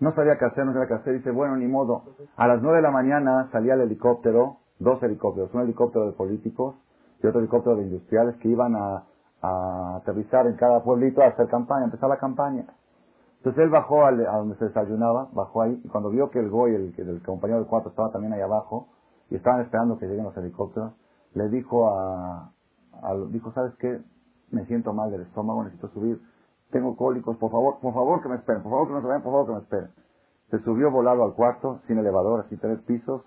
[0.00, 1.14] No sabía qué hacer, no sabía qué hacer.
[1.14, 2.02] Dice, bueno, ni modo.
[2.36, 6.76] A las 9 de la mañana salía el helicóptero, dos helicópteros, un helicóptero de políticos
[7.22, 9.04] y otro helicóptero de industriales que iban a,
[9.42, 12.66] a aterrizar en cada pueblito a hacer campaña, a empezar la campaña.
[13.38, 16.50] Entonces él bajó al- a donde se desayunaba, bajó ahí, y cuando vio que el
[16.50, 18.88] Goy, el, el compañero del cuarto, estaba también ahí abajo,
[19.30, 20.92] y estaban esperando que lleguen los helicópteros,
[21.34, 22.52] le dijo a,
[23.30, 24.00] dijo, ¿sabes qué?
[24.50, 26.20] Me siento mal del estómago, necesito subir,
[26.70, 29.22] tengo cólicos, por favor, por favor que me esperen, por favor que no se vayan,
[29.22, 29.90] por favor que me esperen.
[30.50, 33.22] Se subió volado al cuarto, sin elevador, así tres pisos,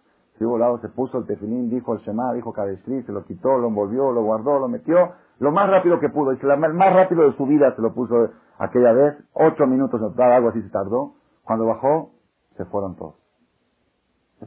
[0.81, 4.23] se puso el tefilín, dijo el Shema, dijo Kadeshri, se lo quitó, lo envolvió, lo
[4.23, 7.75] guardó, lo metió, lo más rápido que pudo, la- el más rápido de su vida
[7.75, 11.13] se lo puso aquella vez, ocho minutos, algo así se tardó,
[11.43, 12.11] cuando bajó,
[12.57, 13.15] se fueron todos.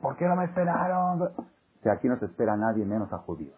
[0.01, 1.31] ¿Por qué no me esperaron?
[1.91, 3.55] Aquí no se espera a nadie, menos a judíos.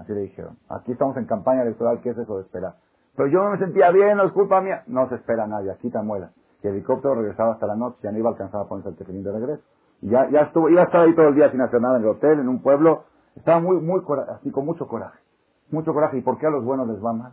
[0.00, 0.56] Así le dijeron.
[0.68, 2.74] Aquí estamos en campaña electoral, ¿qué es eso de esperar?
[3.16, 4.82] Pero yo no me sentía bien, no es culpa mía.
[4.86, 6.30] No se espera nadie, aquí te muela.
[6.62, 8.96] Y el helicóptero regresaba hasta la noche, ya no iba a alcanzar a ponerse el
[8.96, 9.62] tefilín de regreso.
[10.02, 12.08] Ya, ya estuvo, iba a estar ahí todo el día sin hacer nada en el
[12.08, 13.04] hotel, en un pueblo.
[13.36, 15.18] Estaba muy, muy, así con mucho coraje.
[15.70, 16.18] Mucho coraje.
[16.18, 17.32] ¿Y por qué a los buenos les va mal?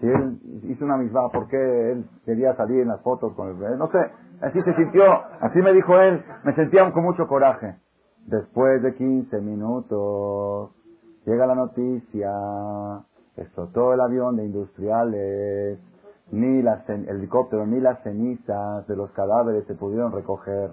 [0.00, 3.78] Si él hizo una misma, ¿por qué él quería salir en las fotos con el...
[3.78, 3.98] No sé,
[4.40, 5.04] así se sintió,
[5.40, 7.76] así me dijo él, me sentía con mucho coraje.
[8.26, 10.70] Después de 15 minutos,
[11.24, 12.30] llega la noticia,
[13.36, 15.78] explotó el avión de industriales,
[16.32, 20.72] ni las, el helicóptero, ni las cenizas de los cadáveres se pudieron recoger.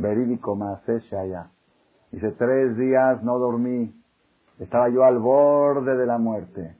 [0.00, 1.50] Verídico más ya.
[2.10, 3.94] Dice, tres días no dormí,
[4.58, 6.76] estaba yo al borde de la muerte.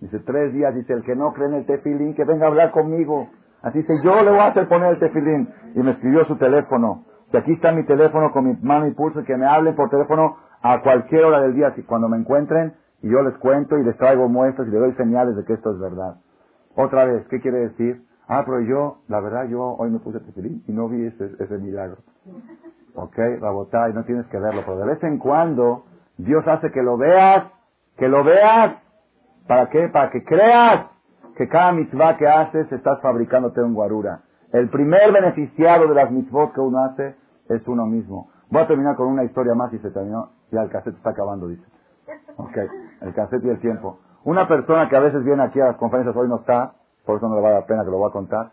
[0.00, 2.70] Dice, tres días, dice, el que no cree en el tefilín, que venga a hablar
[2.72, 3.28] conmigo.
[3.62, 5.48] Así dice, yo le voy a hacer poner el tefilín.
[5.74, 7.04] Y me escribió su teléfono.
[7.30, 10.36] Que aquí está mi teléfono con mi mano y pulso, que me hablen por teléfono
[10.60, 13.96] a cualquier hora del día, así, cuando me encuentren, y yo les cuento y les
[13.96, 16.16] traigo muestras y les doy señales de que esto es verdad.
[16.76, 18.02] Otra vez, ¿qué quiere decir?
[18.28, 21.58] Ah, pero yo, la verdad, yo hoy me puse tefilín y no vi ese, ese
[21.58, 21.98] milagro.
[22.94, 25.84] Ok, Rabotay, no tienes que verlo, pero de vez en cuando
[26.18, 27.46] Dios hace que lo veas,
[27.96, 28.76] que lo veas,
[29.46, 29.88] ¿para qué?
[29.88, 30.86] Para que creas
[31.36, 34.22] que cada mitzvah que haces estás fabricándote un guarura.
[34.52, 37.16] El primer beneficiado de las mitzvot que uno hace
[37.48, 38.30] es uno mismo.
[38.50, 40.30] Voy a terminar con una historia más y se terminó.
[40.50, 41.64] Ya el cassette está acabando, dice.
[42.36, 42.56] Ok,
[43.00, 44.00] el cassette y el tiempo.
[44.24, 47.28] Una persona que a veces viene aquí a las conferencias, hoy no está, por eso
[47.28, 48.52] no le vale la pena que lo voy a contar,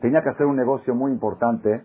[0.00, 1.84] tenía que hacer un negocio muy importante.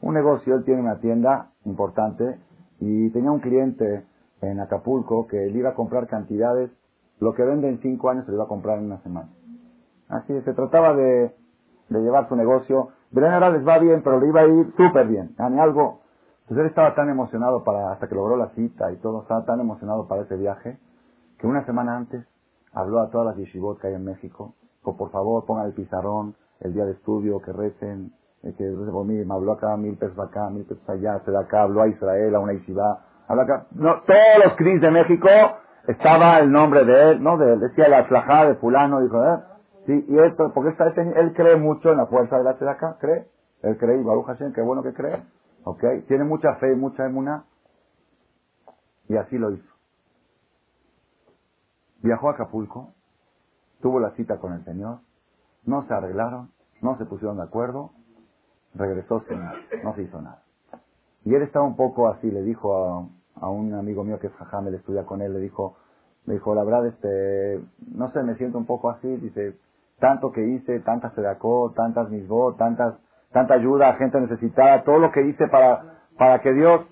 [0.00, 2.38] Un negocio, él tiene una tienda importante
[2.80, 4.04] y tenía un cliente
[4.40, 6.70] en Acapulco que le iba a comprar cantidades,
[7.20, 9.28] lo que vende en cinco años se lo iba a comprar en una semana.
[10.08, 11.32] Así se trataba de,
[11.88, 12.88] llevar su negocio.
[13.12, 15.34] Belén ahora les va bien, pero le iba a ir súper bien.
[15.38, 16.00] Gane algo.
[16.48, 19.60] Pues él estaba tan emocionado para, hasta que logró la cita y todo, estaba tan
[19.60, 20.78] emocionado para ese viaje,
[21.38, 22.26] que una semana antes
[22.72, 26.74] habló a todas las yeshivot que hay en México, por favor pongan el pizarrón, el
[26.74, 30.50] día de estudio, que recen, eh, que por mí me habló acá, mil pesos acá,
[30.50, 33.66] mil pesos allá, se da acá, habló a Israel, a una Ishiva, habla acá.
[33.72, 35.28] No, todos los CRIS de México
[35.86, 39.38] estaba el nombre de él, no de él, decía la flajada de fulano, dijo, eh,
[39.86, 43.26] sí, y esto, porque está, él cree mucho en la fuerza de la acá, cree,
[43.62, 45.22] él cree, y Baruch Hashem, qué bueno que cree,
[45.64, 47.44] ok, tiene mucha fe y mucha emuna,
[49.08, 49.72] y así lo hizo.
[52.02, 52.94] Viajó a Acapulco,
[53.82, 55.00] tuvo la cita con el Señor,
[55.64, 56.50] no se arreglaron,
[56.80, 57.90] no se pusieron de acuerdo,
[58.74, 60.42] regresó sin nada, no se hizo nada.
[61.24, 63.06] Y él estaba un poco así, le dijo a,
[63.40, 65.76] a un amigo mío que es Jajam, él estudia con él, le dijo,
[66.24, 67.60] me dijo, la verdad, este,
[67.94, 69.56] no sé, me siento un poco así, dice,
[69.98, 72.94] tanto que hice, tantas sedacó, tantas misbó, tantas,
[73.32, 76.82] tanta ayuda a gente necesitada, todo lo que hice para, para que Dios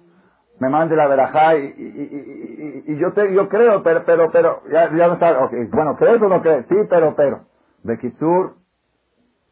[0.61, 4.63] me mande la verajá y, y, y, y, yo te, yo creo, pero, pero, pero,
[4.71, 5.65] ya, ya no está, okay.
[5.67, 6.67] bueno, ¿crees o no crees?
[6.69, 7.47] Sí, pero, pero.
[7.83, 8.57] Bekitsur,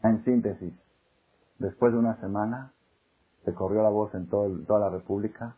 [0.05, 0.75] en síntesis,
[1.59, 2.73] después de una semana,
[3.45, 5.57] se corrió la voz en todo, toda la República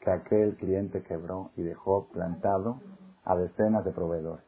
[0.00, 2.80] que aquel cliente quebró y dejó plantado
[3.24, 4.44] a decenas de proveedores.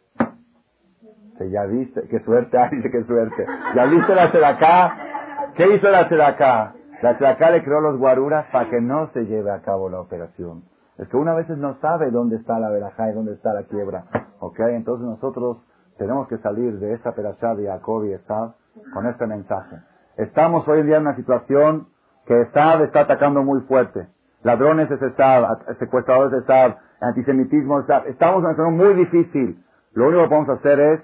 [1.39, 3.47] Que ya viste, qué suerte, ay, qué suerte.
[3.74, 5.10] Ya viste la acá
[5.55, 9.51] ¿Qué hizo la acá La acá le creó los guaruras para que no se lleve
[9.51, 10.64] a cabo la operación.
[10.98, 14.05] Es que una veces no sabe dónde está la verajá y dónde está la quiebra.
[14.39, 14.60] ¿Ok?
[14.60, 15.59] Entonces nosotros
[15.97, 18.55] tenemos que salir de esta perashá de Jacob y Esab
[18.93, 19.77] con este mensaje.
[20.18, 21.89] Estamos hoy en día en una situación
[22.27, 24.06] que Esab está atacando muy fuerte.
[24.43, 25.47] Ladrones es Esab,
[25.78, 28.09] secuestradores es Esab, antisemitismo es Esab.
[28.09, 29.64] Estamos en una situación muy difícil.
[29.94, 31.01] Lo único que podemos hacer es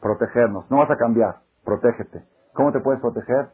[0.00, 0.70] protegernos.
[0.70, 1.38] No vas a cambiar.
[1.64, 2.24] Protégete.
[2.54, 3.48] ¿Cómo te puedes proteger?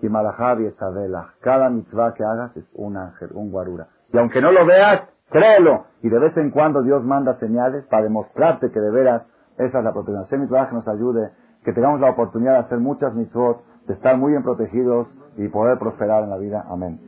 [0.00, 1.34] Kimalahabi Esabela.
[1.40, 3.88] Cada mitzvah que hagas es un ángel, un guarura.
[4.12, 5.86] Y aunque no lo veas, créelo.
[6.02, 9.22] Y de vez en cuando Dios manda señales para demostrarte que de veras
[9.58, 10.40] esa es la protección.
[10.40, 11.32] Mitzvah que nos ayude,
[11.64, 15.78] que tengamos la oportunidad de hacer muchas mitzvot, de estar muy bien protegidos y poder
[15.78, 16.64] prosperar en la vida.
[16.68, 17.00] Amén.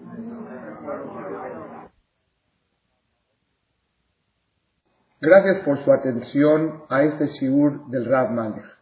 [5.21, 8.82] Gracias por su atención a este shiur del Rav Malech.